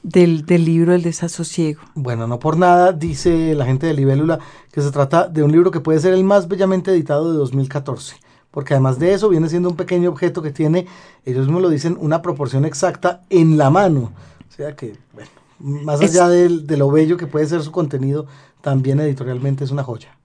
del, 0.02 0.44
del 0.44 0.64
libro 0.64 0.94
El 0.94 1.02
desasosiego. 1.02 1.80
Bueno, 1.94 2.26
no 2.26 2.38
por 2.38 2.56
nada 2.56 2.92
dice 2.92 3.54
la 3.54 3.64
gente 3.64 3.86
de 3.86 3.94
Libélula 3.94 4.38
que 4.70 4.80
se 4.80 4.90
trata 4.90 5.26
de 5.28 5.42
un 5.42 5.50
libro 5.50 5.70
que 5.70 5.80
puede 5.80 5.98
ser 5.98 6.12
el 6.12 6.24
más 6.24 6.46
bellamente 6.46 6.92
editado 6.92 7.32
de 7.32 7.38
2014. 7.38 8.16
Porque 8.50 8.74
además 8.74 9.00
de 9.00 9.12
eso 9.12 9.28
viene 9.28 9.48
siendo 9.48 9.68
un 9.68 9.74
pequeño 9.74 10.10
objeto 10.10 10.40
que 10.40 10.52
tiene, 10.52 10.86
ellos 11.24 11.46
mismos 11.46 11.62
lo 11.62 11.70
dicen, 11.70 11.96
una 11.98 12.22
proporción 12.22 12.64
exacta 12.64 13.22
en 13.28 13.58
la 13.58 13.68
mano. 13.68 14.12
O 14.48 14.52
sea 14.56 14.76
que, 14.76 14.96
bueno, 15.12 15.30
más 15.64 16.00
Es- 16.02 16.10
allá 16.12 16.28
de, 16.28 16.76
lo 16.76 16.90
bello 16.90 17.16
que 17.16 17.26
puede 17.26 17.46
ser 17.46 17.62
su 17.62 17.72
contenido, 17.72 18.26
también 18.60 19.00
editorialmente 19.00 19.64
es 19.64 19.70
una 19.70 19.82
joya. 19.82 20.16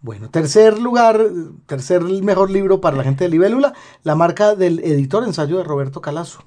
Bueno, 0.00 0.28
tercer 0.30 0.80
lugar, 0.80 1.24
tercer 1.66 2.02
mejor 2.02 2.50
libro 2.50 2.80
para 2.80 2.96
la 2.96 3.04
gente 3.04 3.22
de 3.24 3.30
Libélula, 3.30 3.72
la 4.02 4.16
marca 4.16 4.56
del 4.56 4.80
editor 4.80 5.22
ensayo 5.24 5.58
de 5.58 5.64
Roberto 5.64 6.00
Calazo. 6.00 6.40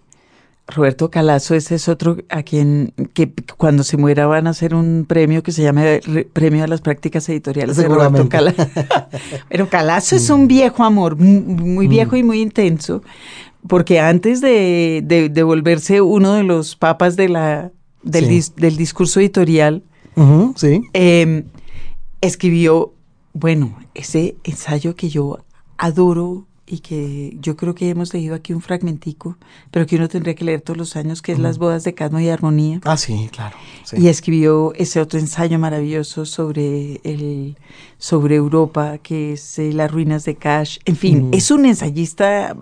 Roberto 0.68 1.10
Calazo, 1.12 1.54
ese 1.56 1.76
es 1.76 1.88
otro 1.88 2.18
a 2.30 2.42
quien 2.44 2.92
que 3.14 3.32
cuando 3.56 3.84
se 3.84 3.98
muera 3.98 4.26
van 4.26 4.48
a 4.48 4.50
hacer 4.50 4.74
un 4.76 5.06
premio 5.08 5.44
que 5.44 5.52
se 5.52 5.62
llama 5.62 5.84
Re- 5.84 6.28
Premio 6.34 6.64
a 6.64 6.68
las 6.68 6.82
Prácticas 6.82 7.30
Editoriales 7.30 7.78
de 7.78 7.88
Roberto. 7.88 8.28
Calazo. 8.28 8.66
Pero 9.50 9.70
Calazo 9.70 10.16
es 10.16 10.30
un 10.30 10.48
viejo 10.48 10.84
amor, 10.84 11.16
mu- 11.18 11.42
muy 11.42 11.88
viejo 11.88 12.16
y 12.18 12.24
muy 12.24 12.42
intenso, 12.42 13.04
porque 13.68 14.00
antes 14.00 14.42
de, 14.42 15.02
de- 15.06 15.30
de 15.30 15.44
volverse 15.44 16.02
uno 16.02 16.34
de 16.34 16.44
los 16.44 16.76
papas 16.76 17.16
de 17.16 17.30
la, 17.30 17.72
del, 18.06 18.26
Sí. 18.28 18.32
dis- 18.38 18.56
del 18.56 18.78
discurso 18.78 19.20
editorial, 19.20 19.84
sí. 20.56 20.82
eh, 20.94 21.44
escribió, 22.22 22.94
bueno, 23.34 23.78
ese 23.94 24.36
ensayo 24.46 24.96
que 24.96 25.10
yo 25.10 25.40
adoro 25.78 26.48
y 26.68 26.80
que 26.80 27.38
yo 27.42 27.56
creo 27.56 27.76
que 27.76 27.90
hemos 27.92 28.12
leído 28.12 28.34
aquí 28.34 28.52
un 28.52 28.60
fragmentico, 28.62 29.38
pero 29.70 29.86
que 29.86 29.98
uno 29.98 30.08
tendría 30.08 30.34
que 30.34 30.44
leer 30.46 30.62
todos 30.62 30.78
los 30.78 30.96
años, 30.96 31.22
que 31.22 31.32
es 31.34 31.38
Las 31.38 31.60
bodas 31.60 31.84
de 31.84 31.94
Cadmo 31.94 32.20
y 32.20 32.30
Armonía. 32.30 32.82
Ah, 32.86 32.98
sí, 32.98 33.30
claro. 33.32 33.56
sí. 33.84 33.98
Y 34.00 34.08
escribió 34.08 34.74
ese 34.76 35.00
otro 35.00 35.20
ensayo 35.20 35.60
maravilloso 35.60 36.26
sobre 36.26 37.02
el 37.04 37.56
sobre 38.00 38.36
Europa, 38.38 38.98
que 38.98 39.34
es 39.34 39.60
eh, 39.60 39.74
Las 39.74 39.92
ruinas 39.92 40.26
de 40.26 40.36
Cash. 40.38 40.80
En 40.86 40.96
fin, 40.96 41.30
es 41.34 41.52
un 41.52 41.66
ensayista 41.68 42.58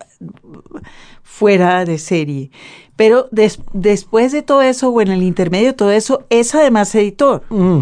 fuera 1.23 1.85
de 1.85 1.97
serie. 1.97 2.51
Pero 2.95 3.27
des- 3.31 3.59
después 3.73 4.31
de 4.31 4.41
todo 4.43 4.61
eso, 4.61 4.89
o 4.89 5.01
en 5.01 5.09
el 5.09 5.23
intermedio 5.23 5.67
de 5.67 5.73
todo 5.73 5.91
eso, 5.91 6.25
es 6.29 6.53
además 6.55 6.93
editor. 6.95 7.43
Mm, 7.49 7.81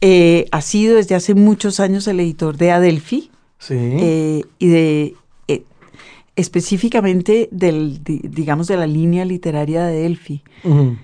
Eh, 0.00 0.46
ha 0.52 0.60
sido 0.60 0.94
desde 0.94 1.16
hace 1.16 1.34
muchos 1.34 1.80
años 1.80 2.06
el 2.06 2.20
editor 2.20 2.56
de 2.56 2.70
Adelphi 2.70 3.32
sí. 3.58 3.74
eh, 3.76 4.42
y 4.60 4.68
de 4.68 5.14
eh, 5.48 5.64
específicamente 6.36 7.48
del, 7.50 8.02
di- 8.04 8.20
digamos, 8.22 8.68
de 8.68 8.76
la 8.76 8.86
línea 8.86 9.24
literaria 9.24 9.84
de 9.84 9.98
Adelphi. 9.98 10.42
Ujú. 10.64 10.96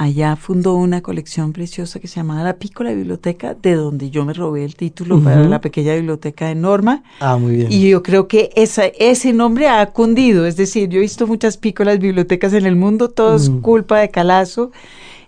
Allá 0.00 0.36
fundó 0.36 0.74
una 0.74 1.00
colección 1.02 1.52
preciosa 1.52 1.98
que 1.98 2.06
se 2.06 2.16
llamaba 2.20 2.44
La 2.44 2.56
Pícola 2.56 2.92
Biblioteca, 2.92 3.54
de 3.54 3.74
donde 3.74 4.10
yo 4.10 4.24
me 4.24 4.32
robé 4.32 4.64
el 4.64 4.76
título 4.76 5.20
para 5.20 5.40
Ujú. 5.40 5.50
la 5.50 5.60
pequeña 5.60 5.94
biblioteca 5.96 6.46
de 6.46 6.54
Norma. 6.54 7.02
Ah, 7.18 7.36
muy 7.36 7.56
bien. 7.56 7.72
Y 7.72 7.88
yo 7.90 8.02
creo 8.04 8.28
que 8.28 8.50
esa, 8.54 8.86
ese 8.86 9.32
nombre 9.32 9.68
ha 9.68 9.84
cundido, 9.86 10.46
es 10.46 10.56
decir, 10.56 10.88
yo 10.88 10.98
he 10.98 11.02
visto 11.02 11.26
muchas 11.26 11.56
pícolas 11.56 11.98
bibliotecas 11.98 12.52
en 12.52 12.64
el 12.64 12.76
mundo, 12.76 13.08
todo 13.10 13.34
es 13.34 13.50
Mm. 13.50 13.60
culpa 13.60 13.98
de 13.98 14.10
Calazo, 14.10 14.70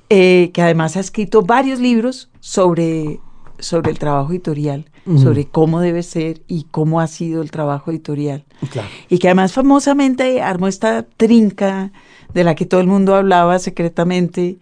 eh, 0.09 0.51
que 0.55 0.63
además 0.63 0.97
ha 0.97 1.01
escrito 1.01 1.43
varios 1.43 1.81
libros 1.81 2.31
sobre, 2.39 3.19
sobre 3.59 3.91
el 3.91 3.99
trabajo 3.99 4.31
editorial, 4.31 4.87
Ujú. 5.05 5.19
sobre 5.19 5.47
cómo 5.47 5.81
debe 5.81 6.05
ser 6.05 6.43
y 6.47 6.67
cómo 6.71 7.01
ha 7.01 7.09
sido 7.09 7.43
el 7.43 7.51
trabajo 7.51 7.91
editorial. 7.91 8.45
Claro. 8.71 8.89
Y 9.09 9.19
que 9.19 9.27
además 9.27 9.53
famosamente 9.53 10.43
armó 10.43 10.69
esta 10.69 11.03
trinca 11.17 11.91
de 12.35 12.45
la 12.45 12.55
que 12.55 12.67
todo 12.67 12.81
el 12.81 12.87
mundo 12.87 13.15
hablaba 13.15 13.59
secretamente 13.59 14.59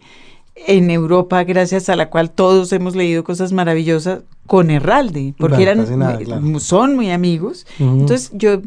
en 0.67 0.89
Europa, 0.91 1.43
gracias 1.43 1.89
a 1.89 1.95
la 1.95 2.09
cual 2.09 2.31
todos 2.31 2.73
hemos 2.73 2.95
leído 2.95 3.23
cosas 3.23 3.53
maravillosas 3.53 4.21
con 4.45 4.69
Herralde, 4.71 5.33
porque 5.37 5.57
Bueno, 5.57 5.71
eran, 5.71 5.85
casi 5.85 5.95
nada, 5.95 6.17
claro. 6.17 6.59
son 6.59 6.95
muy 6.95 7.11
amigos. 7.11 7.65
Entonces 7.79 8.31
yo, 8.33 8.61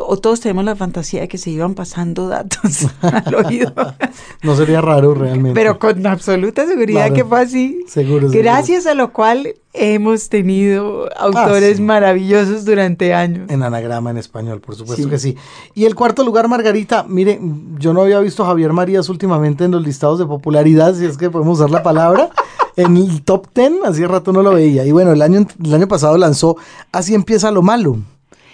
o 0.00 0.16
todos 0.16 0.40
tenemos 0.40 0.64
la 0.64 0.76
fantasía 0.76 1.22
de 1.22 1.28
que 1.28 1.38
se 1.38 1.50
iban 1.50 1.74
pasando 1.74 2.28
datos 2.28 2.86
al 3.02 3.34
oído, 3.34 3.72
No 4.42 4.54
sería 4.56 4.80
raro 4.80 5.12
realmente. 5.14 5.54
pero 5.54 5.78
con 5.78 6.06
absoluta 6.06 6.66
seguridad 6.66 7.08
Claro. 7.08 7.14
que 7.14 7.24
fue 7.24 7.40
así. 7.40 7.80
seguro, 7.88 8.28
seguro. 8.30 8.38
Gracias 8.38 8.86
a 8.86 8.94
lo 8.94 9.12
cual 9.12 9.54
hemos 9.72 10.28
tenido 10.28 11.08
autores 11.18 11.72
Ah, 11.74 11.76
sí. 11.76 11.82
maravillosos 11.82 12.64
durante 12.64 13.12
años. 13.14 13.50
En 13.50 13.62
anagrama 13.62 14.10
en 14.10 14.18
español, 14.18 14.60
por 14.60 14.76
supuesto 14.76 15.02
Sí. 15.04 15.10
que 15.10 15.18
sí. 15.18 15.36
Y 15.74 15.84
el 15.86 15.94
cuarto 15.94 16.22
lugar, 16.24 16.46
Margarita, 16.46 17.04
mire, 17.08 17.40
yo 17.78 17.92
no 17.92 18.02
había 18.02 18.20
visto 18.20 18.44
a 18.44 18.46
Javier 18.46 18.72
Marías 18.72 19.08
últimamente 19.08 19.64
en 19.64 19.72
los 19.72 19.82
listados 19.82 20.18
de 20.18 20.26
popularidad, 20.26 20.94
si 20.94 21.06
es 21.06 21.16
que 21.16 21.30
podemos 21.30 21.58
usar 21.58 21.70
la 21.70 21.82
palabra, 21.82 22.30
en 22.76 22.96
el 22.96 23.22
top 23.22 23.46
10, 23.54 23.72
hacía 23.84 24.06
rato 24.08 24.32
no 24.32 24.42
lo 24.42 24.52
veía. 24.52 24.84
Y 24.84 24.92
bueno, 24.92 25.12
el 25.12 25.22
año, 25.22 25.46
el 25.64 25.74
año 25.74 25.88
pasado 25.88 26.16
lanzó 26.18 26.56
Así 26.92 27.14
empieza 27.14 27.50
lo 27.50 27.62
malo, 27.62 27.96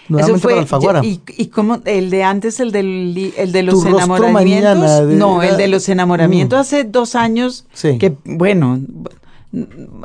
nuevamente 0.09 0.47
para 0.49 0.61
Alfaguara. 0.61 1.05
Y, 1.05 1.21
y 1.37 1.47
como 1.47 1.79
el 1.85 2.11
de 2.11 2.23
antes, 2.25 2.61
el, 2.61 2.73
del, 2.73 3.33
el 3.37 3.53
de 3.53 3.63
los 3.63 3.83
Tu 3.83 3.89
enamoramientos. 3.89 5.09
de- 5.09 5.15
no, 5.17 5.43
el 5.43 5.57
de 5.57 5.69
los 5.69 5.89
enamoramientos 5.89 6.59
Mm. 6.59 6.61
hace 6.61 6.85
dos 6.85 7.15
años. 7.15 7.67
Sí. 7.73 7.99
Que, 7.99 8.15
bueno, 8.25 8.81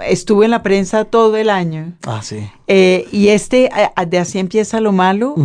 estuve 0.08 0.46
en 0.46 0.52
la 0.52 0.64
prensa 0.64 1.06
todo 1.06 1.36
el 1.38 1.50
año. 1.50 1.94
Ah, 2.06 2.22
sí. 2.24 2.38
Eh, 2.68 3.08
y 3.12 3.30
este, 3.30 3.70
de 4.08 4.18
así 4.20 4.40
empieza 4.40 4.80
lo 4.80 4.92
malo. 4.92 5.36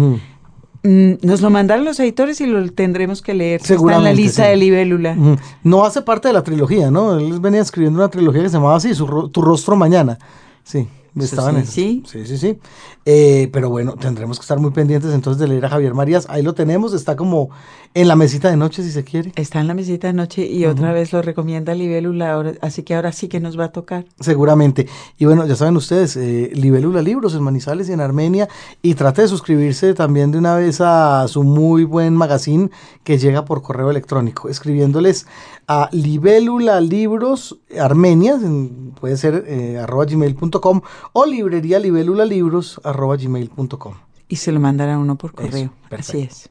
Mm, 0.84 1.14
nos 1.22 1.40
lo 1.40 1.50
mandaron 1.50 1.84
los 1.84 1.98
editores 1.98 2.40
y 2.40 2.46
lo 2.46 2.70
tendremos 2.70 3.20
que 3.20 3.34
leer. 3.34 3.60
Está 3.60 3.72
en 3.72 3.74
la 3.74 3.78
Seguramente, 3.78 4.22
lista 4.22 4.44
sí. 4.44 4.50
de 4.50 4.56
Libélula. 4.56 5.16
No 5.64 5.84
hace 5.84 6.02
parte 6.02 6.28
de 6.28 6.34
la 6.34 6.42
trilogía, 6.42 6.90
¿no? 6.90 7.18
Él 7.18 7.40
venía 7.40 7.60
escribiendo 7.60 7.98
una 7.98 8.08
trilogía 8.08 8.42
que 8.42 8.48
se 8.48 8.54
llamaba 8.54 8.76
así, 8.76 8.94
Su 8.94 9.28
Tu 9.30 9.42
rostro 9.42 9.74
mañana. 9.74 10.18
Sí, 10.62 10.86
estaba 11.24 11.50
en 11.50 11.66
sí. 11.66 12.02
sí, 12.06 12.26
sí, 12.26 12.38
sí. 12.38 12.58
Eh, 13.04 13.48
pero 13.52 13.70
bueno, 13.70 13.94
tendremos 13.94 14.38
que 14.38 14.42
estar 14.42 14.58
muy 14.58 14.70
pendientes 14.70 15.12
entonces 15.12 15.40
de 15.40 15.48
leer 15.48 15.64
a 15.66 15.68
Javier 15.70 15.94
Marías. 15.94 16.26
Ahí 16.28 16.42
lo 16.42 16.54
tenemos, 16.54 16.92
está 16.92 17.16
como 17.16 17.50
en 17.94 18.06
la 18.08 18.16
mesita 18.16 18.50
de 18.50 18.56
noche 18.56 18.82
si 18.82 18.90
se 18.92 19.02
quiere. 19.04 19.32
Está 19.36 19.60
en 19.60 19.66
la 19.66 19.74
mesita 19.74 20.06
de 20.08 20.12
noche 20.12 20.46
y 20.46 20.66
otra 20.66 20.92
vez 20.92 21.12
lo 21.12 21.22
recomienda 21.22 21.74
Libélula, 21.74 22.32
ahora- 22.32 22.52
así 22.60 22.82
que 22.82 22.94
ahora 22.94 23.12
sí 23.12 23.28
que 23.28 23.40
nos 23.40 23.58
va 23.58 23.64
a 23.64 23.72
tocar. 23.72 24.04
Seguramente. 24.20 24.86
Y 25.18 25.24
bueno, 25.24 25.46
ya 25.46 25.56
saben 25.56 25.76
ustedes, 25.76 26.16
eh, 26.16 26.50
Libélula 26.54 27.02
Libros 27.02 27.34
en 27.34 27.42
Manizales 27.42 27.88
y 27.88 27.92
en 27.92 28.00
Armenia. 28.00 28.48
Y 28.82 28.94
trate 28.94 29.22
de 29.22 29.28
suscribirse 29.28 29.94
también 29.94 30.30
de 30.30 30.38
una 30.38 30.54
vez 30.54 30.80
a 30.80 31.26
su 31.28 31.42
muy 31.42 31.84
buen 31.84 32.14
magazine 32.14 32.70
que 33.04 33.18
llega 33.18 33.44
por 33.44 33.62
correo 33.62 33.90
electrónico, 33.90 34.48
escribiéndoles 34.48 35.26
a 35.66 35.88
Libélula 35.92 36.80
Libros 36.80 37.58
Armenia, 37.80 38.34
en- 38.34 38.92
puede 39.00 39.16
ser 39.16 39.44
eh, 39.46 39.78
arroba 39.78 40.04
gmail.com 40.04 40.80
o 41.12 41.26
librería 41.26 41.78
Libélula 41.78 42.24
Libros 42.24 42.80
arroba 42.84 43.16
gmail.com. 43.16 43.94
Y 44.28 44.36
se 44.36 44.52
lo 44.52 44.60
mandan 44.60 44.90
a 44.90 44.98
uno 44.98 45.16
por 45.16 45.30
Eso, 45.38 45.46
correo. 45.48 45.72
Así 45.90 46.20
es. 46.20 46.48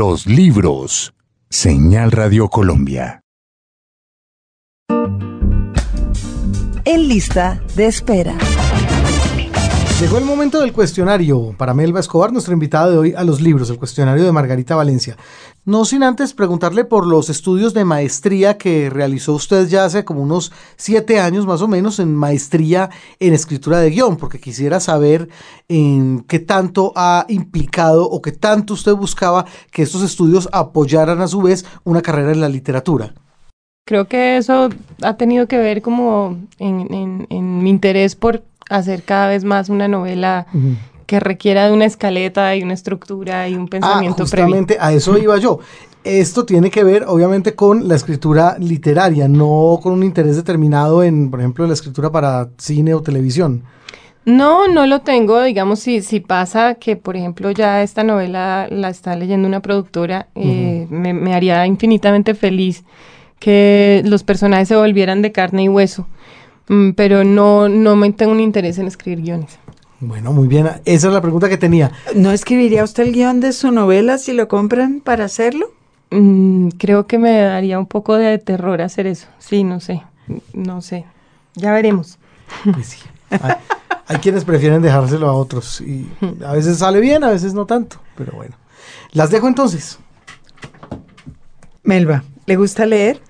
Los 0.00 0.28
libros. 0.28 1.12
Señal 1.50 2.12
Radio 2.12 2.48
Colombia. 2.48 3.20
En 6.84 7.08
lista 7.08 7.60
de 7.74 7.86
espera. 7.86 8.38
Llegó 10.00 10.18
el 10.18 10.24
momento 10.24 10.60
del 10.60 10.72
cuestionario 10.72 11.54
para 11.58 11.74
Melba 11.74 11.98
Escobar, 11.98 12.32
nuestra 12.32 12.54
invitada 12.54 12.88
de 12.88 12.96
hoy 12.98 13.14
a 13.16 13.24
los 13.24 13.40
libros, 13.40 13.68
el 13.68 13.78
cuestionario 13.78 14.24
de 14.24 14.30
Margarita 14.30 14.76
Valencia. 14.76 15.16
No 15.64 15.84
sin 15.84 16.04
antes 16.04 16.34
preguntarle 16.34 16.84
por 16.84 17.04
los 17.04 17.28
estudios 17.28 17.74
de 17.74 17.84
maestría 17.84 18.56
que 18.58 18.90
realizó 18.90 19.34
usted 19.34 19.66
ya 19.66 19.84
hace 19.84 20.04
como 20.04 20.22
unos 20.22 20.52
siete 20.76 21.18
años 21.18 21.46
más 21.46 21.62
o 21.62 21.68
menos 21.68 21.98
en 21.98 22.14
maestría 22.14 22.90
en 23.18 23.34
escritura 23.34 23.80
de 23.80 23.90
guion, 23.90 24.16
porque 24.16 24.38
quisiera 24.38 24.78
saber 24.78 25.28
en 25.68 26.24
qué 26.28 26.38
tanto 26.38 26.92
ha 26.94 27.26
implicado 27.28 28.08
o 28.08 28.22
qué 28.22 28.30
tanto 28.30 28.74
usted 28.74 28.92
buscaba 28.92 29.46
que 29.72 29.82
estos 29.82 30.02
estudios 30.02 30.48
apoyaran 30.52 31.20
a 31.22 31.26
su 31.28 31.42
vez 31.42 31.66
una 31.82 32.02
carrera 32.02 32.30
en 32.30 32.40
la 32.40 32.48
literatura. 32.48 33.14
Creo 33.84 34.06
que 34.06 34.36
eso 34.36 34.68
ha 35.02 35.16
tenido 35.16 35.48
que 35.48 35.56
ver 35.58 35.82
como 35.82 36.36
en, 36.58 37.26
en- 37.30 37.62
mi 37.62 37.70
interés 37.70 38.14
por 38.14 38.42
hacer 38.68 39.02
cada 39.02 39.28
vez 39.28 39.44
más 39.44 39.68
una 39.68 39.88
novela 39.88 40.46
que 41.06 41.20
requiera 41.20 41.66
de 41.66 41.72
una 41.72 41.86
escaleta 41.86 42.54
y 42.54 42.62
una 42.62 42.74
estructura 42.74 43.48
y 43.48 43.54
un 43.54 43.64
Ah, 43.64 43.70
pensamiento 43.70 44.24
previo. 44.26 44.44
justamente 44.46 44.76
a 44.80 44.92
eso 44.92 45.16
iba 45.16 45.38
yo. 45.38 45.58
Esto 46.04 46.44
tiene 46.44 46.70
que 46.70 46.84
ver, 46.84 47.04
obviamente, 47.08 47.54
con 47.54 47.88
la 47.88 47.94
escritura 47.96 48.56
literaria, 48.58 49.26
no 49.28 49.78
con 49.82 49.92
un 49.94 50.02
interés 50.04 50.36
determinado 50.36 51.02
en, 51.02 51.30
por 51.30 51.40
ejemplo, 51.40 51.66
la 51.66 51.72
escritura 51.74 52.10
para 52.12 52.48
cine 52.58 52.94
o 52.94 53.02
televisión. 53.02 53.62
No, 54.24 54.68
no 54.68 54.86
lo 54.86 55.00
tengo. 55.00 55.42
Digamos, 55.42 55.80
si, 55.80 56.02
si 56.02 56.20
pasa 56.20 56.74
que, 56.74 56.96
por 56.96 57.16
ejemplo, 57.16 57.50
ya 57.50 57.82
esta 57.82 58.04
novela 58.04 58.68
la 58.70 58.90
está 58.90 59.16
leyendo 59.16 59.48
una 59.48 59.60
productora, 59.60 60.28
eh, 60.34 60.86
me, 60.90 61.14
me 61.14 61.34
haría 61.34 61.66
infinitamente 61.66 62.34
feliz 62.34 62.84
que 63.38 64.02
los 64.04 64.22
personajes 64.24 64.68
se 64.68 64.76
volvieran 64.76 65.22
de 65.22 65.32
carne 65.32 65.64
y 65.64 65.68
hueso. 65.68 66.06
Mm, 66.68 66.90
pero 66.90 67.24
no, 67.24 67.68
no 67.68 67.96
me 67.96 68.12
tengo 68.12 68.32
un 68.32 68.40
interés 68.40 68.78
en 68.78 68.86
escribir 68.86 69.22
guiones. 69.22 69.58
Bueno, 70.00 70.32
muy 70.32 70.46
bien. 70.46 70.68
Esa 70.84 71.08
es 71.08 71.12
la 71.12 71.20
pregunta 71.20 71.48
que 71.48 71.58
tenía. 71.58 71.92
¿No 72.14 72.30
escribiría 72.30 72.84
usted 72.84 73.04
el 73.04 73.12
guion 73.12 73.40
de 73.40 73.52
su 73.52 73.72
novela 73.72 74.18
si 74.18 74.32
lo 74.32 74.46
compran 74.46 75.00
para 75.00 75.24
hacerlo? 75.24 75.72
Mm, 76.10 76.68
creo 76.78 77.06
que 77.06 77.18
me 77.18 77.38
daría 77.38 77.78
un 77.78 77.86
poco 77.86 78.16
de 78.16 78.38
terror 78.38 78.80
hacer 78.80 79.06
eso. 79.06 79.26
Sí, 79.38 79.64
no 79.64 79.80
sé. 79.80 80.02
No 80.52 80.82
sé. 80.82 81.04
Ya 81.54 81.72
veremos. 81.72 82.18
Pues 82.72 82.86
sí. 82.86 82.98
Hay, 83.30 83.54
hay 84.06 84.16
quienes 84.18 84.44
prefieren 84.44 84.80
dejárselo 84.80 85.28
a 85.28 85.34
otros 85.34 85.80
y 85.80 86.08
a 86.44 86.52
veces 86.52 86.78
sale 86.78 87.00
bien, 87.00 87.24
a 87.24 87.30
veces 87.30 87.52
no 87.52 87.66
tanto, 87.66 88.00
pero 88.16 88.32
bueno. 88.32 88.56
Las 89.12 89.30
dejo 89.30 89.48
entonces. 89.48 89.98
Melba, 91.82 92.24
¿le 92.46 92.56
gusta 92.56 92.86
leer? 92.86 93.20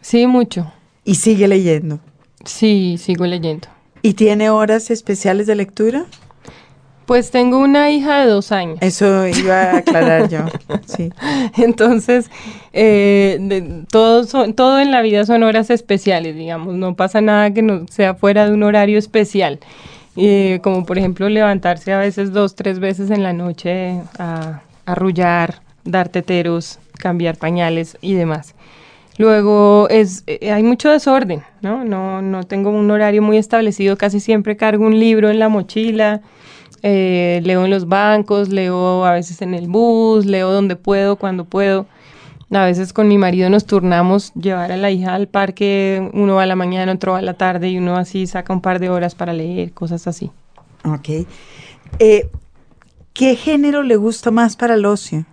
Sí, 0.00 0.26
mucho. 0.26 0.72
Y 1.04 1.16
sigue 1.16 1.48
leyendo. 1.48 2.00
Sí, 2.44 2.96
sigo 2.98 3.26
leyendo. 3.26 3.68
¿Y 4.02 4.14
tiene 4.14 4.50
horas 4.50 4.90
especiales 4.90 5.46
de 5.46 5.54
lectura? 5.56 6.04
Pues 7.06 7.30
tengo 7.32 7.58
una 7.58 7.90
hija 7.90 8.20
de 8.20 8.26
dos 8.30 8.52
años. 8.52 8.78
Eso 8.80 9.26
iba 9.26 9.62
a 9.62 9.76
aclarar 9.78 10.28
yo. 10.28 10.38
Sí. 10.86 11.10
Entonces, 11.56 12.30
eh, 12.72 13.36
de- 13.40 13.84
todo, 13.90 14.24
son- 14.24 14.54
todo 14.54 14.78
en 14.80 14.90
la 14.92 15.02
vida 15.02 15.26
son 15.26 15.42
horas 15.42 15.70
especiales, 15.70 16.36
digamos. 16.36 16.74
No 16.74 16.94
pasa 16.94 17.20
nada 17.20 17.52
que 17.52 17.62
no 17.62 17.86
sea 17.90 18.14
fuera 18.14 18.46
de 18.46 18.52
un 18.52 18.62
horario 18.62 18.98
especial. 18.98 19.58
Eh, 20.16 20.60
como 20.62 20.84
por 20.86 20.98
ejemplo 20.98 21.28
levantarse 21.28 21.92
a 21.92 21.98
veces 21.98 22.32
dos, 22.32 22.54
tres 22.54 22.78
veces 22.80 23.10
en 23.10 23.22
la 23.22 23.32
noche 23.32 24.00
a 24.18 24.62
arrullar, 24.86 25.62
dar 25.84 26.08
teteros, 26.08 26.78
cambiar 26.98 27.36
pañales 27.36 27.96
y 28.00 28.14
demás. 28.14 28.54
Luego 29.20 29.86
es, 29.90 30.24
eh, 30.26 30.50
hay 30.50 30.62
mucho 30.62 30.88
desorden, 30.88 31.42
¿no? 31.60 31.84
¿no? 31.84 32.22
No 32.22 32.44
tengo 32.44 32.70
un 32.70 32.90
horario 32.90 33.20
muy 33.20 33.36
establecido, 33.36 33.98
casi 33.98 34.18
siempre 34.18 34.56
cargo 34.56 34.86
un 34.86 34.98
libro 34.98 35.28
en 35.28 35.38
la 35.38 35.50
mochila, 35.50 36.22
eh, 36.82 37.42
leo 37.44 37.66
en 37.66 37.70
los 37.70 37.86
bancos, 37.86 38.48
leo 38.48 39.04
a 39.04 39.12
veces 39.12 39.42
en 39.42 39.52
el 39.52 39.68
bus, 39.68 40.24
leo 40.24 40.50
donde 40.50 40.74
puedo, 40.74 41.16
cuando 41.16 41.44
puedo. 41.44 41.84
A 42.50 42.64
veces 42.64 42.94
con 42.94 43.08
mi 43.08 43.18
marido 43.18 43.50
nos 43.50 43.66
turnamos 43.66 44.32
llevar 44.32 44.72
a 44.72 44.78
la 44.78 44.90
hija 44.90 45.14
al 45.14 45.28
parque, 45.28 46.10
uno 46.14 46.36
va 46.36 46.44
a 46.44 46.46
la 46.46 46.56
mañana, 46.56 46.90
otro 46.90 47.12
va 47.12 47.18
a 47.18 47.22
la 47.22 47.34
tarde 47.34 47.68
y 47.68 47.76
uno 47.76 47.96
así 47.96 48.26
saca 48.26 48.54
un 48.54 48.62
par 48.62 48.78
de 48.78 48.88
horas 48.88 49.14
para 49.14 49.34
leer, 49.34 49.72
cosas 49.72 50.06
así. 50.06 50.30
Ok. 50.82 51.26
Eh, 51.98 52.30
¿Qué 53.12 53.36
género 53.36 53.82
le 53.82 53.96
gusta 53.96 54.30
más 54.30 54.56
para 54.56 54.76
el 54.76 54.86
ocio? 54.86 55.26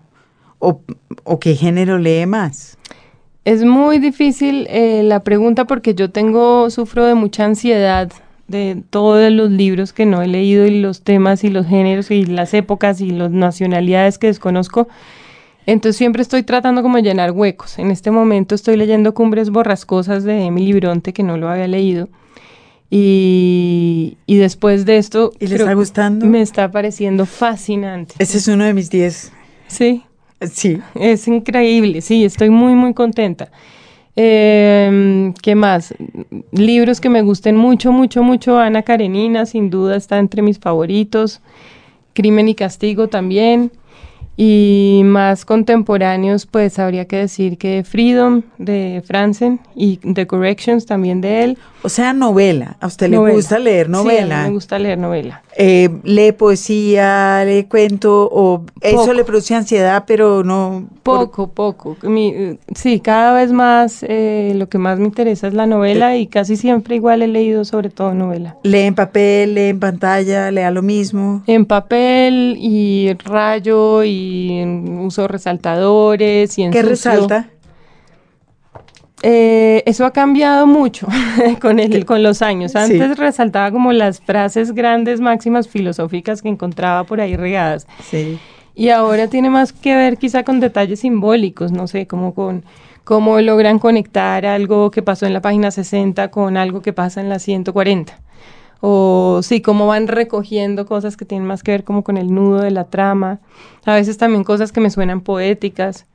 ¿O, 0.60 0.82
o 1.24 1.40
qué 1.40 1.56
género 1.56 1.98
lee 1.98 2.26
más? 2.26 2.78
Es 3.48 3.64
muy 3.64 4.00
difícil 4.00 4.68
eh, 4.70 5.04
la 5.04 5.22
pregunta 5.22 5.64
porque 5.64 5.96
yo 5.96 6.12
tengo, 6.12 6.70
sufro 6.70 7.06
de 7.06 7.14
mucha 7.14 7.46
ansiedad 7.46 8.12
de 8.50 8.84
todos 8.90 9.32
los 9.32 9.50
libros 9.52 9.94
que 9.94 10.06
no 10.06 10.22
he 10.22 10.28
leído 10.28 10.66
y 10.68 10.82
los 10.82 11.02
temas 11.02 11.46
y 11.46 11.50
los 11.50 11.66
géneros 11.66 12.12
y 12.12 12.26
las 12.26 12.54
épocas 12.54 13.00
y 13.00 13.10
las 13.10 13.32
nacionalidades 13.32 14.18
que 14.18 14.28
desconozco. 14.28 14.90
Entonces 15.66 15.96
siempre 15.96 16.24
estoy 16.24 16.44
tratando 16.44 16.84
como 16.84 16.98
de 16.98 17.04
llenar 17.04 17.32
huecos. 17.32 17.80
En 17.80 17.90
este 17.90 18.12
momento 18.12 18.54
estoy 18.54 18.76
leyendo 18.76 19.14
Cumbres 19.14 19.50
Borrascosas 19.50 20.26
de 20.26 20.44
Emily 20.44 20.74
Bronte, 20.74 21.14
que 21.14 21.24
no 21.24 21.38
lo 21.38 21.48
había 21.48 21.70
leído. 21.70 22.10
Y, 22.90 24.18
y 24.26 24.36
después 24.36 24.86
de 24.86 24.98
esto... 24.98 25.32
¿Y 25.40 25.48
le 25.48 25.56
está 25.56 25.74
gustando? 25.74 26.26
Me 26.26 26.42
está 26.42 26.70
pareciendo 26.70 27.26
fascinante. 27.26 28.16
Ese 28.20 28.40
es 28.40 28.48
uno 28.50 28.66
de 28.66 28.74
mis 28.74 28.90
10. 28.90 29.32
Sí, 29.68 30.04
Sí. 30.42 30.80
es 30.96 31.28
increíble, 31.28 32.02
sí, 32.02 32.24
estoy 32.26 32.50
muy, 32.50 32.74
muy 32.74 32.94
contenta. 32.94 33.50
Eh, 34.20 35.32
¿Qué 35.44 35.56
más? 35.56 35.94
Libros 36.52 37.00
que 37.00 37.10
me 37.10 37.22
gusten 37.22 37.56
mucho, 37.56 37.92
mucho, 37.92 38.24
mucho. 38.24 38.58
Ana 38.58 38.82
Karenina, 38.82 39.46
sin 39.46 39.70
duda, 39.70 39.96
está 39.96 40.18
entre 40.18 40.42
mis 40.42 40.58
favoritos. 40.60 41.40
Crimen 42.14 42.50
y 42.50 42.56
Castigo 42.56 43.08
también. 43.10 43.72
Y 44.36 45.02
más 45.04 45.46
contemporáneos, 45.46 46.46
pues 46.46 46.78
habría 46.78 47.06
que 47.06 47.18
decir 47.18 47.58
que 47.58 47.84
Freedom 47.84 48.44
de 48.60 49.04
Franzen 49.06 49.60
y 49.76 49.98
The 49.98 50.28
Corrections 50.28 50.86
también 50.86 51.22
de 51.22 51.44
él. 51.44 51.58
O 51.84 51.90
sea, 51.90 52.14
novela. 52.14 52.78
¿A 52.80 52.88
usted 52.88 53.10
le 53.10 53.18
gusta 53.18 53.58
leer 53.58 53.88
Sí, 53.88 53.94
a 53.94 53.98
mí 53.98 54.04
novela? 54.04 54.44
me 54.44 54.50
gusta 54.52 54.78
leer 54.78 54.98
novela. 55.00 55.42
Eh, 55.60 55.90
¿Lee 56.04 56.34
poesía, 56.34 57.44
lee 57.44 57.64
cuento 57.64 58.30
o 58.32 58.64
eso 58.82 59.12
le 59.14 59.24
produce 59.24 59.56
ansiedad, 59.56 60.04
pero 60.06 60.44
no... 60.44 60.86
por- 61.02 61.32
Poco, 61.32 61.48
poco. 61.48 61.98
Mi- 62.04 62.30
eh, 62.30 62.60
sí, 62.76 63.00
cada 63.00 63.34
vez 63.34 63.52
más 63.52 64.04
eh, 64.08 64.54
lo 64.56 64.70
que 64.70 64.78
más 64.78 65.00
me 65.00 65.06
interesa 65.06 65.48
es 65.48 65.56
la 65.56 65.66
novela 65.66 66.16
y 66.16 66.28
casi 66.28 66.58
siempre 66.58 66.96
igual 66.96 67.24
he 67.24 67.28
leído 67.28 67.66
sobre 67.66 67.90
todo 67.90 68.14
novela. 68.14 68.56
¿Lee 68.62 68.82
en 68.82 68.94
papel, 68.94 69.56
lee 69.56 69.70
en 69.70 69.80
pantalla, 69.80 70.52
lea 70.52 70.70
lo 70.70 70.84
mismo? 70.84 71.42
En 71.48 71.66
papel 71.66 72.56
y 72.60 73.14
rayo 73.26 74.04
y 74.04 74.64
uso 75.00 75.28
resaltadores 75.28 76.58
y 76.60 76.64
en 76.64 76.72
¿Qué 76.72 76.82
resalta? 76.84 77.50
Eh, 79.24 79.82
eso 79.88 80.06
ha 80.06 80.12
cambiado 80.12 80.68
mucho 80.68 81.08
con, 81.62 81.80
el, 81.80 82.06
con 82.06 82.22
los 82.24 82.42
años. 82.42 82.74
Sí. 82.74 82.78
Antes 82.78 83.18
resaltaba 83.18 83.72
como 83.72 83.92
las 83.92 84.20
frases 84.22 84.74
grandes, 84.74 85.20
máximas 85.22 85.68
filosóficas 85.68 86.42
que 86.42 86.50
encontraba 86.50 87.04
por 87.04 87.20
ahí 87.22 87.36
regadas. 87.36 87.88
Sí. 88.04 88.40
Y 88.76 88.90
ahora 88.90 89.28
tiene 89.28 89.50
más 89.50 89.74
que 89.74 89.96
ver 89.96 90.18
quizá 90.18 90.44
con 90.44 90.60
detalles 90.60 91.00
simbólicos, 91.00 91.72
no 91.72 91.88
sé, 91.88 92.06
como 92.06 92.36
con 92.36 92.64
cómo 93.04 93.40
logran 93.42 93.80
conectar 93.80 94.46
algo 94.46 94.92
que 94.92 95.02
pasó 95.02 95.26
en 95.26 95.34
la 95.34 95.42
página 95.42 95.72
60 95.72 96.30
con 96.30 96.58
algo 96.58 96.82
que 96.82 96.94
pasa 96.94 97.22
en 97.22 97.30
la 97.30 97.40
140. 97.40 98.20
O 98.82 99.40
sí, 99.42 99.62
cómo 99.62 99.88
van 99.88 100.08
recogiendo 100.08 100.86
cosas 100.86 101.18
que 101.18 101.26
tienen 101.26 101.48
más 101.48 101.64
que 101.64 101.72
ver 101.72 101.84
como 101.84 102.04
con 102.04 102.18
el 102.18 102.32
nudo 102.32 102.60
de 102.60 102.70
la 102.70 102.84
trama. 102.84 103.40
A 103.86 103.96
veces 103.96 104.18
también 104.18 104.44
cosas 104.44 104.72
que 104.72 104.82
me 104.82 104.92
suenan 104.92 105.22
poéticas. 105.22 106.06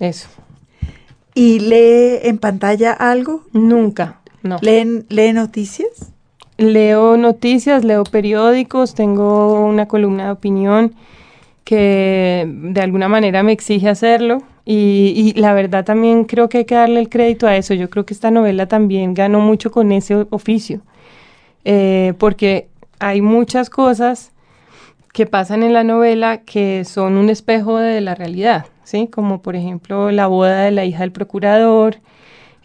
Eso. 0.00 0.28
¿Y 1.34 1.58
lee 1.58 2.20
en 2.22 2.38
pantalla 2.38 2.92
algo? 2.92 3.42
Nunca, 3.52 4.20
no. 4.42 4.58
¿Lee, 4.60 5.04
lee 5.08 5.32
noticias? 5.32 6.12
Leo 6.56 7.16
noticias, 7.16 7.84
leo 7.84 8.04
periódicos, 8.04 8.94
tengo 8.94 9.64
una 9.64 9.88
columna 9.88 10.26
de 10.26 10.30
opinión 10.30 10.94
que 11.64 12.46
de 12.46 12.80
alguna 12.80 13.08
manera 13.08 13.42
me 13.42 13.52
exige 13.52 13.88
hacerlo 13.88 14.42
y, 14.64 15.32
y 15.34 15.40
la 15.40 15.52
verdad 15.54 15.84
también 15.84 16.24
creo 16.24 16.48
que 16.48 16.58
hay 16.58 16.64
que 16.64 16.76
darle 16.76 17.00
el 17.00 17.08
crédito 17.08 17.48
a 17.48 17.56
eso. 17.56 17.74
Yo 17.74 17.90
creo 17.90 18.06
que 18.06 18.14
esta 18.14 18.30
novela 18.30 18.66
también 18.66 19.14
ganó 19.14 19.40
mucho 19.40 19.72
con 19.72 19.90
ese 19.90 20.26
oficio, 20.30 20.82
eh, 21.64 22.14
porque 22.18 22.68
hay 23.00 23.20
muchas 23.20 23.68
cosas 23.68 24.30
que 25.12 25.26
pasan 25.26 25.62
en 25.62 25.72
la 25.72 25.84
novela 25.84 26.42
que 26.42 26.84
son 26.84 27.16
un 27.16 27.30
espejo 27.30 27.78
de 27.78 28.00
la 28.00 28.14
realidad, 28.14 28.66
¿sí? 28.84 29.08
Como 29.08 29.42
por 29.42 29.56
ejemplo 29.56 30.10
la 30.10 30.26
boda 30.26 30.62
de 30.62 30.70
la 30.70 30.84
hija 30.84 31.00
del 31.00 31.12
procurador, 31.12 31.96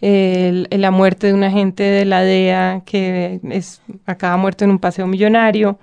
el- 0.00 0.68
la 0.70 0.90
muerte 0.90 1.26
de 1.26 1.34
un 1.34 1.44
agente 1.44 1.82
de 1.82 2.04
la 2.04 2.22
DEA 2.22 2.82
que 2.86 3.40
es, 3.50 3.82
acaba 4.06 4.36
muerto 4.36 4.64
en 4.64 4.70
un 4.70 4.78
paseo 4.78 5.06
millonario. 5.06 5.78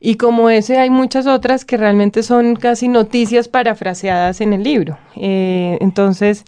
Y 0.00 0.16
como 0.16 0.50
ese 0.50 0.78
hay 0.78 0.90
muchas 0.90 1.26
otras 1.28 1.64
que 1.64 1.76
realmente 1.76 2.22
son 2.24 2.56
casi 2.56 2.88
noticias 2.88 3.46
parafraseadas 3.48 4.40
en 4.40 4.52
el 4.52 4.64
libro. 4.64 4.98
Eh, 5.14 5.78
entonces, 5.80 6.44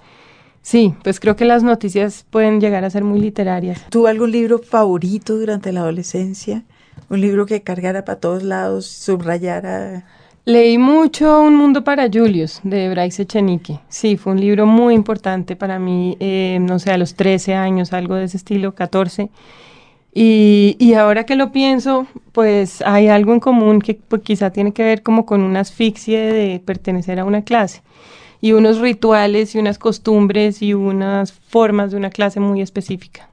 sí, 0.61 0.95
pues 1.05 1.21
creo 1.21 1.37
que 1.37 1.45
las 1.45 1.63
noticias 1.63 2.27
pueden 2.31 2.61
llegar 2.61 2.85
a 2.85 2.91
ser 2.91 3.05
muy 3.05 3.21
literarias. 3.21 3.81
¿Tuvo 3.91 4.09
algún 4.09 4.33
libro 4.33 4.59
favorito 4.59 5.37
durante 5.37 5.71
la 5.71 5.81
adolescencia? 5.81 6.65
Un 7.09 7.21
libro 7.21 7.47
que 7.47 7.63
cargara 7.63 8.05
para 8.05 8.19
todos 8.19 8.43
lados, 8.43 8.87
subrayara. 8.87 10.05
Leí 10.47 10.77
mucho 10.77 11.41
Un 11.41 11.57
Mundo 11.57 11.85
para 11.85 12.09
Julius 12.13 12.61
de 12.65 12.91
Bryce 12.91 13.23
Echenique. 13.23 13.81
Sí, 13.89 14.19
fue 14.19 14.35
un 14.35 14.41
libro 14.41 14.67
muy 14.67 14.95
importante 14.95 15.57
para 15.57 15.79
mí, 15.79 16.19
eh, 16.21 16.59
no 16.61 16.79
sé, 16.79 16.91
a 16.91 16.99
los 16.99 17.15
13 17.15 17.55
años, 17.55 17.95
algo 17.95 18.17
de 18.17 18.25
ese 18.25 18.37
estilo, 18.37 18.75
14. 18.75 19.31
Y, 20.13 20.77
y 20.79 20.95
ahora 20.95 21.25
que 21.25 21.35
lo 21.35 21.51
pienso, 21.51 22.07
pues 22.33 22.83
hay 22.83 23.09
algo 23.09 23.33
en 23.33 23.41
común 23.41 23.81
que 23.81 23.95
pues, 23.95 24.21
quizá 24.23 24.51
tiene 24.51 24.73
que 24.73 24.85
ver 24.85 25.03
como 25.03 25.25
con 25.25 25.41
una 25.41 25.61
asfixia 25.61 26.21
de 26.33 26.61
pertenecer 26.65 27.19
a 27.21 27.25
una 27.25 27.43
clase 27.43 27.83
y 28.43 28.53
unos 28.53 28.79
rituales 28.81 29.55
y 29.55 29.59
unas 29.59 29.79
costumbres 29.79 30.61
y 30.61 30.75
unas 30.75 31.33
formas 31.33 31.91
de 31.91 31.97
una 31.97 32.11
clase 32.11 32.39
muy 32.39 32.61
específica. 32.61 33.31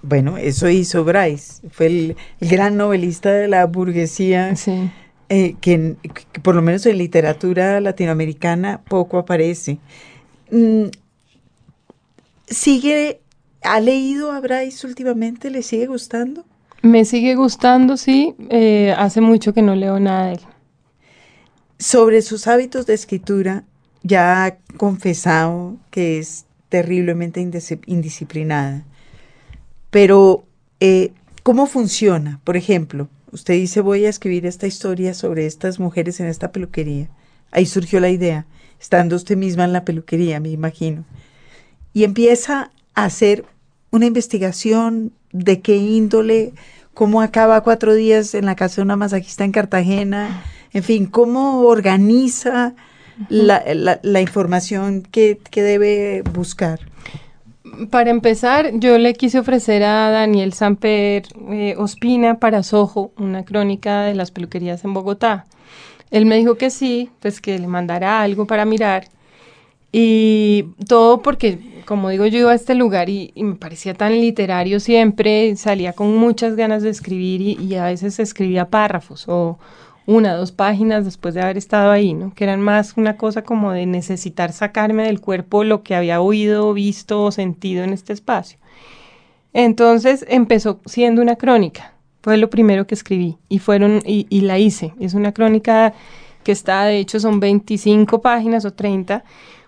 Bueno, 0.00 0.38
eso 0.38 0.70
hizo 0.70 1.04
Bryce. 1.04 1.68
Fue 1.70 1.86
el, 1.86 2.16
el 2.40 2.48
gran 2.48 2.78
novelista 2.78 3.30
de 3.30 3.48
la 3.48 3.66
burguesía, 3.66 4.56
Sí. 4.56 4.90
Eh, 5.28 5.56
que, 5.60 5.96
por 6.42 6.54
lo 6.54 6.62
menos 6.62 6.86
en 6.86 6.98
literatura 6.98 7.80
latinoamericana 7.80 8.82
poco 8.88 9.18
aparece. 9.18 9.78
Mm, 10.50 10.84
¿Sigue, 12.48 13.20
ha 13.62 13.80
leído 13.80 14.32
a 14.32 14.40
Bryce 14.40 14.86
últimamente? 14.86 15.50
¿Le 15.50 15.62
sigue 15.62 15.86
gustando? 15.86 16.44
Me 16.82 17.04
sigue 17.04 17.34
gustando, 17.34 17.96
sí. 17.96 18.34
eh, 18.50 18.94
hace 18.96 19.20
mucho 19.20 19.52
que 19.52 19.62
no 19.62 19.74
leo 19.74 19.98
nada 19.98 20.26
de 20.26 20.32
él. 20.34 20.40
Sobre 21.78 22.22
sus 22.22 22.46
hábitos 22.46 22.86
de 22.86 22.94
escritura, 22.94 23.64
ya 24.02 24.44
ha 24.44 24.56
confesado 24.76 25.76
que 25.90 26.18
es 26.18 26.46
terriblemente 26.68 27.40
indis- 27.40 27.80
indisciplinada. 27.86 28.84
Pero, 29.90 30.44
eh, 30.80 31.12
¿cómo 31.42 31.66
funciona? 31.66 32.40
Por 32.44 32.56
ejemplo, 32.56 33.08
usted 33.32 33.54
dice, 33.54 33.80
voy 33.80 34.04
a 34.04 34.08
escribir 34.08 34.46
esta 34.46 34.66
historia 34.66 35.14
sobre 35.14 35.46
estas 35.46 35.78
mujeres 35.80 36.20
en 36.20 36.26
esta 36.26 36.52
peluquería. 36.52 37.08
Ahí 37.50 37.66
surgió 37.66 38.00
la 38.00 38.10
idea, 38.10 38.46
estando 38.80 39.16
usted 39.16 39.36
misma 39.36 39.64
en 39.64 39.72
la 39.72 39.84
peluquería, 39.84 40.40
me 40.40 40.50
imagino. 40.50 41.04
Y 41.92 42.04
empieza 42.04 42.70
a 42.94 43.04
hacer 43.04 43.44
una 43.90 44.06
investigación 44.06 45.12
de 45.32 45.60
qué 45.60 45.76
índole, 45.76 46.52
cómo 46.94 47.20
acaba 47.22 47.62
cuatro 47.62 47.94
días 47.94 48.34
en 48.34 48.46
la 48.46 48.54
casa 48.56 48.76
de 48.76 48.82
una 48.82 48.96
masajista 48.96 49.44
en 49.44 49.52
Cartagena, 49.52 50.42
en 50.72 50.82
fin, 50.82 51.06
cómo 51.06 51.62
organiza 51.62 52.74
la, 53.28 53.62
la- 53.74 54.00
la 54.02 54.20
información 54.20 55.02
que, 55.02 55.38
que 55.50 55.62
debe 55.62 56.22
buscar. 56.34 56.80
Para 57.90 58.10
empezar, 58.10 58.70
yo 58.74 58.96
le 58.98 59.14
quise 59.14 59.38
ofrecer 59.38 59.82
a 59.82 60.10
Daniel 60.10 60.52
Samper 60.52 61.24
eh, 61.50 61.74
Ospina 61.76 62.38
para 62.38 62.62
Soho 62.62 63.12
una 63.18 63.44
crónica 63.44 64.02
de 64.02 64.14
las 64.14 64.30
peluquerías 64.30 64.84
en 64.84 64.94
Bogotá. 64.94 65.46
Él 66.10 66.26
me 66.26 66.36
dijo 66.36 66.56
que 66.56 66.70
sí, 66.70 67.10
pues 67.20 67.40
que 67.40 67.58
le 67.58 67.66
mandara 67.66 68.22
algo 68.22 68.46
para 68.46 68.64
mirar. 68.64 69.08
Y 69.92 70.66
todo 70.88 71.22
porque, 71.22 71.82
como 71.86 72.08
digo, 72.08 72.26
yo 72.26 72.38
iba 72.38 72.52
a 72.52 72.54
este 72.54 72.74
lugar 72.74 73.08
y, 73.08 73.32
y 73.34 73.44
me 73.44 73.56
parecía 73.56 73.94
tan 73.94 74.12
literario 74.12 74.80
siempre, 74.80 75.54
salía 75.56 75.92
con 75.92 76.16
muchas 76.16 76.56
ganas 76.56 76.82
de 76.82 76.90
escribir 76.90 77.40
y, 77.40 77.52
y 77.60 77.74
a 77.74 77.84
veces 77.84 78.18
escribía 78.18 78.70
párrafos 78.70 79.26
o 79.28 79.58
una, 80.06 80.34
dos 80.34 80.52
páginas 80.52 81.04
después 81.04 81.34
de 81.34 81.42
haber 81.42 81.58
estado 81.58 81.90
ahí, 81.90 82.14
¿no? 82.14 82.32
Que 82.34 82.44
eran 82.44 82.60
más 82.60 82.94
una 82.96 83.16
cosa 83.16 83.42
como 83.42 83.72
de 83.72 83.86
necesitar 83.86 84.52
sacarme 84.52 85.04
del 85.04 85.20
cuerpo 85.20 85.64
lo 85.64 85.82
que 85.82 85.94
había 85.94 86.20
oído, 86.20 86.72
visto 86.72 87.24
o 87.24 87.32
sentido 87.32 87.84
en 87.84 87.92
este 87.92 88.12
espacio. 88.12 88.58
Entonces 89.52 90.24
empezó 90.28 90.80
siendo 90.86 91.22
una 91.22 91.36
crónica, 91.36 91.94
fue 92.22 92.36
lo 92.36 92.50
primero 92.50 92.86
que 92.86 92.94
escribí 92.94 93.38
y 93.48 93.58
fueron 93.58 94.02
y, 94.04 94.26
y 94.30 94.42
la 94.42 94.58
hice. 94.58 94.94
Es 95.00 95.14
una 95.14 95.32
crónica 95.32 95.92
que 96.46 96.52
está, 96.52 96.84
de 96.84 96.98
hecho, 96.98 97.18
son 97.18 97.40
25 97.40 98.20
páginas 98.20 98.64
o 98.64 98.72
30. 98.72 99.24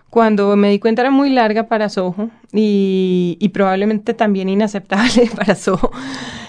Cuando 0.09 0.55
me 0.55 0.69
di 0.71 0.79
cuenta 0.79 1.01
era 1.03 1.11
muy 1.11 1.29
larga 1.29 1.67
para 1.67 1.87
Soho 1.89 2.29
y, 2.51 3.37
y 3.39 3.49
probablemente 3.49 4.13
también 4.15 4.49
inaceptable 4.49 5.29
para 5.35 5.55
Soho. 5.55 5.91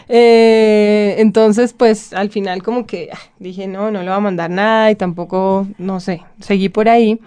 Eh, 0.08 1.14
entonces, 1.18 1.72
pues 1.72 2.12
al 2.12 2.30
final 2.30 2.62
como 2.62 2.86
que 2.86 3.10
ah, 3.12 3.18
dije, 3.38 3.66
no, 3.68 3.90
no 3.90 4.00
le 4.00 4.08
voy 4.08 4.16
a 4.16 4.20
mandar 4.20 4.50
nada 4.50 4.90
y 4.90 4.96
tampoco, 4.96 5.66
no 5.78 6.00
sé, 6.00 6.22
seguí 6.40 6.68
por 6.68 6.88
ahí. 6.88 7.20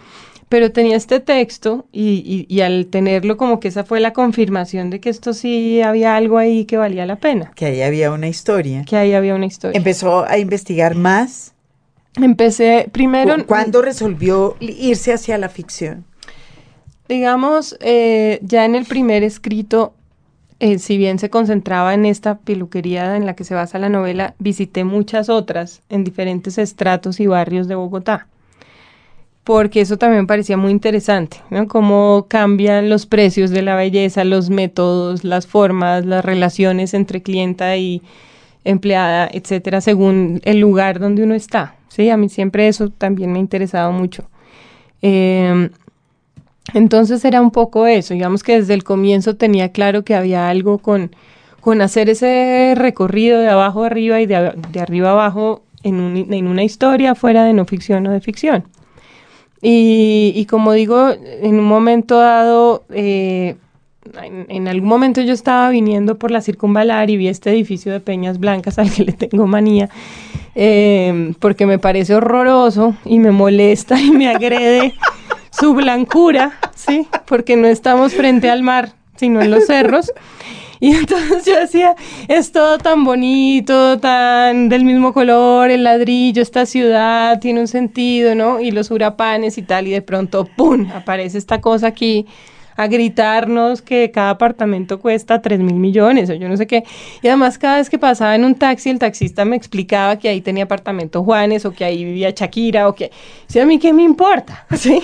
Pero 0.49 0.71
tenía 0.71 0.95
este 0.97 1.19
texto 1.19 1.85
y, 1.91 2.45
y- 2.47 2.53
y 2.53 2.61
al 2.61 2.85
tenerlo 2.87 3.37
como 3.37 3.59
que 3.59 3.69
esa 3.69 3.83
fue 3.85 3.99
la 3.99 4.13
confirmación 4.13 4.89
de 4.91 4.99
que 4.99 5.09
esto 5.09 5.33
sí 5.33 5.81
había 5.81 6.15
algo 6.15 6.37
ahí 6.37 6.65
que 6.65 6.77
valía 6.77 7.05
la 7.07 7.15
pena, 7.15 7.51
Que 7.55 7.65
ahí 7.65 7.81
había 7.81 8.11
una 8.11 8.27
historia. 8.27 8.83
que 8.85 8.95
ahí 8.97 9.13
había 9.13 9.33
una 9.33 9.47
historia. 9.47 9.75
Empezó 9.77 10.25
a 10.27 10.37
investigar 10.37 10.95
más 10.95 11.53
Empecé 12.21 12.87
primero... 12.91 13.35
¿Cuándo 13.47 13.81
resolvió 13.81 14.55
irse 14.59 15.13
hacia 15.13 15.35
la 15.39 15.49
ficción? 15.49 16.05
Digamos, 17.13 17.77
eh, 17.79 18.39
ya 18.41 18.65
en 18.65 18.73
el 18.73 18.85
primer 18.85 19.21
escrito, 19.21 19.93
eh, 20.59 20.79
si 20.79 20.97
bien 20.97 21.19
se 21.19 21.29
concentraba 21.29 21.93
en 21.93 22.07
esta 22.07 22.39
peluquería 22.39 23.15
en 23.15 23.27
la 23.27 23.35
que 23.35 23.43
se 23.43 23.53
basa 23.53 23.77
la 23.77 23.87
novela, 23.87 24.33
visité 24.39 24.83
muchas 24.83 25.29
otras 25.29 25.83
en 25.89 26.03
diferentes 26.03 26.57
estratos 26.57 27.19
y 27.19 27.27
barrios 27.27 27.67
de 27.67 27.75
Bogotá 27.75 28.25
porque 29.43 29.81
eso 29.81 29.97
también 29.97 30.25
parecía 30.25 30.57
muy 30.57 30.71
interesante, 30.71 31.37
¿no? 31.51 31.67
Cómo 31.67 32.25
cambian 32.29 32.89
los 32.89 33.05
precios 33.05 33.51
de 33.51 33.61
la 33.61 33.75
belleza, 33.75 34.23
los 34.23 34.49
métodos, 34.49 35.23
las 35.23 35.45
formas, 35.45 36.07
las 36.07 36.25
relaciones 36.25 36.95
entre 36.95 37.21
clienta 37.21 37.77
y 37.77 38.01
empleada, 38.63 39.29
etcétera, 39.31 39.81
según 39.81 40.41
el 40.45 40.59
lugar 40.59 40.99
donde 40.99 41.21
uno 41.21 41.35
está. 41.35 41.75
Sí, 41.89 42.09
a 42.09 42.17
mí 42.17 42.27
siempre 42.27 42.67
eso 42.67 42.89
también 42.89 43.31
me 43.33 43.37
ha 43.37 43.41
interesado 43.41 43.91
mucho. 43.91 44.23
Em, 45.01 45.69
entonces 46.73 47.25
era 47.25 47.41
un 47.41 47.51
poco 47.51 47.87
eso, 47.87 48.13
digamos 48.13 48.43
que 48.43 48.59
desde 48.59 48.73
el 48.73 48.83
comienzo 48.83 49.35
tenía 49.35 49.71
claro 49.71 50.03
que 50.03 50.15
había 50.15 50.49
algo 50.49 50.77
con, 50.77 51.15
con 51.59 51.81
hacer 51.81 52.09
ese 52.09 52.73
recorrido 52.75 53.39
de 53.39 53.49
abajo 53.49 53.83
arriba 53.83 54.21
y 54.21 54.25
de, 54.25 54.53
arriba 54.79 55.09
a 55.09 55.13
abajo 55.13 55.63
en, 55.83 56.31
en 56.31 56.47
una 56.47 56.63
historia 56.63 57.15
fuera 57.15 57.43
de 57.43 57.53
no 57.53 57.65
ficción 57.65 58.07
o 58.07 58.11
de 58.11 58.21
ficción. 58.21 58.65
Y, 59.65 60.45
como 60.49 60.73
digo, 60.73 61.11
en 61.11 61.57
un 61.57 61.63
momento 61.63 62.19
dado, 62.19 62.83
eh, 62.89 63.55
en, 64.21 64.67
algún 64.67 64.89
momento 64.89 65.21
yo 65.21 65.31
estaba 65.31 65.69
viniendo 65.69 66.19
por 66.19 66.31
la 66.31 66.41
circunvalar 66.41 67.09
y 67.09 67.15
vi 67.15 67.29
este 67.29 67.51
edificio 67.51 67.93
de 67.93 68.01
Peñas 68.01 68.41
Blancas 68.41 68.77
al 68.77 68.91
que 68.91 69.05
le 69.05 69.13
tengo 69.13 69.47
manía, 69.47 69.89
eh, 70.53 71.33
porque 71.39 71.65
me 71.65 71.79
parece 71.79 72.13
horroroso 72.13 72.93
y 73.05 73.19
me 73.19 73.31
molesta 73.31 73.97
y 74.01 74.11
me 74.11 74.27
agrede 74.27 74.95
su 75.57 75.73
blancura, 75.73 76.53
¿sí? 76.75 77.07
Porque 77.25 77.55
no 77.55 77.67
estamos 77.67 78.13
frente 78.13 78.49
al 78.49 78.63
mar, 78.63 78.93
sino 79.15 79.41
en 79.41 79.51
los 79.51 79.65
cerros. 79.65 80.11
Y 80.79 80.95
entonces 80.95 81.45
yo 81.45 81.57
decía, 81.57 81.95
es 82.27 82.51
todo 82.51 82.77
tan 82.77 83.05
bonito, 83.05 83.99
tan 83.99 84.67
del 84.67 84.83
mismo 84.83 85.13
color, 85.13 85.71
el 85.71 85.85
ladrillo, 85.85 86.41
esta 86.41 86.65
ciudad 86.65 87.39
tiene 87.39 87.61
un 87.61 87.69
sentido, 87.69 88.35
¿no? 88.35 88.59
Y 88.59 88.71
los 88.71 88.91
hurapanes 88.91 89.57
y 89.57 89.61
tal, 89.61 89.87
y 89.87 89.91
de 89.91 90.01
pronto, 90.01 90.45
¡pum!, 90.57 90.89
aparece 90.93 91.37
esta 91.37 91.61
cosa 91.61 91.87
aquí 91.87 92.25
a 92.75 92.87
gritarnos 92.87 93.81
que 93.81 94.11
cada 94.11 94.31
apartamento 94.31 94.99
cuesta 94.99 95.41
3 95.41 95.59
mil 95.59 95.75
millones 95.75 96.29
o 96.29 96.33
yo 96.33 96.49
no 96.49 96.57
sé 96.57 96.67
qué. 96.67 96.83
Y 97.21 97.27
además 97.27 97.57
cada 97.57 97.77
vez 97.77 97.89
que 97.89 97.97
pasaba 97.97 98.35
en 98.35 98.45
un 98.45 98.55
taxi, 98.55 98.89
el 98.89 98.99
taxista 98.99 99.45
me 99.45 99.55
explicaba 99.55 100.17
que 100.17 100.29
ahí 100.29 100.41
tenía 100.41 100.65
apartamento 100.65 101.23
Juanes 101.23 101.65
o 101.65 101.71
que 101.71 101.85
ahí 101.85 102.03
vivía 102.03 102.31
Shakira 102.31 102.87
o 102.87 102.95
que... 102.95 103.11
Sí, 103.47 103.59
a 103.59 103.65
mí 103.65 103.79
qué 103.79 103.93
me 103.93 104.03
importa, 104.03 104.65
¿sí? 104.75 105.01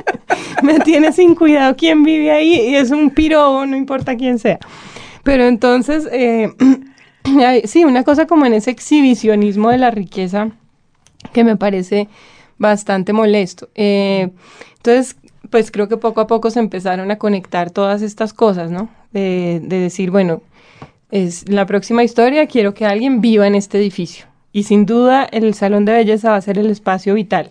me 0.62 0.80
tiene 0.80 1.12
sin 1.12 1.34
cuidado 1.34 1.76
quién 1.76 2.02
vive 2.02 2.30
ahí 2.30 2.70
y 2.70 2.74
es 2.76 2.90
un 2.90 3.10
pirobo, 3.10 3.66
no 3.66 3.76
importa 3.76 4.16
quién 4.16 4.38
sea. 4.38 4.58
Pero 5.22 5.44
entonces, 5.44 6.08
eh, 6.12 6.52
sí, 7.64 7.84
una 7.84 8.04
cosa 8.04 8.26
como 8.26 8.46
en 8.46 8.54
ese 8.54 8.70
exhibicionismo 8.70 9.70
de 9.70 9.78
la 9.78 9.90
riqueza 9.90 10.50
que 11.32 11.44
me 11.44 11.56
parece 11.56 12.08
bastante 12.58 13.12
molesto. 13.12 13.68
Eh, 13.74 14.30
entonces, 14.76 15.16
pues 15.50 15.70
creo 15.70 15.88
que 15.88 15.96
poco 15.96 16.20
a 16.20 16.26
poco 16.26 16.50
se 16.50 16.60
empezaron 16.60 17.10
a 17.10 17.18
conectar 17.18 17.70
todas 17.70 18.02
estas 18.02 18.32
cosas, 18.32 18.70
¿no? 18.70 18.88
De, 19.12 19.60
decir, 19.60 20.10
bueno, 20.10 20.42
es 21.10 21.48
la 21.48 21.66
próxima 21.66 22.02
historia, 22.02 22.46
quiero 22.46 22.74
que 22.74 22.86
alguien 22.86 23.20
viva 23.20 23.46
en 23.46 23.54
este 23.54 23.78
edificio. 23.78 24.26
Y 24.52 24.64
sin 24.64 24.86
duda 24.86 25.24
el 25.24 25.54
salón 25.54 25.84
de 25.84 25.92
belleza 25.92 26.30
va 26.30 26.36
a 26.36 26.40
ser 26.40 26.58
el 26.58 26.70
espacio 26.70 27.14
vital. 27.14 27.50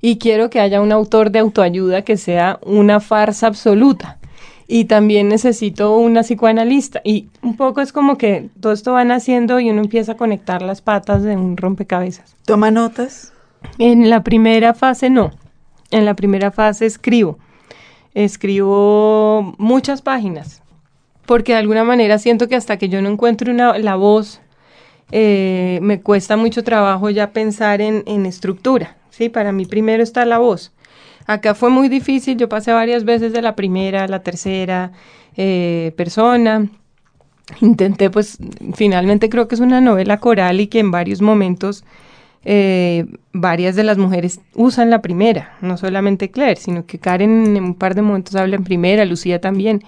Y 0.00 0.18
quiero 0.18 0.50
que 0.50 0.60
haya 0.60 0.80
un 0.80 0.92
autor 0.92 1.30
de 1.30 1.38
autoayuda 1.38 2.02
que 2.02 2.16
sea 2.16 2.58
una 2.62 3.00
farsa 3.00 3.46
absoluta 3.46 4.18
y 4.66 4.86
también 4.86 5.28
necesito 5.28 5.96
una 5.96 6.22
psicoanalista. 6.22 7.00
Y 7.04 7.28
un 7.42 7.56
poco 7.56 7.80
es 7.80 7.92
como 7.92 8.16
que 8.16 8.48
todo 8.60 8.72
esto 8.72 8.92
va 8.92 9.04
naciendo 9.04 9.60
y 9.60 9.70
uno 9.70 9.80
empieza 9.80 10.12
a 10.12 10.16
conectar 10.16 10.62
las 10.62 10.80
patas 10.80 11.22
de 11.22 11.36
un 11.36 11.56
rompecabezas. 11.56 12.36
¿Toma 12.44 12.70
notas? 12.70 13.32
En 13.78 14.10
la 14.10 14.22
primera 14.22 14.74
fase 14.74 15.10
no. 15.10 15.30
En 15.90 16.04
la 16.04 16.14
primera 16.14 16.50
fase 16.50 16.86
escribo. 16.86 17.38
Escribo 18.14 19.54
muchas 19.58 20.02
páginas. 20.02 20.62
Porque 21.26 21.52
de 21.52 21.58
alguna 21.58 21.84
manera 21.84 22.18
siento 22.18 22.48
que 22.48 22.56
hasta 22.56 22.76
que 22.76 22.88
yo 22.88 23.00
no 23.00 23.08
encuentro 23.08 23.50
una, 23.50 23.78
la 23.78 23.96
voz, 23.96 24.40
eh, 25.10 25.78
me 25.82 26.00
cuesta 26.00 26.36
mucho 26.36 26.64
trabajo 26.64 27.10
ya 27.10 27.32
pensar 27.32 27.80
en, 27.80 28.02
en 28.06 28.26
estructura. 28.26 28.96
¿sí? 29.10 29.28
Para 29.28 29.52
mí 29.52 29.64
primero 29.66 30.02
está 30.02 30.24
la 30.24 30.38
voz. 30.38 30.72
Acá 31.26 31.54
fue 31.54 31.70
muy 31.70 31.88
difícil, 31.88 32.36
yo 32.36 32.48
pasé 32.48 32.72
varias 32.72 33.04
veces 33.04 33.32
de 33.32 33.40
la 33.40 33.56
primera 33.56 34.04
a 34.04 34.08
la 34.08 34.22
tercera 34.22 34.92
eh, 35.36 35.92
persona. 35.96 36.68
Intenté, 37.60 38.10
pues, 38.10 38.38
finalmente 38.74 39.28
creo 39.28 39.48
que 39.48 39.54
es 39.54 39.60
una 39.60 39.80
novela 39.80 40.18
coral 40.18 40.60
y 40.60 40.66
que 40.66 40.80
en 40.80 40.90
varios 40.90 41.22
momentos 41.22 41.84
eh, 42.44 43.06
varias 43.32 43.74
de 43.76 43.84
las 43.84 43.98
mujeres 43.98 44.40
usan 44.54 44.90
la 44.90 45.00
primera, 45.00 45.56
no 45.60 45.76
solamente 45.76 46.30
Claire, 46.30 46.60
sino 46.60 46.86
que 46.86 46.98
Karen 46.98 47.56
en 47.56 47.64
un 47.64 47.74
par 47.74 47.94
de 47.94 48.02
momentos 48.02 48.34
habla 48.34 48.56
en 48.56 48.64
primera, 48.64 49.04
Lucía 49.04 49.40
también, 49.40 49.82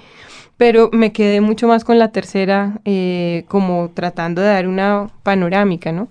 pero 0.57 0.89
me 0.93 1.13
quedé 1.13 1.41
mucho 1.41 1.69
más 1.69 1.85
con 1.85 1.99
la 1.99 2.13
tercera, 2.13 2.81
eh, 2.85 3.45
como 3.49 3.91
tratando 3.93 4.41
de 4.41 4.49
dar 4.49 4.69
una 4.69 5.11
panorámica, 5.23 5.93
¿no? 5.93 6.09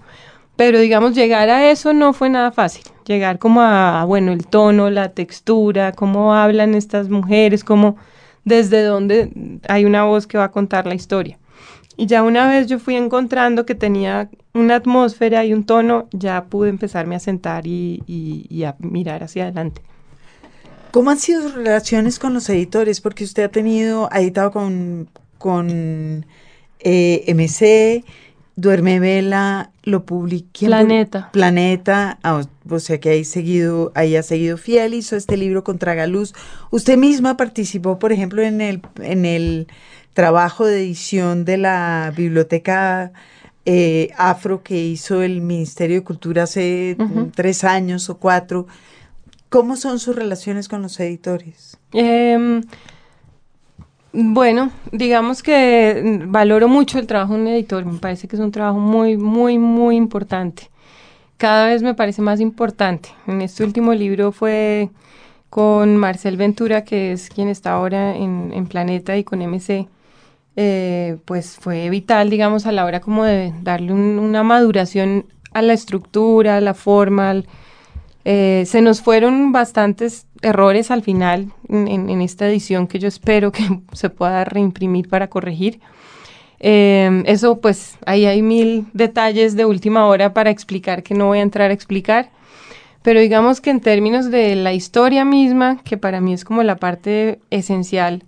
Pero 0.55 0.79
digamos, 0.79 1.15
llegar 1.15 1.49
a 1.49 1.69
eso 1.69 1.93
no 1.93 2.13
fue 2.13 2.29
nada 2.29 2.51
fácil. 2.51 2.83
Llegar 3.05 3.39
como 3.39 3.61
a, 3.61 4.05
bueno, 4.05 4.31
el 4.31 4.47
tono, 4.47 4.89
la 4.89 5.09
textura, 5.09 5.91
cómo 5.91 6.33
hablan 6.33 6.75
estas 6.75 7.09
mujeres, 7.09 7.63
cómo 7.63 7.97
desde 8.45 8.83
dónde 8.83 9.59
hay 9.67 9.85
una 9.85 10.03
voz 10.03 10.27
que 10.27 10.37
va 10.37 10.45
a 10.45 10.51
contar 10.51 10.87
la 10.87 10.95
historia. 10.95 11.37
Y 11.97 12.07
ya 12.07 12.23
una 12.23 12.47
vez 12.49 12.67
yo 12.67 12.79
fui 12.79 12.95
encontrando 12.95 13.65
que 13.65 13.75
tenía 13.75 14.29
una 14.53 14.75
atmósfera 14.75 15.45
y 15.45 15.53
un 15.53 15.65
tono, 15.65 16.07
ya 16.11 16.45
pude 16.45 16.69
empezarme 16.69 17.15
a 17.15 17.19
sentar 17.19 17.67
y, 17.67 18.03
y, 18.07 18.63
a 18.63 18.75
mirar 18.79 19.23
hacia 19.23 19.43
adelante. 19.43 19.81
¿Cómo 20.91 21.11
han 21.11 21.19
sido 21.19 21.41
sus 21.41 21.53
relaciones 21.55 22.19
con 22.19 22.33
los 22.33 22.49
editores? 22.49 23.01
Porque 23.01 23.23
usted 23.23 23.43
ha 23.43 23.49
tenido, 23.49 24.09
ha 24.11 24.21
editado 24.21 24.51
con, 24.51 25.09
con 25.37 26.25
eh, 26.79 27.33
MC, 27.33 28.05
Duerme 28.57 29.01
Vela, 29.01 29.71
lo 29.83 30.05
publiqué. 30.05 30.67
Planeta. 30.67 31.29
Planeta, 31.33 32.19
ah, 32.23 32.41
o 32.69 32.79
sea 32.79 32.99
que 33.01 33.09
ahí, 33.09 33.25
seguido, 33.25 33.91
ahí 33.95 34.15
ha 34.15 34.23
seguido 34.23 34.57
fiel, 34.57 34.93
hizo 34.93 35.17
este 35.17 35.35
libro 35.35 35.65
con 35.65 35.77
Tragaluz. 35.77 36.33
Usted 36.71 36.97
misma 36.97 37.35
participó, 37.35 37.99
por 37.99 38.13
ejemplo, 38.13 38.41
en 38.41 38.61
el, 38.61 38.81
en 39.01 39.25
el 39.25 39.67
trabajo 40.15 40.65
de 40.65 40.79
edición 40.79 41.45
de 41.45 41.57
la 41.57 42.11
biblioteca 42.15 43.11
eh, 43.65 44.09
afro 44.17 44.63
que 44.63 44.75
hizo 44.81 45.21
el 45.21 45.41
Ministerio 45.41 45.97
de 45.97 46.03
Cultura 46.03 46.43
hace 46.43 46.97
tres 47.35 47.63
años 47.63 48.09
o 48.09 48.17
cuatro. 48.17 48.65
¿Cómo 49.49 49.75
son 49.75 49.99
sus 49.99 50.15
relaciones 50.15 50.67
con 50.67 50.81
los 50.81 50.99
editores? 50.99 51.77
Eh, 51.93 52.61
bueno, 54.17 54.71
digamos 54.93 55.43
que 55.43 56.21
valoro 56.25 56.69
mucho 56.69 56.99
el 56.99 57.07
trabajo 57.07 57.33
de 57.33 57.41
un 57.41 57.47
editor, 57.49 57.83
me 57.83 57.99
parece 57.99 58.29
que 58.29 58.37
es 58.37 58.41
un 58.41 58.51
trabajo 58.51 58.79
muy, 58.79 59.17
muy, 59.17 59.59
muy 59.59 59.97
importante. 59.97 60.69
Cada 61.35 61.67
vez 61.67 61.83
me 61.83 61.93
parece 61.93 62.21
más 62.21 62.39
importante. 62.39 63.09
En 63.27 63.41
este 63.41 63.65
último 63.65 63.93
libro 63.93 64.31
fue 64.31 64.89
con 65.49 65.97
Marcel 65.97 66.37
Ventura, 66.37 66.85
que 66.85 67.11
es 67.11 67.29
quien 67.29 67.49
está 67.49 67.73
ahora 67.73 68.15
en, 68.15 68.67
Planeta 68.67 69.17
y 69.17 69.25
con 69.25 69.39
MC. 69.39 69.89
Eh, 70.57 71.17
pues 71.25 71.57
fue 71.59 71.89
vital, 71.89 72.29
digamos, 72.29 72.65
a 72.65 72.71
la 72.71 72.85
hora 72.85 73.01
como 73.01 73.25
de 73.25 73.53
darle 73.61 73.91
una 73.91 74.43
maduración 74.43 75.25
a 75.53 75.61
la 75.61 75.73
estructura, 75.73 76.57
a 76.57 76.61
la 76.61 76.73
forma, 76.73 77.43
eh, 78.27 78.63
se 78.65 78.81
nos 78.81 79.01
fueron 79.01 79.51
bastantes 79.51 80.25
errores 80.41 80.89
al 80.89 81.03
final 81.03 81.51
en, 81.69 82.21
esta 82.21 82.47
edición 82.47 82.87
que 82.87 82.97
yo 82.97 83.07
espero 83.07 83.51
que 83.51 83.63
se 83.93 84.09
pueda 84.09 84.43
reimprimir 84.43 85.07
para 85.07 85.29
corregir. 85.29 85.79
Eh, 86.59 87.23
eso 87.27 87.59
pues 87.61 87.97
ahí 88.07 88.25
hay 88.25 88.41
mil 88.41 88.87
detalles 88.93 89.55
de 89.55 89.65
última 89.65 90.07
hora 90.07 90.33
para 90.33 90.49
explicar 90.49 91.03
que 91.03 91.13
no 91.13 91.27
voy 91.27 91.37
a 91.37 91.43
entrar 91.43 91.69
a 91.69 91.73
explicar. 91.73 92.31
Pero 93.03 93.19
digamos 93.19 93.61
que 93.61 93.69
en 93.69 93.81
términos 93.81 94.31
de 94.31 94.55
la 94.55 94.73
historia 94.73 95.23
misma, 95.23 95.77
que 95.83 95.95
para 95.95 96.19
mí 96.19 96.33
es 96.33 96.43
como 96.43 96.63
la 96.63 96.77
parte 96.77 97.39
esencial, 97.51 98.23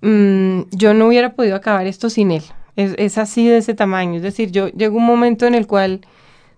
mm, 0.00 0.62
yo 0.72 0.94
no 0.94 1.06
hubiera 1.08 1.34
podido 1.34 1.56
acabar 1.56 1.86
esto 1.86 2.10
sin 2.10 2.30
él. 2.30 2.42
Es, 2.76 3.18
así 3.18 3.48
de 3.48 3.58
ese 3.58 3.74
tamaño. 3.74 4.16
Es 4.16 4.22
decir, 4.22 4.52
yo 4.52 4.68
llegó 4.68 4.98
un 4.98 5.04
momento 5.06 5.46
en 5.46 5.54
el 5.54 5.66
cual 5.66 6.02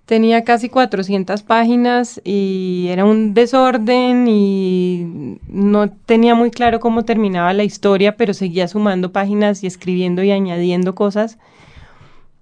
tenía 0.05 0.45
casi 0.45 0.69
400 0.69 1.43
páginas 1.45 2.21
y 2.25 2.89
era 2.91 3.07
un 3.07 3.33
desorden 3.33 4.29
y 4.29 5.39
no 5.49 5.89
tenía 5.89 6.35
muy 6.35 6.51
claro 6.51 6.79
cómo 6.79 7.07
terminaba 7.07 7.55
la 7.55 7.65
historia, 7.65 8.17
pero 8.17 8.35
seguía 8.35 8.69
sumando 8.69 9.13
páginas 9.13 9.65
y 9.65 9.67
escribiendo 9.67 10.23
y 10.23 10.31
añadiendo 10.31 10.95
cosas. 10.95 11.39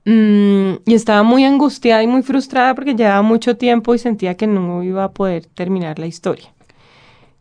Mm, 0.04 0.80
y 0.86 0.94
estaba 0.94 1.22
muy 1.22 1.44
angustiada 1.44 2.02
y 2.02 2.06
muy 2.08 2.22
frustrada 2.22 2.74
porque 2.74 2.94
llevaba 2.94 3.22
mucho 3.22 3.56
tiempo 3.56 3.94
y 3.94 3.98
sentía 3.98 4.36
que 4.36 4.46
no 4.46 4.82
iba 4.82 5.04
a 5.04 5.12
poder 5.12 5.46
terminar 5.46 5.98
la 6.00 6.06
historia. 6.06 6.52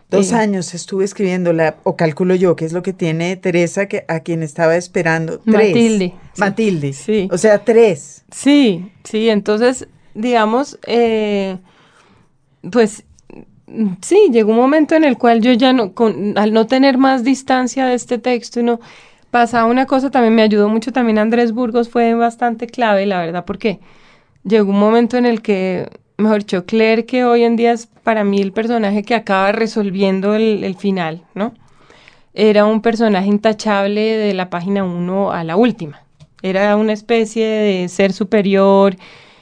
Dos 0.10 0.32
años 0.32 0.74
estuve 0.74 1.04
escribiéndola, 1.04 1.76
o 1.84 1.98
calculo 1.98 2.34
yo, 2.36 2.56
que 2.56 2.64
es 2.64 2.72
lo 2.72 2.82
que 2.82 2.94
tiene 2.94 3.36
Teresa, 3.36 3.88
que, 3.88 4.06
a 4.08 4.22
quien 4.22 4.42
estaba 4.42 4.78
esperando. 4.78 5.40
Tres. 5.40 5.54
Matilde. 5.54 6.14
Matilde. 6.38 6.94
Sí. 6.94 7.28
O 7.30 7.38
sea, 7.38 7.66
tres. 7.66 8.24
Sí, 8.32 8.90
sí, 9.04 9.30
entonces, 9.30 9.88
digamos, 10.14 10.80
eh, 10.88 11.58
pues 12.72 13.04
sí, 14.02 14.30
llegó 14.32 14.52
un 14.52 14.58
momento 14.58 14.96
en 14.96 15.04
el 15.04 15.18
cual 15.18 15.42
yo 15.42 15.52
ya 15.54 15.74
no, 15.74 15.94
con, 15.94 16.38
al 16.38 16.54
no 16.54 16.68
tener 16.68 16.98
más 16.98 17.24
distancia 17.24 17.86
de 17.86 17.96
este 17.96 18.18
texto, 18.18 18.62
no 18.64 18.80
pasaba 19.30 19.70
una 19.70 19.86
cosa, 19.86 20.10
también 20.10 20.36
me 20.36 20.42
ayudó 20.42 20.70
mucho, 20.70 20.92
también 20.92 21.18
Andrés 21.18 21.52
Burgos 21.52 21.90
fue 21.90 22.14
bastante 22.14 22.68
clave, 22.68 23.06
la 23.06 23.20
verdad, 23.20 23.46
porque 23.46 23.80
llegó 24.44 24.72
un 24.72 24.80
momento 24.80 25.18
en 25.18 25.26
el 25.26 25.42
que, 25.42 25.90
mejor 26.18 26.40
dicho, 26.40 26.66
que 26.66 27.26
hoy 27.26 27.44
en 27.44 27.56
día 27.56 27.72
es 27.72 27.88
para 28.04 28.24
mí 28.24 28.42
el 28.42 28.52
personaje 28.52 29.04
que 29.04 29.16
acaba 29.16 29.52
resolviendo 29.52 30.36
el, 30.36 30.64
el 30.64 30.76
final, 30.76 31.24
¿no? 31.36 31.54
Era 32.34 32.66
un 32.66 32.82
personaje 32.82 33.28
intachable 33.28 34.18
de 34.18 34.34
la 34.34 34.50
página 34.50 34.84
1 34.84 35.32
a 35.32 35.44
la 35.44 35.56
última. 35.56 36.04
Era 36.44 36.76
una 36.76 36.94
especie 36.94 37.48
de 37.48 37.90
ser 37.90 38.14
superior 38.14 38.96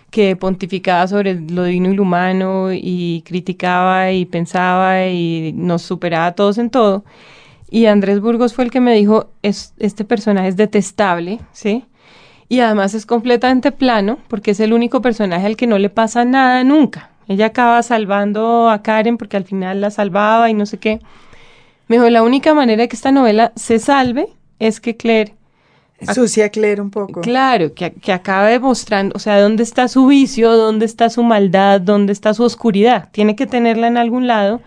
que 0.10 0.38
pontificaba 0.38 1.06
sobre 1.08 1.36
lo 1.36 1.66
divino 1.66 1.90
y 1.92 1.96
lo 1.96 2.04
humano 2.04 2.70
y 2.72 3.22
criticaba 3.26 4.12
y 4.14 4.26
pensaba 4.26 5.08
y 5.08 5.52
nos 5.54 5.82
superaba 5.82 6.28
a 6.28 6.36
todos 6.36 6.58
en 6.58 6.70
todo. 6.70 7.04
Y 7.70 7.88
Andrés 7.88 8.22
Burgos 8.22 8.54
fue 8.54 8.64
el 8.64 8.72
que 8.72 8.80
me 8.80 8.94
dijo, 8.96 9.30
es, 9.42 9.74
este 9.78 10.06
personaje 10.06 10.48
es 10.48 10.56
detestable, 10.56 11.42
¿sí? 11.52 11.84
Y 12.48 12.60
además 12.60 12.94
es 12.94 13.06
completamente 13.06 13.72
plano 13.72 14.20
porque 14.28 14.52
es 14.52 14.60
el 14.60 14.74
único 14.74 15.02
personaje 15.02 15.46
al 15.46 15.58
que 15.58 15.68
no 15.68 15.78
le 15.80 15.90
pasa 15.90 16.26
nada 16.26 16.64
nunca. 16.64 17.10
Ella 17.28 17.48
acaba 17.48 17.82
salvando 17.82 18.70
a 18.70 18.84
Karen 18.84 19.18
porque 19.18 19.38
al 19.38 19.46
final 19.46 19.82
la 19.82 19.90
salvaba 19.90 20.50
y 20.50 20.54
no 20.54 20.66
sé 20.66 20.78
qué. 20.78 21.00
Me 21.88 21.98
dijo, 21.98 22.10
la 22.10 22.24
única 22.24 22.54
manera 22.54 22.84
de 22.84 22.88
que 22.88 22.96
esta 22.96 23.12
novela 23.12 23.52
se 23.56 23.80
salve 23.80 24.28
es 24.60 24.80
que 24.80 24.96
Claire 24.96 25.34
Sucia 26.14 26.50
Claire 26.50 26.82
un 26.82 26.92
poco. 26.92 27.22
Claro, 27.22 27.74
que, 27.74 27.94
que 27.94 28.12
acabe 28.12 28.60
mostrando, 28.60 29.14
o 29.16 29.20
sea, 29.20 29.40
dónde 29.40 29.64
está 29.64 29.88
su 29.88 30.08
vicio, 30.08 30.52
dónde 30.56 30.86
está 30.86 31.10
su 31.10 31.24
maldad, 31.24 31.82
dónde 31.82 32.12
está 32.12 32.34
su 32.34 32.44
oscuridad. 32.44 33.10
Tiene 33.12 33.36
que 33.36 33.48
tenerla 33.48 33.88
en 33.88 33.98
algún 33.98 34.28
lado 34.28 34.62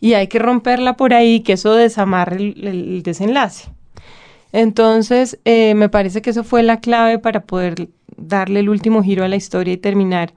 y 0.00 0.14
hay 0.14 0.28
que 0.28 0.38
romperla 0.38 0.96
por 0.96 1.14
ahí, 1.14 1.40
que 1.40 1.54
eso 1.54 1.74
desamarre 1.74 2.36
el, 2.36 2.66
el 2.66 3.02
desenlace. 3.02 3.70
Entonces, 4.52 5.38
eh, 5.44 5.74
me 5.74 5.88
parece 5.88 6.22
que 6.22 6.30
eso 6.30 6.44
fue 6.44 6.62
la 6.62 6.80
clave 6.80 7.18
para 7.18 7.40
poder 7.40 7.88
darle 8.16 8.60
el 8.60 8.68
último 8.68 9.02
giro 9.02 9.24
a 9.24 9.28
la 9.28 9.36
historia 9.36 9.74
y 9.74 9.76
terminar. 9.76 10.32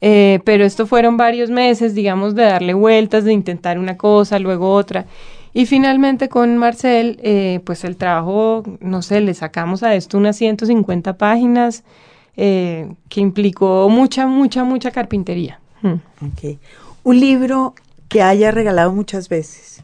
Eh, 0.00 0.40
pero 0.44 0.64
esto 0.64 0.86
fueron 0.86 1.16
varios 1.16 1.50
meses, 1.50 1.94
digamos, 1.94 2.34
de 2.34 2.44
darle 2.44 2.74
vueltas, 2.74 3.24
de 3.24 3.32
intentar 3.32 3.78
una 3.78 3.96
cosa, 3.96 4.38
luego 4.38 4.72
otra. 4.72 5.06
Y 5.52 5.66
finalmente 5.66 6.28
con 6.28 6.56
Marcel, 6.58 7.18
eh, 7.22 7.60
pues 7.64 7.84
el 7.84 7.96
trabajo, 7.96 8.62
no 8.80 9.02
sé, 9.02 9.20
le 9.20 9.34
sacamos 9.34 9.82
a 9.82 9.94
esto 9.94 10.16
unas 10.16 10.36
150 10.36 11.18
páginas 11.18 11.82
eh, 12.36 12.92
que 13.08 13.20
implicó 13.20 13.88
mucha, 13.88 14.26
mucha, 14.26 14.64
mucha 14.64 14.90
carpintería. 14.90 15.58
Hmm. 15.82 15.94
Ok. 16.24 16.58
Un 17.02 17.20
libro 17.20 17.74
que 18.08 18.22
haya 18.22 18.50
regalado 18.50 18.92
muchas 18.92 19.28
veces. 19.28 19.82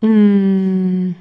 Mm. 0.00 1.12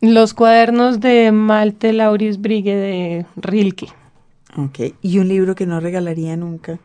Los 0.00 0.32
cuadernos 0.34 1.00
de 1.00 1.30
Malte 1.32 1.92
Lauris 1.92 2.40
Brigue 2.40 2.74
de 2.74 3.26
Rilke. 3.36 3.88
Ok. 4.56 4.94
Y 5.02 5.18
un 5.18 5.28
libro 5.28 5.54
que 5.54 5.66
no 5.66 5.78
regalaría 5.80 6.36
nunca. 6.36 6.78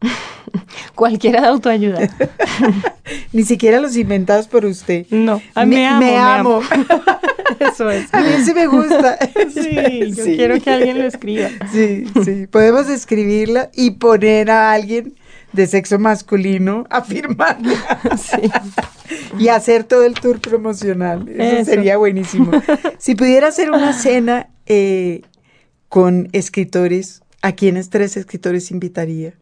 Cualquiera 0.94 1.42
de 1.42 1.46
autoayuda. 1.48 2.00
Ni 3.32 3.44
siquiera 3.44 3.80
los 3.80 3.96
inventados 3.96 4.48
por 4.48 4.64
usted. 4.64 5.06
No, 5.10 5.40
ah, 5.54 5.66
me, 5.66 5.86
amo. 5.86 6.00
me 6.00 6.16
amo. 6.16 6.60
Eso 7.60 7.90
es. 7.90 8.12
A 8.12 8.20
mí 8.20 8.28
sí 8.44 8.54
me 8.54 8.66
gusta. 8.66 9.18
Sí, 9.52 10.14
yo 10.14 10.24
Sí. 10.24 10.36
quiero 10.36 10.60
que 10.60 10.70
alguien 10.70 10.98
lo 10.98 11.04
escriba. 11.06 11.48
Sí, 11.70 12.06
sí. 12.24 12.46
Podemos 12.46 12.88
escribirla 12.88 13.70
y 13.74 13.92
poner 13.92 14.50
a 14.50 14.72
alguien 14.72 15.14
de 15.52 15.66
sexo 15.66 15.98
masculino 15.98 16.84
a 16.90 17.02
firmarla 17.02 17.74
Sí. 18.16 18.50
y 19.38 19.48
hacer 19.48 19.84
todo 19.84 20.04
el 20.04 20.14
tour 20.14 20.40
promocional. 20.40 21.28
Eso, 21.28 21.56
Eso. 21.56 21.64
sería 21.70 21.96
buenísimo. 21.96 22.50
Si 22.98 23.14
pudiera 23.14 23.48
hacer 23.48 23.70
una 23.70 23.92
cena 23.92 24.48
eh, 24.66 25.22
con 25.88 26.28
escritores, 26.32 27.22
¿a 27.42 27.52
quiénes 27.52 27.90
tres 27.90 28.16
escritores 28.16 28.70
invitaría? 28.70 29.34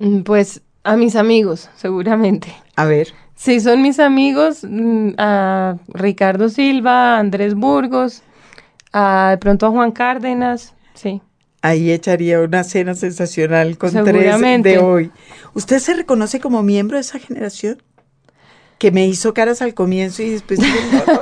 Mm, 0.00 0.20
Pues 0.22 0.62
a 0.84 0.96
mis 0.96 1.16
amigos, 1.16 1.68
seguramente. 1.76 2.54
A 2.76 2.84
ver. 2.86 3.08
Sí, 3.34 3.60
son 3.60 3.82
mis 3.82 3.98
amigos, 4.00 4.64
mm, 4.68 5.10
a 5.18 5.76
Ricardo 5.88 6.48
Silva, 6.48 7.16
a 7.16 7.18
Andrés 7.18 7.54
Burgos, 7.54 8.22
a 8.92 9.28
de 9.30 9.38
pronto 9.38 9.66
a 9.66 9.70
Juan 9.70 9.92
Cárdenas, 9.92 10.74
sí. 10.94 11.20
Ahí 11.60 11.90
echaría 11.90 12.40
una 12.40 12.62
cena 12.62 12.94
sensacional 12.94 13.78
con 13.78 13.92
tres 14.04 14.62
de 14.62 14.78
hoy. 14.78 15.10
¿Usted 15.54 15.80
se 15.80 15.94
reconoce 15.94 16.38
como 16.38 16.62
miembro 16.62 16.96
de 16.96 17.00
esa 17.00 17.18
generación? 17.18 17.82
Que 18.78 18.92
me 18.92 19.06
hizo 19.06 19.34
caras 19.34 19.60
al 19.60 19.74
comienzo 19.74 20.22
y 20.22 20.30
después... 20.30 20.60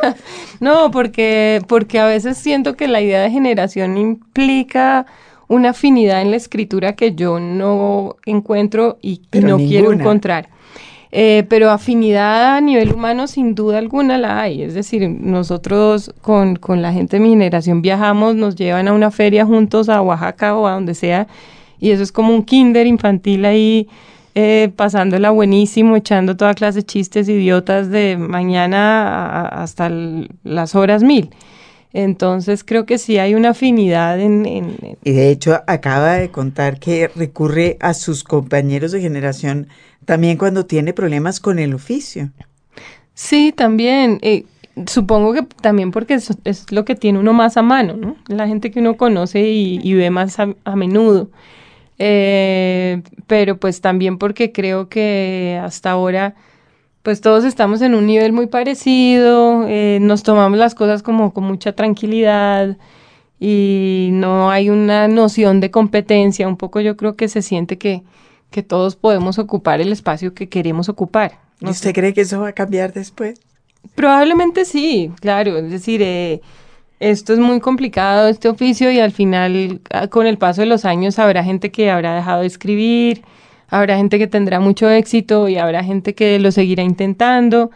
no, 0.60 0.90
porque, 0.90 1.62
porque 1.68 1.98
a 1.98 2.06
veces 2.06 2.36
siento 2.36 2.76
que 2.76 2.86
la 2.86 3.00
idea 3.00 3.22
de 3.22 3.30
generación 3.30 3.96
implica 3.96 5.06
una 5.48 5.70
afinidad 5.70 6.20
en 6.20 6.30
la 6.30 6.36
escritura 6.36 6.94
que 6.96 7.14
yo 7.14 7.40
no 7.40 8.16
encuentro 8.26 8.98
y, 9.00 9.22
Pero 9.30 9.48
no 9.48 9.56
quiero 9.56 9.92
encontrar. 9.92 10.50
Eh, 11.18 11.44
pero 11.48 11.70
afinidad 11.70 12.56
a 12.56 12.60
nivel 12.60 12.92
humano 12.92 13.26
sin 13.26 13.54
duda 13.54 13.78
alguna 13.78 14.18
la 14.18 14.38
hay. 14.38 14.60
Es 14.60 14.74
decir, 14.74 15.08
nosotros 15.08 16.12
con, 16.20 16.56
con 16.56 16.82
la 16.82 16.92
gente 16.92 17.16
de 17.16 17.22
mi 17.22 17.30
generación 17.30 17.80
viajamos, 17.80 18.34
nos 18.34 18.54
llevan 18.54 18.86
a 18.86 18.92
una 18.92 19.10
feria 19.10 19.46
juntos 19.46 19.88
a 19.88 20.02
Oaxaca 20.02 20.54
o 20.54 20.66
a 20.66 20.72
donde 20.72 20.94
sea, 20.94 21.26
y 21.80 21.92
eso 21.92 22.02
es 22.02 22.12
como 22.12 22.34
un 22.34 22.42
kinder 22.42 22.86
infantil 22.86 23.46
ahí, 23.46 23.88
eh, 24.34 24.70
pasándola 24.76 25.30
buenísimo, 25.30 25.96
echando 25.96 26.36
toda 26.36 26.52
clase 26.52 26.80
de 26.80 26.84
chistes 26.84 27.30
idiotas 27.30 27.88
de 27.88 28.18
mañana 28.18 29.46
hasta 29.46 29.88
las 30.44 30.74
horas 30.74 31.02
mil. 31.02 31.30
Entonces 31.96 32.62
creo 32.62 32.84
que 32.84 32.98
sí 32.98 33.16
hay 33.18 33.34
una 33.34 33.50
afinidad 33.50 34.20
en, 34.20 34.44
en- 34.44 34.76
en- 34.82 34.98
Y 35.02 35.12
de 35.12 35.30
hecho 35.30 35.62
acaba 35.66 36.12
de 36.14 36.30
contar 36.30 36.78
que 36.78 37.08
recurre 37.08 37.78
a 37.80 37.94
sus 37.94 38.22
compañeros 38.22 38.92
de 38.92 39.00
generación 39.00 39.68
también 40.04 40.36
cuando 40.36 40.66
tiene 40.66 40.92
problemas 40.92 41.40
con 41.40 41.58
el 41.58 41.72
oficio. 41.72 42.30
Sí, 43.14 43.52
también. 43.56 44.18
eh, 44.22 44.44
supongo 44.86 45.32
que 45.32 45.42
también 45.62 45.90
porque 45.90 46.14
es, 46.14 46.30
es 46.44 46.70
lo 46.70 46.84
que 46.84 46.94
tiene 46.94 47.18
uno 47.18 47.32
más 47.32 47.56
a 47.56 47.62
mano, 47.62 47.96
¿no? 47.96 48.16
La 48.28 48.46
gente 48.46 48.70
que 48.70 48.80
uno 48.80 48.96
conoce 48.98 49.48
y, 49.48 49.80
y 49.82 49.94
ve 49.94 50.10
más 50.10 50.38
a, 50.38 50.54
a 50.64 50.76
menudo. 50.76 51.30
Eh, 51.98 53.02
pero 53.26 53.58
pues 53.58 53.80
también 53.80 54.18
porque 54.18 54.52
creo 54.52 54.88
que 54.90 55.60
hasta 55.62 55.92
ahora 55.92 56.34
pues 57.06 57.20
todos 57.20 57.44
estamos 57.44 57.82
en 57.82 57.94
un 57.94 58.04
nivel 58.04 58.32
muy 58.32 58.48
parecido, 58.48 59.64
eh, 59.68 59.98
nos 60.00 60.24
tomamos 60.24 60.58
las 60.58 60.74
cosas 60.74 61.04
como 61.04 61.32
con 61.32 61.44
mucha 61.44 61.70
tranquilidad 61.70 62.76
y 63.38 64.08
no 64.10 64.50
hay 64.50 64.70
una 64.70 65.06
noción 65.06 65.60
de 65.60 65.70
competencia. 65.70 66.48
Un 66.48 66.56
poco 66.56 66.80
yo 66.80 66.96
creo 66.96 67.14
que 67.14 67.28
se 67.28 67.42
siente 67.42 67.78
que, 67.78 68.02
que 68.50 68.64
todos 68.64 68.96
podemos 68.96 69.38
ocupar 69.38 69.80
el 69.80 69.92
espacio 69.92 70.34
que 70.34 70.48
queremos 70.48 70.88
ocupar. 70.88 71.38
¿Y 71.60 71.68
usted 71.68 71.94
cree 71.94 72.12
que 72.12 72.22
eso 72.22 72.40
va 72.40 72.48
a 72.48 72.52
cambiar 72.52 72.92
después? 72.92 73.40
Probablemente 73.94 74.64
sí, 74.64 75.12
claro. 75.20 75.58
Es 75.58 75.70
decir, 75.70 76.02
eh, 76.02 76.40
esto 76.98 77.34
es 77.34 77.38
muy 77.38 77.60
complicado, 77.60 78.26
este 78.26 78.48
oficio, 78.48 78.90
y 78.90 78.98
al 78.98 79.12
final, 79.12 79.80
ah, 79.90 80.08
con 80.08 80.26
el 80.26 80.38
paso 80.38 80.62
de 80.62 80.66
los 80.66 80.84
años, 80.84 81.20
habrá 81.20 81.44
gente 81.44 81.70
que 81.70 81.88
habrá 81.88 82.16
dejado 82.16 82.40
de 82.40 82.48
escribir, 82.48 83.22
habrá 83.68 83.96
gente 83.96 84.18
que 84.18 84.26
tendrá 84.26 84.60
mucho 84.60 84.90
éxito 84.90 85.48
y 85.48 85.56
habrá 85.56 85.84
gente 85.84 86.14
que 86.14 86.38
lo 86.38 86.50
seguirá 86.52 86.82
intentando. 86.82 87.70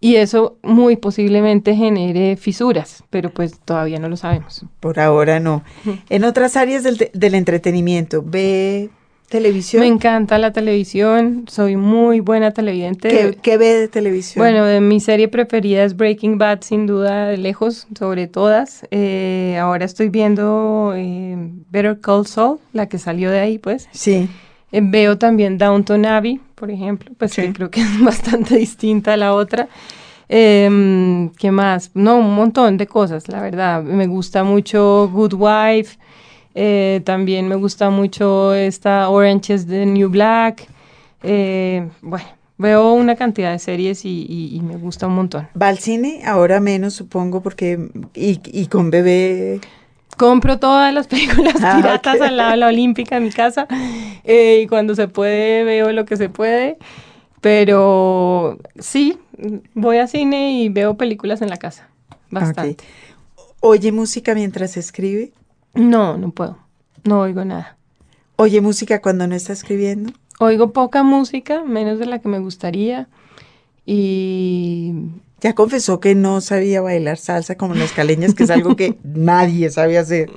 Y 0.00 0.16
eso 0.16 0.58
muy 0.62 0.96
posiblemente 0.96 1.74
genere 1.74 2.36
fisuras, 2.36 3.04
pero 3.08 3.30
pues 3.30 3.58
todavía 3.58 3.98
no 3.98 4.08
lo 4.10 4.18
sabemos. 4.18 4.66
Por 4.80 5.00
ahora 5.00 5.40
no. 5.40 5.64
En 6.10 6.24
otras 6.24 6.56
áreas 6.58 6.82
del, 6.82 7.10
del 7.14 7.34
entretenimiento, 7.34 8.22
¿ve 8.22 8.90
televisión? 9.30 9.80
Me 9.80 9.88
encanta 9.88 10.36
la 10.36 10.52
televisión, 10.52 11.46
soy 11.48 11.76
muy 11.76 12.20
buena 12.20 12.50
televidente. 12.50 13.08
¿Qué, 13.08 13.38
qué 13.40 13.56
ve 13.56 13.72
de 13.72 13.88
televisión? 13.88 14.42
Bueno, 14.44 14.66
de 14.66 14.82
mi 14.82 15.00
serie 15.00 15.28
preferida 15.28 15.84
es 15.84 15.96
Breaking 15.96 16.36
Bad, 16.36 16.60
sin 16.60 16.86
duda, 16.86 17.26
de 17.26 17.38
lejos, 17.38 17.86
sobre 17.98 18.26
todas. 18.26 18.86
Eh, 18.90 19.56
ahora 19.58 19.86
estoy 19.86 20.10
viendo 20.10 20.92
eh, 20.94 21.34
Better 21.70 21.98
Call 22.00 22.26
Saul, 22.26 22.58
la 22.74 22.88
que 22.88 22.98
salió 22.98 23.30
de 23.30 23.40
ahí, 23.40 23.58
pues. 23.58 23.88
Sí. 23.92 24.28
Eh, 24.76 24.80
veo 24.82 25.16
también 25.18 25.56
Downton 25.56 26.04
Abbey, 26.04 26.40
por 26.56 26.68
ejemplo, 26.70 27.12
pues 27.16 27.32
Sí. 27.32 27.42
que 27.42 27.52
creo 27.52 27.70
que 27.70 27.80
es 27.82 28.00
bastante 28.02 28.56
distinta 28.56 29.12
a 29.12 29.16
la 29.16 29.32
otra. 29.34 29.68
Em, 30.28 31.30
¿Qué 31.30 31.50
más? 31.50 31.90
No, 31.94 32.16
un 32.18 32.34
montón 32.34 32.76
de 32.76 32.86
cosas, 32.86 33.28
la 33.28 33.40
verdad. 33.40 33.82
Me 33.82 34.06
gusta 34.06 34.42
mucho 34.42 35.08
Good 35.12 35.34
Wife. 35.34 35.96
eh, 36.56 37.00
también 37.04 37.48
me 37.48 37.56
gusta 37.56 37.90
mucho 37.90 38.54
esta 38.54 39.08
Orange 39.08 39.54
is 39.54 39.66
the 39.66 39.84
New 39.86 40.08
Black. 40.08 40.66
eh, 41.22 41.88
bueno, 42.02 42.26
veo 42.58 42.92
una 42.92 43.16
cantidad 43.16 43.50
de 43.52 43.58
series 43.58 44.04
y, 44.04 44.26
y- 44.28 44.56
y 44.56 44.60
me 44.60 44.76
gusta 44.76 45.06
un 45.06 45.14
montón. 45.14 45.48
¿Va 45.60 45.68
al 45.68 45.78
cine? 45.78 46.20
Ahora 46.26 46.60
menos, 46.60 46.94
supongo, 46.94 47.40
porque... 47.42 47.88
Y, 48.14 48.40
y 48.44 48.66
con 48.66 48.90
bebé... 48.90 49.60
Compro 50.16 50.58
todas 50.58 50.92
las 50.94 51.06
películas 51.08 51.54
Ah, 51.62 51.76
piratas 51.76 52.16
ok. 52.16 52.22
al 52.22 52.36
lado 52.36 52.50
de 52.52 52.56
la 52.58 52.66
Olímpica 52.68 53.16
en 53.16 53.24
mi 53.24 53.30
casa 53.30 53.66
eh, 54.24 54.60
y 54.62 54.66
cuando 54.66 54.94
se 54.94 55.08
puede 55.08 55.64
veo 55.64 55.92
lo 55.92 56.04
que 56.04 56.16
se 56.16 56.28
puede. 56.28 56.78
Pero 57.40 58.58
sí, 58.78 59.18
voy 59.74 59.98
a 59.98 60.06
cine 60.06 60.52
y 60.62 60.68
veo 60.70 60.96
películas 60.96 61.42
en 61.42 61.50
la 61.50 61.56
casa. 61.58 61.88
Bastante. 62.30 62.82
¿Oye 63.60 63.92
música 63.92 64.34
mientras 64.34 64.76
escribe? 64.76 65.32
No, 65.74 66.16
no 66.16 66.30
puedo. 66.30 66.58
No 67.04 67.20
oigo 67.20 67.44
nada. 67.44 67.76
¿Oye 68.36 68.60
música 68.60 69.02
cuando 69.02 69.26
no 69.26 69.34
está 69.34 69.52
escribiendo? 69.52 70.12
Oigo 70.40 70.72
poca 70.72 71.02
música, 71.02 71.62
menos 71.64 71.98
de 71.98 72.06
la 72.06 72.18
que 72.18 72.28
me 72.28 72.38
gustaría. 72.38 73.08
Y 73.86 74.94
Ya 75.40 75.54
confesó 75.54 76.00
que 76.00 76.14
no 76.14 76.40
sabía 76.40 76.80
bailar 76.80 77.18
salsa 77.18 77.56
como 77.56 77.74
las 77.74 77.92
caleñas, 77.92 78.34
que 78.34 78.44
es 78.44 78.50
algo 78.50 78.76
que 78.76 78.96
nadie 79.04 79.70
sabe 79.70 79.98
hacer. 79.98 80.30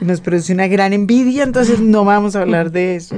Nos 0.00 0.20
produce 0.20 0.52
una 0.52 0.68
gran 0.68 0.92
envidia, 0.92 1.42
entonces 1.42 1.80
no 1.80 2.04
vamos 2.04 2.36
a 2.36 2.42
hablar 2.42 2.70
de 2.70 2.96
eso. 2.96 3.16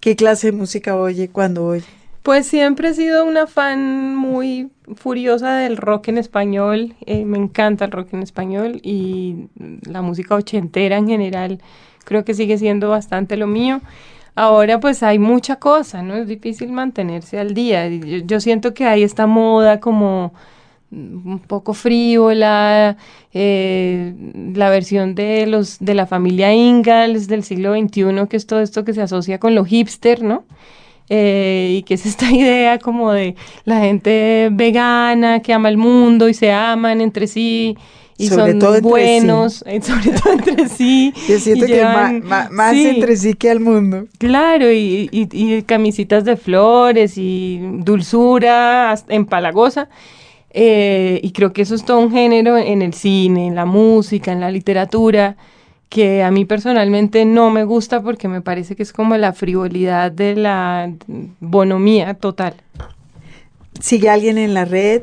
¿Qué 0.00 0.16
clase 0.16 0.48
de 0.50 0.56
música 0.56 0.96
oye 0.96 1.28
cuando 1.28 1.66
oye? 1.66 1.84
Pues 2.22 2.46
siempre 2.46 2.90
he 2.90 2.94
sido 2.94 3.24
una 3.24 3.46
fan 3.46 4.14
muy 4.14 4.70
furiosa 4.94 5.56
del 5.56 5.76
rock 5.76 6.08
en 6.08 6.18
español. 6.18 6.94
eh, 7.06 7.24
me 7.24 7.38
encanta 7.38 7.86
el 7.86 7.90
rock 7.90 8.12
en 8.12 8.22
español 8.22 8.80
y 8.82 9.48
la 9.88 10.02
música 10.02 10.34
ochentera 10.34 10.98
en 10.98 11.08
general 11.08 11.60
creo 12.04 12.24
que 12.24 12.34
sigue 12.34 12.58
siendo 12.58 12.90
bastante 12.90 13.36
lo 13.36 13.46
mío. 13.46 13.80
Ahora 14.40 14.80
pues 14.80 15.02
hay 15.02 15.18
mucha 15.18 15.56
cosa, 15.56 16.02
¿no? 16.02 16.16
Es 16.16 16.26
difícil 16.26 16.72
mantenerse 16.72 17.38
al 17.38 17.52
día. 17.52 17.86
Yo, 17.88 18.40
siento 18.40 18.72
que 18.72 18.86
hay 18.86 19.02
esta 19.02 19.26
moda 19.26 19.80
como 19.80 20.32
un 20.90 21.40
poco 21.46 21.74
frívola, 21.74 22.96
eh, 23.34 24.14
la 24.54 24.70
versión 24.70 25.14
de 25.14 25.46
los 25.46 25.78
de 25.78 25.92
la 25.92 26.06
familia 26.06 26.54
Ingalls 26.54 27.28
del 27.28 27.44
siglo 27.44 27.74
XXI, 27.74 28.28
que 28.30 28.38
es 28.38 28.46
todo 28.46 28.62
esto 28.62 28.82
que 28.82 28.94
se 28.94 29.02
asocia 29.02 29.38
con 29.38 29.54
lo 29.54 29.66
hipster, 29.66 30.22
¿no? 30.22 30.44
Eh, 31.10 31.76
y 31.78 31.82
que 31.82 31.94
es 31.94 32.06
esta 32.06 32.30
idea 32.32 32.78
como 32.78 33.12
de 33.12 33.36
la 33.64 33.80
gente 33.80 34.48
vegana 34.52 35.40
que 35.40 35.52
ama 35.52 35.68
el 35.68 35.76
mundo 35.76 36.30
y 36.30 36.34
se 36.34 36.50
aman 36.50 37.02
entre 37.02 37.26
sí 37.26 37.76
y 38.20 38.28
Sobre 38.28 38.52
son 38.52 38.58
todo 38.58 38.80
buenos, 38.82 39.64
eh, 39.66 39.80
sobre 39.82 40.10
todo 40.10 40.32
entre 40.34 40.68
sí. 40.68 41.12
Yo 41.28 41.38
siento 41.38 41.64
y 41.64 41.68
que 41.68 41.74
llevan- 41.76 42.22
ma- 42.24 42.48
más 42.50 42.72
sí. 42.74 42.86
entre 42.86 43.16
sí 43.16 43.34
que 43.34 43.50
al 43.50 43.60
mundo. 43.60 44.06
Claro, 44.18 44.70
y, 44.70 45.08
y- 45.10 45.28
y 45.32 45.62
camisitas 45.62 46.24
de 46.24 46.36
flores 46.36 47.16
y 47.16 47.60
dulzura 47.78 48.94
empalagosa. 49.08 49.88
Eh, 50.52 51.20
y 51.22 51.30
creo 51.30 51.52
que 51.52 51.62
eso 51.62 51.74
es 51.74 51.84
todo 51.84 51.98
un 52.00 52.10
género 52.10 52.58
en 52.58 52.82
el 52.82 52.92
cine, 52.92 53.46
en 53.46 53.54
la 53.54 53.64
música, 53.66 54.32
en 54.32 54.40
la 54.40 54.50
literatura, 54.50 55.36
que 55.88 56.22
a 56.22 56.30
mí 56.30 56.44
personalmente 56.44 57.24
no 57.24 57.50
me 57.50 57.64
gusta 57.64 58.02
porque 58.02 58.26
me 58.28 58.40
parece 58.40 58.74
que 58.76 58.82
es 58.82 58.92
como 58.92 59.16
la 59.16 59.32
frivolidad 59.32 60.10
de 60.12 60.34
la 60.36 60.92
bonomía 61.40 62.14
total. 62.14 62.54
¿Sigue 63.80 64.10
alguien 64.10 64.38
en 64.38 64.54
la 64.54 64.64
red? 64.64 65.02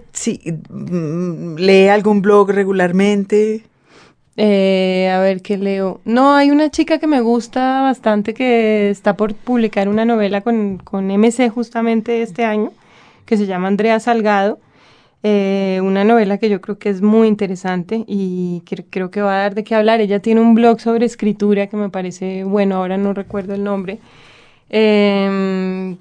Mm, 0.69 1.55
¿Lee 1.55 1.87
algún 1.87 2.21
blog 2.21 2.51
regularmente? 2.51 3.63
Eh, 4.37 5.09
a 5.11 5.19
ver 5.19 5.41
qué 5.41 5.57
leo. 5.57 5.99
No, 6.05 6.35
hay 6.35 6.51
una 6.51 6.69
chica 6.69 6.99
que 6.99 7.07
me 7.07 7.21
gusta 7.21 7.81
bastante 7.81 8.33
que 8.35 8.89
está 8.91 9.17
por 9.17 9.33
publicar 9.33 9.89
una 9.89 10.05
novela 10.05 10.41
con, 10.41 10.77
con 10.77 11.09
MC 11.09 11.49
justamente 11.49 12.21
este 12.21 12.45
año, 12.45 12.71
que 13.25 13.35
se 13.35 13.47
llama 13.47 13.67
Andrea 13.67 13.99
Salgado. 13.99 14.59
Eh, 15.23 15.79
una 15.83 16.03
novela 16.03 16.37
que 16.37 16.47
yo 16.47 16.61
creo 16.61 16.77
que 16.77 16.89
es 16.89 17.01
muy 17.01 17.27
interesante 17.27 18.05
y 18.07 18.61
que 18.65 18.85
creo 18.87 19.09
que 19.09 19.21
va 19.21 19.37
a 19.37 19.41
dar 19.41 19.55
de 19.55 19.63
qué 19.63 19.73
hablar. 19.73 20.01
Ella 20.01 20.19
tiene 20.19 20.41
un 20.41 20.53
blog 20.53 20.79
sobre 20.79 21.05
escritura 21.07 21.67
que 21.67 21.77
me 21.77 21.89
parece 21.89 22.43
bueno, 22.43 22.75
ahora 22.75 22.97
no 22.97 23.13
recuerdo 23.13 23.55
el 23.55 23.63
nombre. 23.63 23.99
Em, 24.69 25.97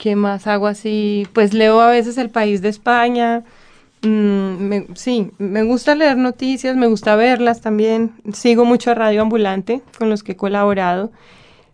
¿Qué 0.00 0.16
más 0.16 0.46
hago 0.46 0.66
así? 0.66 1.26
Pues 1.34 1.52
leo 1.52 1.78
a 1.82 1.90
veces 1.90 2.16
El 2.16 2.30
País 2.30 2.62
de 2.62 2.70
España. 2.70 3.44
Mm, 4.02 4.08
me- 4.68 4.86
sí, 4.94 5.30
me 5.36 5.62
gusta 5.62 5.94
leer 5.94 6.16
noticias, 6.16 6.74
me 6.74 6.86
gusta 6.86 7.16
verlas 7.16 7.60
también. 7.60 8.12
Sigo 8.32 8.64
mucho 8.64 8.92
a 8.92 8.94
Radio 8.94 9.20
Ambulante, 9.20 9.82
con 9.98 10.08
los 10.08 10.22
que 10.22 10.32
he 10.32 10.36
colaborado, 10.36 11.12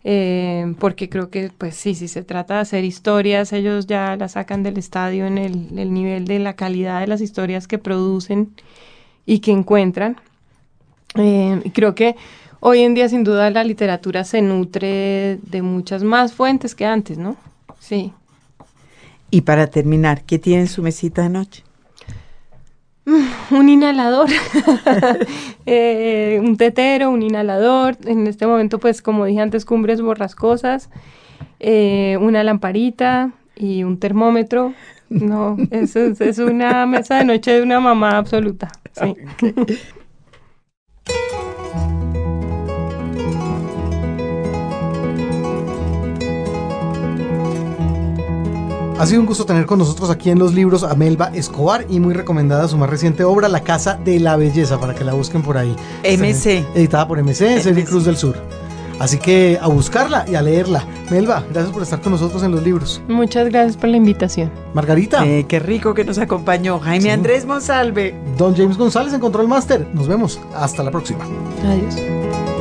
eh, 0.03 0.73
porque 0.79 1.07
creo 1.09 1.29
que, 1.29 1.51
pues 1.57 1.75
sí, 1.77 1.95
si 1.95 2.09
se 2.09 2.21
trata 2.23 2.55
de 2.55 2.59
hacer 2.61 2.83
historias, 2.83 3.53
ellos 3.53 3.87
ya 3.87 4.17
las 4.17 4.33
sacan 4.33 4.61
del 4.61 4.77
estadio 4.77 5.25
en 5.25 5.37
el, 5.37 5.79
el 5.79 5.93
nivel 5.93 6.25
de 6.25 6.39
la 6.39 6.55
calidad 6.57 6.99
de 6.99 7.07
las 7.07 7.21
historias 7.21 7.65
que 7.67 7.77
producen 7.77 8.49
y 9.25 9.39
que 9.39 9.51
encuentran. 9.51 10.17
Eh, 11.15 11.61
creo 11.73 11.95
que 11.95 12.15
hoy 12.59 12.81
en 12.81 12.93
día, 12.93 13.09
sin 13.09 13.23
duda, 13.23 13.49
la 13.51 13.63
literatura 13.63 14.23
se 14.25 14.41
nutre 14.41 15.39
de 15.43 15.61
muchas 15.61 16.03
más 16.03 16.33
fuentes 16.33 16.75
que 16.75 16.85
antes, 16.85 17.17
¿no? 17.17 17.37
Sí. 17.79 18.13
Y 19.29 19.41
para 19.41 19.67
terminar, 19.67 20.23
¿qué 20.23 20.39
tiene 20.39 20.61
en 20.61 20.67
su 20.67 20.81
mesita 20.81 21.23
de 21.23 21.29
noche? 21.29 21.63
Un 23.51 23.69
inhalador, 23.69 24.29
Eh, 25.65 26.39
un 26.41 26.57
tetero, 26.57 27.09
un 27.09 27.21
inhalador. 27.23 27.97
En 28.05 28.27
este 28.27 28.47
momento, 28.47 28.79
pues, 28.79 29.01
como 29.01 29.25
dije 29.25 29.41
antes, 29.41 29.65
cumbres 29.65 30.01
borrascosas, 30.01 30.89
eh, 31.59 32.17
una 32.21 32.43
lamparita 32.43 33.31
y 33.55 33.83
un 33.83 33.99
termómetro. 33.99 34.73
No, 35.09 35.57
eso 35.71 35.99
es, 35.99 36.21
es 36.21 36.37
una 36.39 36.85
mesa 36.85 37.17
de 37.17 37.25
noche 37.25 37.51
de 37.51 37.61
una 37.61 37.79
mamá 37.79 38.17
absoluta. 38.17 38.69
Sí. 38.93 39.15
Ha 48.99 49.05
sido 49.05 49.21
un 49.21 49.27
gusto 49.27 49.45
tener 49.45 49.65
con 49.67 49.77
nosotros 49.77 50.09
aquí 50.09 50.31
en 50.31 50.39
los 50.39 50.53
libros 50.55 50.83
a 50.83 50.95
Melba 50.95 51.29
Escobar 51.33 51.85
y 51.87 51.99
muy 51.99 52.13
recomendada 52.15 52.67
su 52.67 52.77
más 52.77 52.89
reciente 52.89 53.23
obra, 53.23 53.47
La 53.47 53.59
Casa 53.61 53.99
de 54.03 54.19
la 54.19 54.35
Belleza, 54.37 54.79
para 54.79 54.95
que 54.95 55.03
la 55.03 55.13
busquen 55.13 55.43
por 55.43 55.55
ahí. 55.57 55.75
MC. 56.03 56.65
Editada 56.73 57.07
por 57.07 57.19
MC, 57.21 57.61
Serie. 57.61 57.83
Cruz 57.85 58.05
del 58.05 58.17
Sur. 58.17 58.35
Así 58.99 59.19
que 59.19 59.59
a 59.61 59.67
buscarla 59.67 60.25
y 60.27 60.33
a 60.33 60.41
leerla. 60.41 60.83
Melba, 61.11 61.43
gracias 61.51 61.71
por 61.71 61.83
estar 61.83 62.01
con 62.01 62.13
nosotros 62.13 62.41
en 62.41 62.51
los 62.51 62.63
libros. 62.63 62.99
Muchas 63.07 63.47
gracias 63.49 63.77
por 63.77 63.89
la 63.89 63.97
invitación. 63.97 64.49
Margarita, 64.73 65.23
Eh, 65.27 65.45
qué 65.47 65.59
rico 65.59 65.93
que 65.93 66.03
nos 66.03 66.17
acompañó 66.17 66.79
Jaime 66.79 67.03
Sí. 67.03 67.09
Andrés 67.09 67.45
Monsalve. 67.45 68.15
Don 68.35 68.55
James 68.55 68.77
González 68.77 69.13
en 69.13 69.19
Control 69.19 69.47
Master. 69.47 69.87
Nos 69.93 70.07
vemos. 70.07 70.39
Hasta 70.55 70.81
la 70.81 70.89
próxima. 70.89 71.23
Adiós. 71.63 72.56